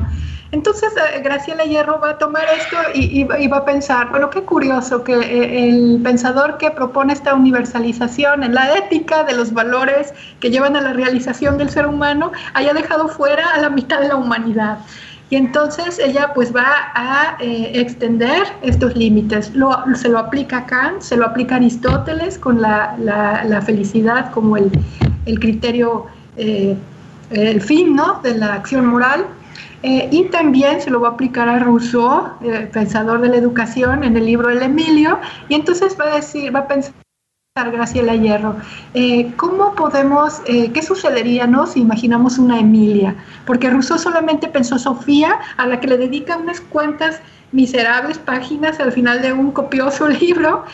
Entonces, 0.53 0.92
eh, 0.97 1.20
Graciela 1.22 1.64
Hierro 1.64 2.01
va 2.01 2.11
a 2.11 2.18
tomar 2.18 2.44
esto 2.57 2.76
y, 2.94 3.24
va 3.24 3.57
a 3.57 3.64
pensar, 3.64 4.11
bueno, 4.11 4.30
qué 4.30 4.42
curioso 4.42 5.03
que 5.03 5.14
eh, 5.14 5.68
el 5.68 6.01
pensador 6.03 6.57
que 6.59 6.70
propone 6.70 7.12
esta 7.12 7.34
universalización 7.34 8.44
en 8.44 8.55
la 8.55 8.76
ética 8.76 9.24
de 9.24 9.34
los 9.34 9.53
valores 9.53 10.14
que 10.40 10.51
llevan 10.51 10.76
a 10.76 10.80
la 10.80 10.92
realización 10.92 11.59
del 11.59 11.70
ser 11.70 11.86
humano 11.86 12.30
haya 12.55 12.72
dejado 12.74 13.09
fuera 13.09 13.51
a 13.51 13.61
la 13.61 13.70
mitad 13.70 14.01
de 14.01 14.09
la 14.09 14.16
humanidad. 14.16 14.78
Y 15.28 15.34
entonces 15.34 15.99
ella 15.99 16.30
pues 16.32 16.55
va 16.55 16.92
a 16.94 17.36
eh, 17.40 17.72
extender 17.74 18.44
estos 18.62 18.94
límites. 18.94 19.53
se 19.97 20.09
lo 20.09 20.18
aplica 20.18 20.59
a 20.59 20.66
Kant, 20.66 21.01
se 21.01 21.16
lo 21.16 21.26
aplica 21.26 21.57
a 21.57 21.59
Aristóteles 21.59 22.38
con 22.38 22.62
la, 22.62 22.97
felicidad 23.66 24.30
como 24.30 24.57
el, 24.57 24.70
criterio, 25.40 26.07
el 26.36 27.61
fin 27.61 27.97
¿no? 27.97 28.20
de 28.22 28.36
la 28.36 28.55
acción 28.55 28.86
moral 28.86 29.26
eh, 29.89 30.09
y 30.11 30.24
también 30.24 30.80
se 30.80 30.91
lo 30.91 31.01
va 31.01 31.11
a 31.11 31.12
aplicar 31.12 31.49
a 31.49 31.61
Rousseau, 31.61 32.32
eh, 32.43 32.68
pensador 32.72 33.20
de 33.20 33.28
la 33.28 33.37
educación, 33.37 34.03
en 34.03 34.16
el 34.16 34.26
libro 34.26 34.51
El 34.51 34.61
Emilio, 34.61 35.20
y 35.49 35.55
entonces 35.55 35.97
va 35.97 36.07
a 36.07 36.16
decir, 36.16 36.53
va 36.53 36.61
a 36.61 36.66
pensar 36.66 36.93
Graciela 37.70 38.16
Hierro, 38.16 38.57
eh, 38.95 39.32
¿cómo 39.37 39.76
podemos, 39.76 40.41
qué 40.45 40.82
sucedería 40.82 41.47
¿no? 41.47 41.68
si 41.68 41.82
imaginamos 41.82 42.37
una 42.37 42.59
Emilia? 42.59 43.14
Porque 43.45 43.70
Rousseau 43.70 43.97
solamente 43.97 44.49
pensó 44.49 44.76
Sofía, 44.76 45.39
a 45.57 45.68
la 45.68 45.78
que 45.78 45.87
le 45.87 45.99
dedica 45.99 46.37
unas 46.37 46.61
cuantas 46.61 47.20
miserables 47.57 48.18
páginas 48.18 48.78
al 48.78 48.92
final 48.92 49.20
de 49.22 49.32
un 49.32 49.50
copioso 49.50 50.09
libro 50.24 50.64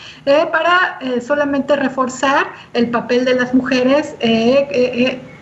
para 0.51 0.99
solamente 1.25 1.75
reforzar 1.75 2.47
el 2.73 2.89
papel 2.89 3.25
de 3.25 3.35
las 3.35 3.53
mujeres 3.53 4.15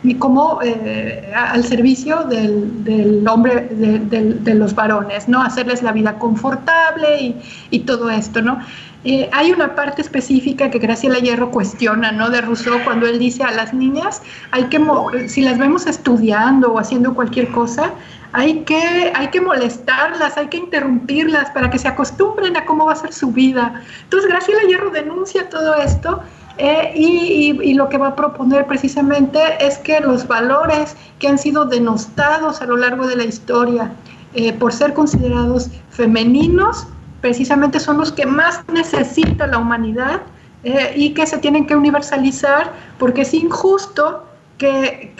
y 0.03 0.15
como 0.15 0.59
eh, 0.63 1.31
al 1.35 1.63
servicio 1.63 2.23
del, 2.23 3.23
hombre, 3.27 3.67
de, 3.71 4.55
los 4.55 4.73
varones, 4.73 5.27
¿no? 5.27 5.41
Hacerles 5.41 5.83
la 5.83 5.91
vida 5.91 6.17
confortable 6.17 7.35
y, 7.69 7.79
todo 7.79 8.09
esto, 8.09 8.41
¿no? 8.41 8.59
Eh, 9.03 9.29
hay 9.31 9.51
una 9.51 9.73
parte 9.75 10.01
específica 10.01 10.69
que 10.69 10.77
Graciela 10.77 11.17
Hierro 11.17 11.49
cuestiona, 11.49 12.11
¿no? 12.11 12.29
De 12.29 12.41
Rousseau 12.41 12.83
cuando 12.83 13.07
él 13.07 13.17
dice 13.17 13.43
a 13.43 13.51
las 13.51 13.73
niñas, 13.73 14.21
hay 14.51 14.65
que, 14.65 14.79
si 15.27 15.41
las 15.41 15.57
vemos 15.57 15.87
estudiando 15.87 16.73
o 16.73 16.79
haciendo 16.79 17.15
cualquier 17.15 17.47
cosa, 17.49 17.93
hay 18.33 18.61
que, 18.61 19.11
hay 19.15 19.27
que 19.29 19.41
molestarlas, 19.41 20.37
hay 20.37 20.47
que 20.47 20.57
interrumpirlas 20.57 21.49
para 21.49 21.69
que 21.69 21.79
se 21.79 21.87
acostumbren 21.87 22.55
a 22.55 22.65
cómo 22.65 22.85
va 22.85 22.93
a 22.93 22.95
ser 22.95 23.11
su 23.11 23.31
vida. 23.31 23.81
Entonces 24.03 24.29
Graciela 24.29 24.61
Hierro 24.67 24.91
denuncia 24.91 25.49
todo 25.49 25.75
esto 25.75 26.21
eh, 26.57 26.93
y, 26.95 27.73
lo 27.73 27.89
que 27.89 27.97
va 27.97 28.09
a 28.09 28.15
proponer 28.15 28.67
precisamente 28.67 29.39
es 29.59 29.79
que 29.79 29.99
los 29.99 30.27
valores 30.27 30.95
que 31.17 31.27
han 31.27 31.39
sido 31.39 31.65
denostados 31.65 32.61
a 32.61 32.65
lo 32.65 32.77
largo 32.77 33.07
de 33.07 33.15
la 33.15 33.23
historia 33.23 33.91
eh, 34.35 34.53
por 34.53 34.71
ser 34.71 34.93
considerados 34.93 35.71
femeninos, 35.89 36.87
precisamente 37.21 37.79
son 37.79 37.97
los 37.97 38.11
que 38.11 38.25
más 38.25 38.61
necesita 38.73 39.47
la 39.47 39.59
humanidad 39.59 40.21
eh, 40.63 40.93
y 40.95 41.13
que 41.13 41.25
se 41.25 41.37
tienen 41.37 41.65
que 41.65 41.75
universalizar 41.75 42.73
porque 42.97 43.21
es 43.21 43.33
injusto 43.33 44.25
que, 44.57 45.13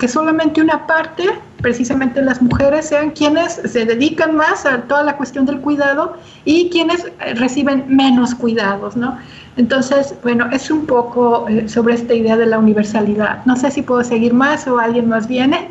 que, 0.00 0.08
solamente 0.08 0.62
una 0.62 0.86
parte, 0.86 1.24
precisamente 1.60 2.22
las 2.22 2.40
mujeres, 2.40 2.88
sean 2.88 3.10
quienes 3.10 3.52
se 3.52 3.84
dedican 3.84 4.34
más 4.34 4.64
a 4.64 4.82
toda 4.82 5.02
la 5.02 5.18
cuestión 5.18 5.44
del 5.44 5.60
cuidado 5.60 6.16
y 6.46 6.70
quienes 6.70 7.06
reciben 7.34 7.84
menos 7.86 8.34
cuidados, 8.34 8.96
¿no? 8.96 9.18
Entonces, 9.58 10.14
bueno, 10.22 10.48
es 10.52 10.70
un 10.70 10.86
poco 10.86 11.46
eh, 11.48 11.68
sobre 11.68 11.94
esta 11.94 12.14
idea 12.14 12.36
de 12.38 12.46
la 12.46 12.58
universalidad. 12.58 13.44
No 13.44 13.56
sé 13.56 13.70
si 13.70 13.82
puedo 13.82 14.02
seguir 14.02 14.32
más 14.32 14.66
o 14.66 14.78
alguien 14.78 15.06
más 15.06 15.28
viene. 15.28 15.68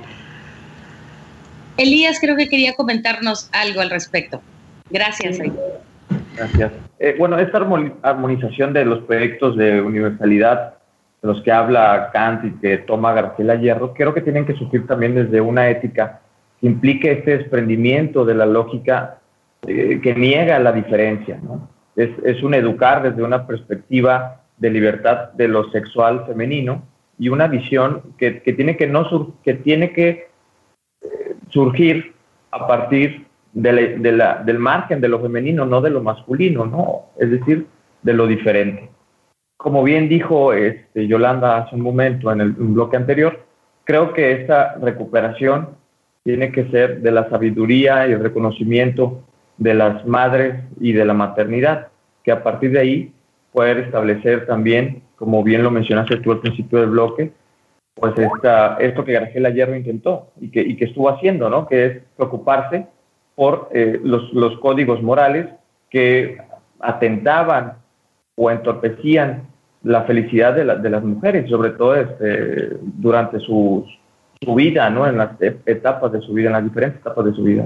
Elías 1.77 2.17
creo 2.19 2.35
que 2.35 2.47
quería 2.47 2.75
comentarnos 2.75 3.49
algo 3.51 3.81
al 3.81 3.89
respecto. 3.89 4.41
Gracias. 4.89 5.39
Gracias. 6.35 6.71
Eh, 6.99 7.15
bueno, 7.17 7.37
esta 7.39 7.57
armonización 8.03 8.73
de 8.73 8.85
los 8.85 8.99
proyectos 9.03 9.57
de 9.57 9.81
universalidad 9.81 10.75
de 11.21 11.27
los 11.27 11.41
que 11.41 11.51
habla 11.51 12.09
Kant 12.13 12.45
y 12.45 12.51
que 12.59 12.77
toma 12.79 13.13
García 13.13 13.55
Hierro, 13.55 13.93
creo 13.93 14.13
que 14.13 14.21
tienen 14.21 14.45
que 14.45 14.53
surgir 14.53 14.85
también 14.85 15.15
desde 15.15 15.41
una 15.41 15.69
ética 15.69 16.21
que 16.59 16.67
implique 16.67 17.11
este 17.11 17.37
desprendimiento 17.37 18.25
de 18.25 18.35
la 18.35 18.45
lógica 18.45 19.19
eh, 19.67 19.99
que 20.01 20.13
niega 20.13 20.59
la 20.59 20.71
diferencia, 20.71 21.39
¿no? 21.41 21.67
es, 21.95 22.43
un 22.43 22.53
educar 22.53 23.03
desde 23.03 23.23
una 23.23 23.47
perspectiva 23.47 24.41
de 24.57 24.69
libertad 24.69 25.31
de 25.33 25.47
lo 25.47 25.69
sexual 25.71 26.25
femenino 26.25 26.83
y 27.17 27.29
una 27.29 27.47
visión 27.47 28.01
que, 28.17 28.31
tiene 28.31 28.77
que, 28.77 28.87
no 28.87 29.33
que, 29.43 29.53
tiene 29.53 29.91
que 29.91 30.27
eh, 31.01 31.35
surgir 31.49 32.13
a 32.51 32.67
partir 32.67 33.24
del 33.55 34.59
margen 34.59 34.99
de 34.99 35.07
lo 35.07 35.21
femenino, 35.21 35.65
no 35.65 35.81
de 35.81 35.89
lo 35.89 36.03
masculino, 36.03 36.65
¿no? 36.65 37.05
es 37.17 37.31
decir, 37.31 37.65
de 38.03 38.13
lo 38.13 38.27
diferente. 38.27 38.89
Como 39.57 39.81
bien 39.81 40.09
dijo 40.09 40.53
este, 40.53 41.07
Yolanda 41.07 41.57
hace 41.57 41.75
un 41.75 41.81
momento 41.81 42.31
en 42.31 42.41
el 42.41 42.51
bloque 42.51 42.97
anterior, 42.97 43.45
creo 43.85 44.13
que 44.13 44.33
esta 44.33 44.75
recuperación 44.75 45.69
tiene 46.23 46.51
que 46.51 46.69
ser 46.69 47.01
de 47.01 47.11
la 47.11 47.29
sabiduría 47.29 48.07
y 48.07 48.11
el 48.11 48.19
reconocimiento 48.19 49.23
de 49.57 49.73
las 49.73 50.05
madres 50.05 50.55
y 50.81 50.91
de 50.91 51.05
la 51.05 51.13
maternidad, 51.13 51.87
que 52.23 52.31
a 52.33 52.43
partir 52.43 52.71
de 52.71 52.79
ahí 52.79 53.13
poder 53.53 53.77
establecer 53.77 54.45
también, 54.45 55.03
como 55.15 55.43
bien 55.43 55.63
lo 55.63 55.71
mencionaste 55.71 56.17
tú 56.17 56.33
al 56.33 56.41
principio 56.41 56.79
del 56.79 56.89
bloque, 56.89 57.31
pues 57.93 58.13
esta, 58.17 58.75
esto 58.81 59.05
que 59.05 59.13
Graciela 59.13 59.49
Hierro 59.49 59.77
intentó 59.77 60.27
y 60.41 60.49
que, 60.49 60.59
y 60.59 60.75
que 60.75 60.85
estuvo 60.85 61.09
haciendo, 61.09 61.49
¿no? 61.49 61.65
que 61.65 61.85
es 61.85 62.01
preocuparse 62.17 62.87
por 63.35 63.69
eh, 63.73 63.99
los, 64.03 64.31
los, 64.33 64.57
códigos 64.59 65.01
morales 65.01 65.47
que 65.89 66.37
atentaban 66.79 67.73
o 68.35 68.49
entorpecían 68.49 69.47
la 69.83 70.03
felicidad 70.03 70.53
de, 70.53 70.63
de 70.63 70.89
las 70.89 71.03
mujeres, 71.03 71.49
sobre 71.49 71.71
todo 71.71 71.95
este, 71.95 72.77
durante 72.81 73.39
su, 73.39 73.85
su 74.41 74.55
vida, 74.55 74.89
¿no? 74.89 75.07
en 75.07 75.17
las 75.17 75.31
etapas 75.65 76.11
de 76.11 76.21
su 76.21 76.33
vida, 76.33 76.47
en 76.47 76.53
las 76.53 76.63
diferentes 76.63 77.01
etapas 77.01 77.25
de 77.25 77.33
su 77.33 77.43
vida. 77.43 77.65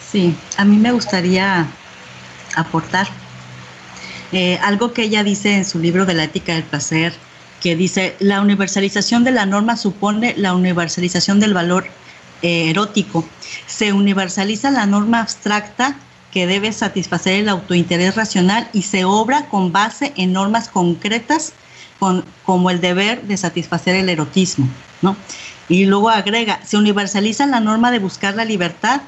Sí, 0.00 0.34
a 0.56 0.64
mí 0.64 0.76
me 0.76 0.92
gustaría 0.92 1.66
aportar 2.56 3.06
eh, 4.32 4.58
algo 4.62 4.92
que 4.92 5.02
ella 5.02 5.24
dice 5.24 5.56
en 5.56 5.64
su 5.64 5.78
libro 5.78 6.06
de 6.06 6.14
la 6.14 6.24
ética 6.24 6.54
del 6.54 6.64
placer, 6.64 7.12
que 7.62 7.76
dice, 7.76 8.14
la 8.20 8.40
universalización 8.40 9.24
de 9.24 9.32
la 9.32 9.46
norma 9.46 9.76
supone 9.76 10.34
la 10.36 10.54
universalización 10.54 11.40
del 11.40 11.54
valor 11.54 11.84
eh, 12.42 12.70
erótico. 12.70 13.24
Se 13.66 13.92
universaliza 13.92 14.70
la 14.70 14.86
norma 14.86 15.20
abstracta 15.20 15.96
que 16.32 16.46
debe 16.46 16.72
satisfacer 16.72 17.34
el 17.34 17.48
autointerés 17.48 18.14
racional 18.14 18.68
y 18.72 18.82
se 18.82 19.04
obra 19.04 19.46
con 19.46 19.72
base 19.72 20.12
en 20.16 20.32
normas 20.32 20.68
concretas 20.68 21.52
como 22.44 22.70
el 22.70 22.80
deber 22.80 23.22
de 23.22 23.36
satisfacer 23.36 23.96
el 23.96 24.08
erotismo. 24.08 24.68
¿no? 25.02 25.16
Y 25.68 25.86
luego 25.86 26.10
agrega, 26.10 26.60
se 26.64 26.76
universaliza 26.76 27.46
la 27.46 27.60
norma 27.60 27.90
de 27.90 27.98
buscar 27.98 28.34
la 28.34 28.44
libertad 28.44 29.00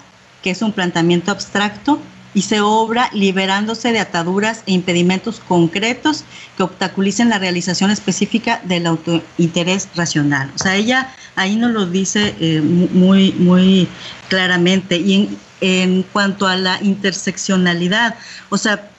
que 0.42 0.50
es 0.50 0.62
un 0.62 0.72
planteamiento 0.72 1.30
abstracto, 1.30 2.00
y 2.34 2.42
se 2.42 2.60
obra 2.60 3.10
liberándose 3.12 3.92
de 3.92 3.98
ataduras 3.98 4.62
e 4.66 4.72
impedimentos 4.72 5.40
concretos 5.40 6.24
que 6.56 6.62
obstaculicen 6.62 7.28
la 7.28 7.38
realización 7.38 7.90
específica 7.90 8.60
del 8.64 8.86
autointerés 8.86 9.88
racional. 9.96 10.50
O 10.54 10.58
sea, 10.58 10.76
ella 10.76 11.12
ahí 11.36 11.56
nos 11.56 11.72
lo 11.72 11.86
dice 11.86 12.34
eh, 12.40 12.60
muy, 12.60 13.32
muy 13.32 13.88
claramente. 14.28 14.96
Y 14.96 15.36
en 15.60 16.02
cuanto 16.02 16.46
a 16.46 16.56
la 16.56 16.78
interseccionalidad. 16.82 18.16
O 18.48 18.58
sea, 18.58 18.90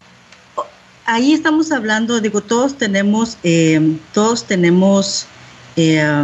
ahí 1.06 1.34
estamos 1.34 1.72
hablando, 1.72 2.20
digo, 2.20 2.42
todos 2.42 2.78
tenemos, 2.78 3.38
eh, 3.44 3.98
todos 4.14 4.46
tenemos 4.46 5.26
eh, 5.76 6.24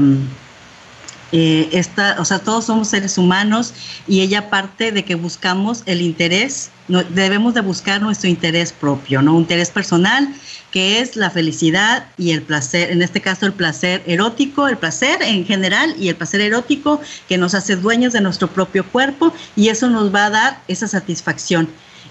eh, 1.32 1.70
esta, 1.74 2.16
o 2.20 2.26
sea, 2.26 2.40
todos 2.40 2.66
somos 2.66 2.88
seres 2.88 3.18
humanos 3.18 3.74
y 4.08 4.22
ella 4.22 4.50
parte 4.50 4.92
de 4.92 5.04
que 5.04 5.16
buscamos 5.16 5.84
el 5.86 6.02
interés, 6.02 6.72
no, 6.88 7.04
debemos 7.04 7.54
de 7.54 7.62
buscar 7.62 8.02
nuestro 8.02 8.30
interés 8.30 8.72
propio, 8.72 9.22
¿no? 9.22 9.34
Un 9.36 9.42
interés 9.42 9.70
personal 9.70 10.34
que 10.72 11.00
es 11.00 11.16
la 11.16 11.30
felicidad 11.30 12.08
y 12.18 12.32
el 12.32 12.42
placer, 12.42 12.92
en 12.92 13.02
este 13.02 13.22
caso 13.22 13.46
el 13.46 13.54
placer 13.54 14.04
erótico, 14.06 14.68
el 14.68 14.78
placer 14.78 15.22
en 15.22 15.46
general 15.46 15.96
y 15.98 16.10
el 16.10 16.16
placer 16.16 16.42
erótico 16.42 17.02
que 17.28 17.38
nos 17.38 17.54
hace 17.56 17.76
dueños 17.76 18.14
de 18.14 18.22
nuestro 18.22 18.50
propio 18.50 18.86
cuerpo 18.86 19.34
y 19.56 19.70
eso 19.70 19.90
nos 19.90 20.14
va 20.14 20.26
a 20.26 20.30
dar 20.30 20.62
esa 20.68 20.88
satisfacción. 20.88 21.70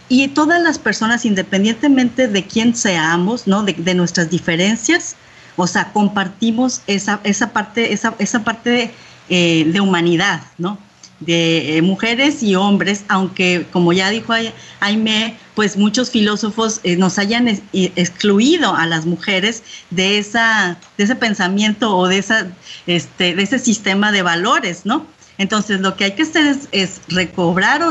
Y 0.09 0.29
todas 0.29 0.63
las 0.63 0.79
personas, 0.79 1.25
independientemente 1.25 2.29
de 2.29 2.45
quién 2.45 2.77
seamos, 2.77 3.47
¿no? 3.47 3.63
de, 3.65 3.95
nuestras 3.95 4.31
diferencias, 4.31 5.17
o 5.57 5.67
sea, 5.67 5.93
compartimos 5.93 6.83
esa, 6.87 7.21
esa 7.25 7.53
parte, 7.53 7.93
esa, 7.93 8.15
esa 8.19 8.45
parte 8.45 8.95
eh, 9.29 9.65
de 9.67 9.81
humanidad, 9.81 10.43
¿no? 10.59 10.79
de 11.21 11.79
eh, 11.79 11.83
mujeres 11.83 12.43
y 12.43 12.57
hombres, 12.57 13.05
aunque 13.09 13.67
como 13.73 13.93
ya 13.93 14.11
dijo 14.11 14.35
Jaime, 14.81 15.37
pues 15.55 15.77
muchos 15.77 16.11
filósofos 16.11 16.81
eh, 16.83 16.97
nos 16.97 17.19
hayan 17.19 17.49
excluido 17.73 18.75
a 18.75 18.87
las 18.87 19.07
mujeres 19.07 19.63
de, 19.91 20.19
esa, 20.19 20.79
de 20.99 21.05
ese 21.05 21.17
pensamiento 21.17 21.97
o 21.97 22.07
de, 22.07 22.19
esa, 22.19 22.49
este, 22.87 23.35
de 23.35 23.43
ese 23.43 23.59
sistema 23.59 24.13
de 24.13 24.23
valores, 24.23 24.85
¿no? 24.85 25.07
Entonces 25.39 25.81
lo 25.81 25.97
que 25.97 26.05
hay 26.05 26.13
que 26.13 26.23
hacer 26.23 26.57
es, 26.73 27.01
recobrar 27.09 27.83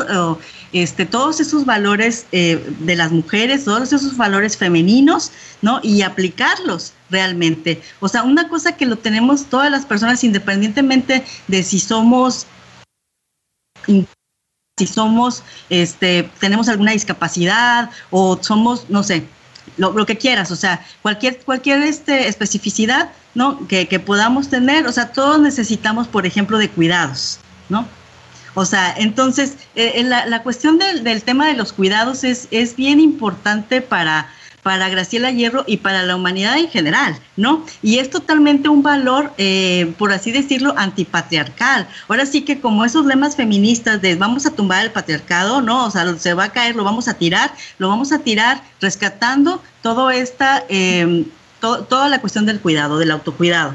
este, 0.74 1.06
todos 1.06 1.40
esos 1.40 1.66
valores 1.66 2.26
de 2.32 2.96
las 2.96 3.12
mujeres, 3.12 3.66
todos 3.66 3.94
esos 3.94 4.18
valores 4.18 4.58
femeninos, 4.58 5.32
¿no? 5.62 5.80
Y 5.84 6.02
aplicarlos 6.02 6.94
realmente. 7.10 7.82
O 8.00 8.08
sea, 8.08 8.24
una 8.24 8.50
cosa 8.50 8.76
que 8.76 8.86
lo 8.86 8.98
tenemos 8.98 9.46
todas 9.46 9.70
las 9.72 9.86
personas 9.86 10.24
independientemente 10.24 11.24
de 11.48 11.64
si 11.64 11.80
somos 11.80 12.48
si 14.78 14.88
somos, 14.88 15.44
este, 15.70 16.30
tenemos 16.40 16.68
alguna 16.68 16.92
discapacidad 16.92 17.90
o 18.12 18.38
somos, 18.42 18.90
no 18.90 19.04
sé, 19.04 19.26
lo, 19.78 20.06
que 20.06 20.18
quieras, 20.18 20.52
o 20.52 20.56
sea, 20.56 20.86
cualquier, 21.02 21.40
cualquier 21.40 21.82
este, 21.84 22.28
especificidad, 22.28 23.12
¿no? 23.36 23.68
Que, 23.68 23.86
podamos 24.00 24.50
tener, 24.50 24.88
o 24.88 24.92
sea, 24.92 25.12
todos 25.12 25.40
necesitamos, 25.40 26.08
por 26.08 26.26
ejemplo, 26.26 26.58
de 26.58 26.70
cuidados, 26.70 27.40
¿no? 27.70 27.86
O 28.56 28.66
sea, 28.66 28.96
entonces, 28.98 29.58
eh, 29.76 30.02
la, 30.06 30.26
la, 30.26 30.42
cuestión 30.42 30.80
del, 30.80 31.24
tema 31.24 31.48
de 31.48 31.56
los 31.56 31.74
cuidados 31.74 32.24
es, 32.24 32.76
bien 32.78 33.02
importante 33.02 33.82
para, 33.82 34.30
Graciela 34.64 35.30
Hierro 35.30 35.64
y 35.68 35.78
para 35.78 36.04
la 36.04 36.16
humanidad 36.16 36.58
en 36.58 36.70
general, 36.70 37.20
¿no? 37.36 37.66
Y 37.84 38.00
es 38.00 38.10
totalmente 38.10 38.70
un 38.70 38.82
valor, 38.82 39.34
eh, 39.38 39.94
por 40.00 40.14
así 40.14 40.32
decirlo, 40.32 40.74
antipatriarcal. 40.78 41.88
Ahora 42.08 42.26
sí 42.26 42.42
que 42.42 42.62
como 42.62 42.86
esos 42.86 43.06
lemas 43.06 43.36
feministas 43.36 44.02
de 44.02 44.16
vamos 44.16 44.46
a 44.46 44.52
tumbar 44.52 44.86
el 44.86 44.92
patriarcado, 44.92 45.62
¿no? 45.62 45.86
O 45.86 45.92
sea, 45.92 46.18
se 46.18 46.34
va 46.34 46.46
a 46.46 46.52
caer, 46.52 46.76
lo 46.76 46.86
vamos 46.86 47.10
a 47.10 47.14
tirar, 47.16 47.54
lo 47.78 47.90
vamos 47.90 48.12
a 48.12 48.20
tirar 48.20 48.64
rescatando 48.80 49.62
todo 49.84 50.10
esta, 50.10 50.64
toda 51.60 52.10
la 52.10 52.20
cuestión 52.22 52.46
del 52.46 52.60
cuidado, 52.60 52.98
del 52.98 53.12
autocuidado. 53.12 53.74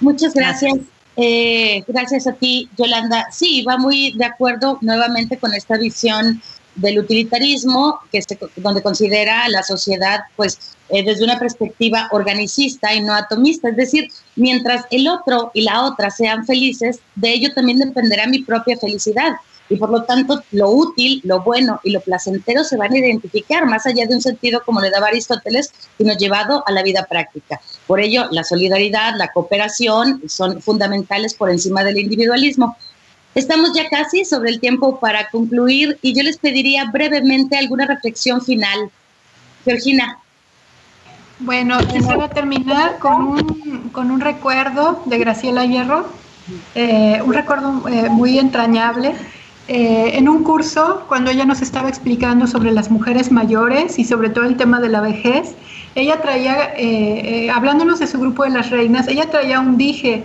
Muchas 0.00 0.34
gracias. 0.34 0.74
Eh, 1.16 1.82
gracias 1.88 2.26
a 2.26 2.32
ti, 2.32 2.68
Yolanda. 2.76 3.26
Sí, 3.30 3.62
va 3.62 3.78
muy 3.78 4.12
de 4.12 4.26
acuerdo 4.26 4.78
nuevamente 4.82 5.38
con 5.38 5.54
esta 5.54 5.78
visión 5.78 6.42
del 6.74 6.98
utilitarismo, 6.98 8.00
que 8.12 8.20
se, 8.20 8.38
donde 8.56 8.82
considera 8.82 9.44
a 9.44 9.48
la 9.48 9.62
sociedad 9.62 10.20
pues 10.36 10.76
eh, 10.90 11.02
desde 11.02 11.24
una 11.24 11.38
perspectiva 11.38 12.08
organicista 12.12 12.94
y 12.94 13.00
no 13.00 13.14
atomista, 13.14 13.70
es 13.70 13.76
decir, 13.76 14.08
mientras 14.36 14.84
el 14.90 15.08
otro 15.08 15.50
y 15.54 15.62
la 15.62 15.82
otra 15.84 16.10
sean 16.10 16.46
felices, 16.46 17.00
de 17.14 17.32
ello 17.32 17.54
también 17.54 17.78
dependerá 17.78 18.26
mi 18.26 18.40
propia 18.40 18.76
felicidad. 18.76 19.32
Y 19.68 19.76
por 19.76 19.90
lo 19.90 20.04
tanto, 20.04 20.42
lo 20.52 20.70
útil, 20.70 21.20
lo 21.24 21.40
bueno 21.40 21.80
y 21.82 21.90
lo 21.90 22.00
placentero 22.00 22.62
se 22.64 22.76
van 22.76 22.92
a 22.92 22.98
identificar 22.98 23.66
más 23.66 23.86
allá 23.86 24.06
de 24.06 24.14
un 24.14 24.22
sentido 24.22 24.62
como 24.64 24.80
le 24.80 24.90
daba 24.90 25.08
Aristóteles, 25.08 25.72
sino 25.98 26.16
llevado 26.16 26.62
a 26.66 26.72
la 26.72 26.82
vida 26.82 27.06
práctica. 27.08 27.60
Por 27.86 28.00
ello, 28.00 28.28
la 28.30 28.44
solidaridad, 28.44 29.14
la 29.16 29.32
cooperación 29.32 30.22
son 30.28 30.60
fundamentales 30.62 31.34
por 31.34 31.50
encima 31.50 31.82
del 31.84 31.98
individualismo. 31.98 32.76
Estamos 33.34 33.74
ya 33.74 33.88
casi 33.90 34.24
sobre 34.24 34.50
el 34.50 34.60
tiempo 34.60 34.98
para 34.98 35.28
concluir 35.28 35.98
y 36.00 36.14
yo 36.14 36.22
les 36.22 36.38
pediría 36.38 36.90
brevemente 36.90 37.58
alguna 37.58 37.86
reflexión 37.86 38.40
final. 38.40 38.90
Georgina. 39.64 40.18
Bueno, 41.40 41.78
quisiera 41.92 42.28
terminar 42.28 42.98
con 42.98 43.22
un, 43.22 43.90
con 43.92 44.10
un 44.10 44.20
recuerdo 44.20 45.02
de 45.04 45.18
Graciela 45.18 45.66
Hierro, 45.66 46.08
eh, 46.74 47.20
un 47.22 47.34
recuerdo 47.34 47.86
eh, 47.88 48.08
muy 48.08 48.38
entrañable. 48.38 49.14
Eh, 49.68 50.12
en 50.14 50.28
un 50.28 50.44
curso, 50.44 51.04
cuando 51.08 51.30
ella 51.30 51.44
nos 51.44 51.60
estaba 51.60 51.88
explicando 51.88 52.46
sobre 52.46 52.70
las 52.70 52.90
mujeres 52.90 53.32
mayores 53.32 53.98
y 53.98 54.04
sobre 54.04 54.30
todo 54.30 54.44
el 54.44 54.56
tema 54.56 54.80
de 54.80 54.88
la 54.88 55.00
vejez, 55.00 55.54
ella 55.94 56.20
traía, 56.20 56.74
hablándonos 57.52 57.98
de 57.98 58.06
su 58.06 58.18
grupo 58.20 58.44
de 58.44 58.50
las 58.50 58.70
reinas, 58.70 59.08
ella 59.08 59.30
traía 59.30 59.60
un 59.60 59.76
dije 59.78 60.24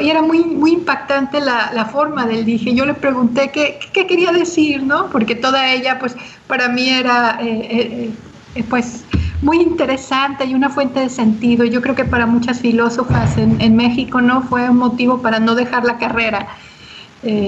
y 0.00 0.10
era 0.10 0.22
muy, 0.22 0.44
muy 0.44 0.72
impactante 0.72 1.40
la, 1.40 1.72
la, 1.72 1.84
forma 1.84 2.26
del 2.26 2.44
dije. 2.44 2.74
Yo 2.74 2.86
le 2.86 2.94
pregunté 2.94 3.50
qué, 3.52 3.78
qué, 3.92 4.06
quería 4.06 4.30
decir, 4.32 4.82
¿no? 4.82 5.08
Porque 5.10 5.34
toda 5.34 5.72
ella, 5.72 5.98
pues, 5.98 6.16
para 6.46 6.68
mí 6.68 6.88
era, 6.88 7.38
eh, 7.40 7.68
eh, 7.70 8.10
eh, 8.54 8.64
pues, 8.68 9.04
muy 9.42 9.60
interesante 9.60 10.44
y 10.44 10.54
una 10.54 10.70
fuente 10.70 11.00
de 11.00 11.08
sentido. 11.08 11.64
Yo 11.64 11.82
creo 11.82 11.96
que 11.96 12.04
para 12.04 12.26
muchas 12.26 12.60
filósofas 12.60 13.36
en, 13.36 13.60
en 13.60 13.74
México, 13.74 14.20
¿no? 14.20 14.42
Fue 14.42 14.70
un 14.70 14.76
motivo 14.76 15.20
para 15.20 15.40
no 15.40 15.54
dejar 15.56 15.84
la 15.84 15.98
carrera. 15.98 16.46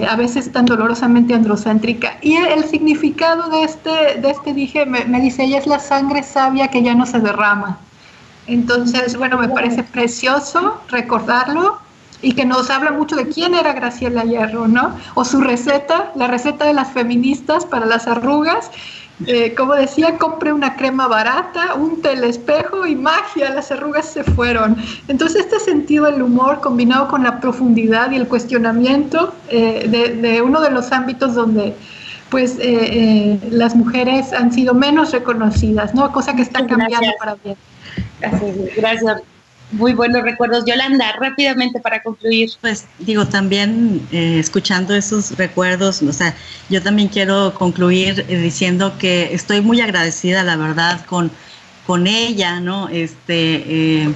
A 0.09 0.16
veces 0.16 0.53
tan 0.53 0.66
dolorosamente 0.66 1.35
androcéntrica. 1.35 2.18
Y 2.22 2.37
el, 2.37 2.64
significado 2.64 3.51
de 3.51 3.64
este, 3.64 4.20
de 4.20 4.31
este 4.31 4.55
dije, 4.55 4.87
me, 4.87 5.05
me 5.05 5.20
dice, 5.20 5.45
ella 5.45 5.59
es 5.59 5.66
la 5.66 5.81
sangre 5.81 6.22
sabia 6.22 6.68
que 6.68 6.83
ya 6.83 6.95
no 6.95 7.07
se 7.07 7.18
derrama. 7.18 7.79
Entonces, 8.47 9.16
bueno, 9.16 9.39
me 9.39 9.49
parece 9.49 9.83
precioso 9.83 10.81
recordarlo 10.89 11.79
y 12.25 12.33
que 12.33 12.45
nos 12.45 12.70
habla 12.70 12.91
mucho 12.91 13.16
de 13.16 13.29
quién 13.29 13.55
era 13.55 13.72
Graciela 13.72 14.25
Hierro, 14.25 14.66
¿no? 14.66 14.97
O 15.14 15.25
su 15.25 15.41
receta, 15.41 16.12
la 16.14 16.27
receta 16.27 16.64
de 16.64 16.72
las 16.72 16.93
feministas 16.93 17.66
para 17.66 17.87
las 17.87 18.07
arrugas. 18.07 18.70
Eh, 19.27 19.55
como 19.55 19.75
decía, 19.75 20.19
compré 20.19 20.53
una 20.53 20.75
crema 20.77 21.07
barata, 21.07 21.75
un 21.75 22.03
telespejo 22.03 22.85
y 22.85 22.97
magia, 22.97 23.51
las 23.51 23.71
arrugas 23.71 24.07
se 24.07 24.25
fueron. 24.25 24.77
Entonces 25.07 25.43
este 25.43 25.61
sentido 25.61 26.07
del 26.07 26.21
humor 26.23 26.61
combinado 26.61 27.07
con 27.09 27.23
la 27.23 27.41
profundidad 27.41 28.11
y 28.11 28.17
el 28.17 28.27
cuestionamiento 28.27 29.33
eh, 29.49 30.17
de, 30.21 30.43
uno 30.43 30.61
de 30.61 30.71
los 30.71 30.91
ámbitos 30.91 31.35
donde 31.35 31.75
pues 32.29 32.57
eh, 32.61 33.39
las 33.51 33.77
mujeres 33.77 34.33
han 34.33 34.53
sido 34.53 34.75
menos 34.75 35.12
reconocidas, 35.12 35.95
¿no? 35.95 36.11
Cosa 36.11 36.35
que 36.35 36.43
está 36.43 36.67
cambiando 36.67 37.12
para 37.21 37.37
bien. 37.37 37.57
Gracias. 38.21 38.75
Gracias 38.77 39.23
muy 39.75 39.93
buenos 39.93 40.22
recuerdos. 40.22 40.64
Yolanda, 40.66 41.12
rápidamente 41.18 41.81
para 41.81 42.03
concluir. 42.03 42.51
Pues 42.61 42.87
digo, 42.99 43.27
también 43.27 44.07
eh, 44.12 44.39
escuchando 44.39 44.95
esos 44.95 45.37
recuerdos, 45.37 46.03
o 46.03 46.12
sea, 46.12 46.35
yo 46.70 46.83
también 46.83 47.09
quiero 47.09 47.55
concluir 47.55 48.25
eh, 48.29 48.37
diciendo 48.39 48.95
que 48.99 49.35
estoy 49.35 49.61
muy 49.61 49.81
agradecida, 49.81 50.43
la 50.43 50.57
verdad, 50.57 51.05
con, 51.07 51.31
con 51.87 52.07
ella, 52.07 52.61
¿no? 52.61 52.89
Este, 52.89 54.05
eh, 54.05 54.14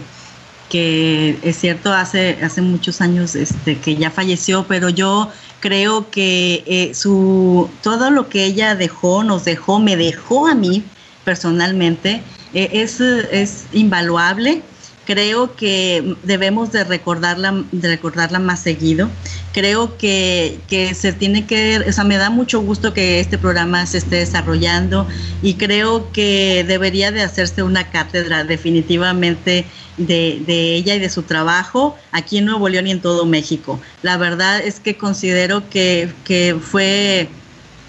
que 0.69 1.39
es 1.43 1.57
cierto, 1.57 1.93
hace, 1.93 2.39
hace 2.43 2.61
muchos 2.61 3.01
años 3.01 3.35
este, 3.35 3.79
que 3.79 3.97
ya 3.97 4.11
falleció, 4.11 4.67
pero 4.69 4.89
yo 4.91 5.31
creo 5.61 6.11
que 6.11 6.93
su, 6.95 7.69
todo 7.83 8.11
lo 8.11 8.29
que 8.29 8.45
ella 8.45 8.75
dejó, 8.75 9.25
nos 9.25 9.45
dejó, 9.45 9.81
me 9.81 9.97
dejó 9.97 10.47
a 10.47 10.55
mí 10.55 10.85
personalmente, 11.25 12.23
es, 12.53 13.01
es 13.01 13.67
invaluable 13.73 14.63
creo 15.09 15.57
que 15.57 16.17
debemos 16.23 16.71
de 16.71 16.85
recordarla, 16.85 17.65
de 17.73 17.89
recordarla 17.89 18.41
más 18.41 18.61
seguido. 18.61 19.09
Creo 19.55 19.97
que, 19.97 20.61
se 20.95 21.15
tiene 21.15 21.47
que, 21.47 21.79
o 21.79 21.93
sea, 21.93 22.05
me 22.05 22.19
da 22.19 22.29
mucho 22.29 22.61
gusto 22.61 22.93
que 22.93 23.19
este 23.19 23.39
programa 23.39 23.87
se 23.87 23.97
esté 23.97 24.17
desarrollando 24.17 25.09
y 25.41 25.55
creo 25.55 26.13
que 26.13 26.63
debería 26.69 27.11
de 27.11 27.23
hacerse 27.23 27.63
una 27.63 27.91
cátedra 27.91 28.45
definitivamente 28.45 29.65
de, 29.97 30.75
ella 30.77 30.95
y 30.95 30.99
de 30.99 31.09
su 31.09 31.23
trabajo 31.23 31.97
aquí 32.13 32.37
en 32.37 32.45
Nuevo 32.45 32.69
León 32.69 32.87
y 32.87 32.91
en 32.91 33.01
todo 33.01 33.25
México. 33.25 33.81
La 34.03 34.19
verdad 34.19 34.61
es 34.61 34.79
que 34.79 34.99
considero 34.99 35.71
que, 35.71 36.13
que 36.25 36.55
fue, 36.61 37.31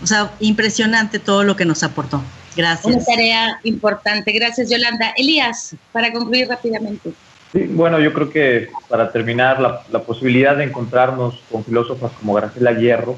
o 0.02 0.08
sea, 0.08 0.32
impresionante 0.40 1.20
todo 1.20 1.44
lo 1.44 1.58
que 1.58 1.66
nos 1.66 1.84
aportó. 1.84 2.24
Gracias. 2.56 2.96
Una 2.96 3.04
tarea 3.04 3.60
importante. 3.64 4.32
Gracias, 4.32 4.70
Yolanda. 4.70 5.14
Elías, 5.18 5.76
para 5.92 6.12
concluir 6.12 6.48
rápidamente. 6.48 7.12
Sí, 7.52 7.64
bueno, 7.64 8.00
yo 8.00 8.14
creo 8.14 8.30
que 8.30 8.70
para 8.88 9.12
terminar, 9.12 9.60
la, 9.60 10.04
posibilidad 10.04 10.56
de 10.56 10.66
encontrarnos 10.66 11.42
con 11.52 11.66
filósofas 11.66 12.12
como 12.20 12.34
Graciela 12.34 12.74
Hierro 12.74 13.18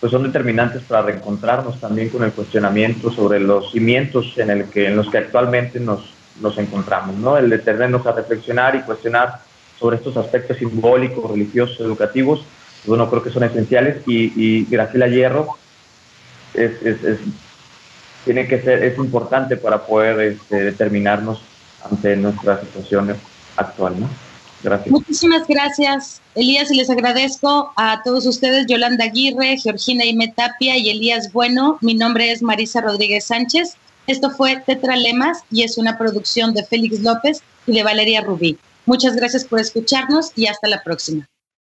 pues 0.00 0.12
son 0.12 0.22
determinantes 0.22 0.82
para 0.82 1.02
reencontrarnos 1.02 1.80
también 1.80 2.08
con 2.08 2.22
el 2.22 2.32
cuestionamiento 2.32 3.10
sobre 3.10 3.40
los 3.40 3.72
cimientos 3.72 4.32
en, 4.36 4.50
el 4.50 4.64
que, 4.70 4.86
en 4.86 4.96
los 4.96 5.10
que 5.10 5.18
actualmente 5.18 5.80
nos, 5.80 6.14
nos 6.40 6.56
encontramos, 6.58 7.16
¿no? 7.16 7.36
El 7.36 7.50
detenernos 7.50 8.06
a 8.06 8.12
reflexionar 8.12 8.76
y 8.76 8.82
cuestionar 8.82 9.40
sobre 9.78 9.96
estos 9.96 10.16
aspectos 10.16 10.56
simbólicos, 10.58 11.28
religiosos, 11.28 11.80
educativos, 11.80 12.44
bueno, 12.86 13.10
creo 13.10 13.22
que 13.22 13.30
son 13.30 13.42
esenciales 13.42 14.02
y, 14.06 14.32
y 14.36 14.64
Graciela 14.66 15.08
Hierro 15.08 15.56
es, 16.54 16.82
es, 16.82 17.18
tiene 18.28 18.46
que 18.46 18.60
ser, 18.60 18.84
es 18.84 18.98
importante 18.98 19.56
para 19.56 19.86
poder 19.86 20.20
este, 20.20 20.56
determinarnos 20.56 21.40
ante 21.90 22.14
nuestra 22.14 22.60
situación 22.60 23.16
actual, 23.56 23.98
¿no? 23.98 24.06
Gracias. 24.62 24.90
Muchísimas 24.90 25.48
gracias, 25.48 26.20
Elías, 26.34 26.70
y 26.70 26.74
les 26.74 26.90
agradezco 26.90 27.72
a 27.76 28.02
todos 28.04 28.26
ustedes, 28.26 28.66
Yolanda 28.66 29.06
Aguirre, 29.06 29.56
Georgina 29.56 30.04
Imetapia 30.04 30.76
y 30.76 30.90
Elías 30.90 31.32
Bueno. 31.32 31.78
Mi 31.80 31.94
nombre 31.94 32.30
es 32.30 32.42
Marisa 32.42 32.82
Rodríguez 32.82 33.24
Sánchez. 33.24 33.78
Esto 34.06 34.28
fue 34.30 34.62
Tetralemas 34.66 35.38
y 35.50 35.62
es 35.62 35.78
una 35.78 35.96
producción 35.96 36.52
de 36.52 36.66
Félix 36.66 37.00
López 37.00 37.40
y 37.66 37.72
de 37.72 37.82
Valeria 37.82 38.20
Rubí. 38.20 38.58
Muchas 38.84 39.16
gracias 39.16 39.46
por 39.46 39.58
escucharnos 39.58 40.32
y 40.36 40.48
hasta 40.48 40.68
la 40.68 40.82
próxima. 40.82 41.26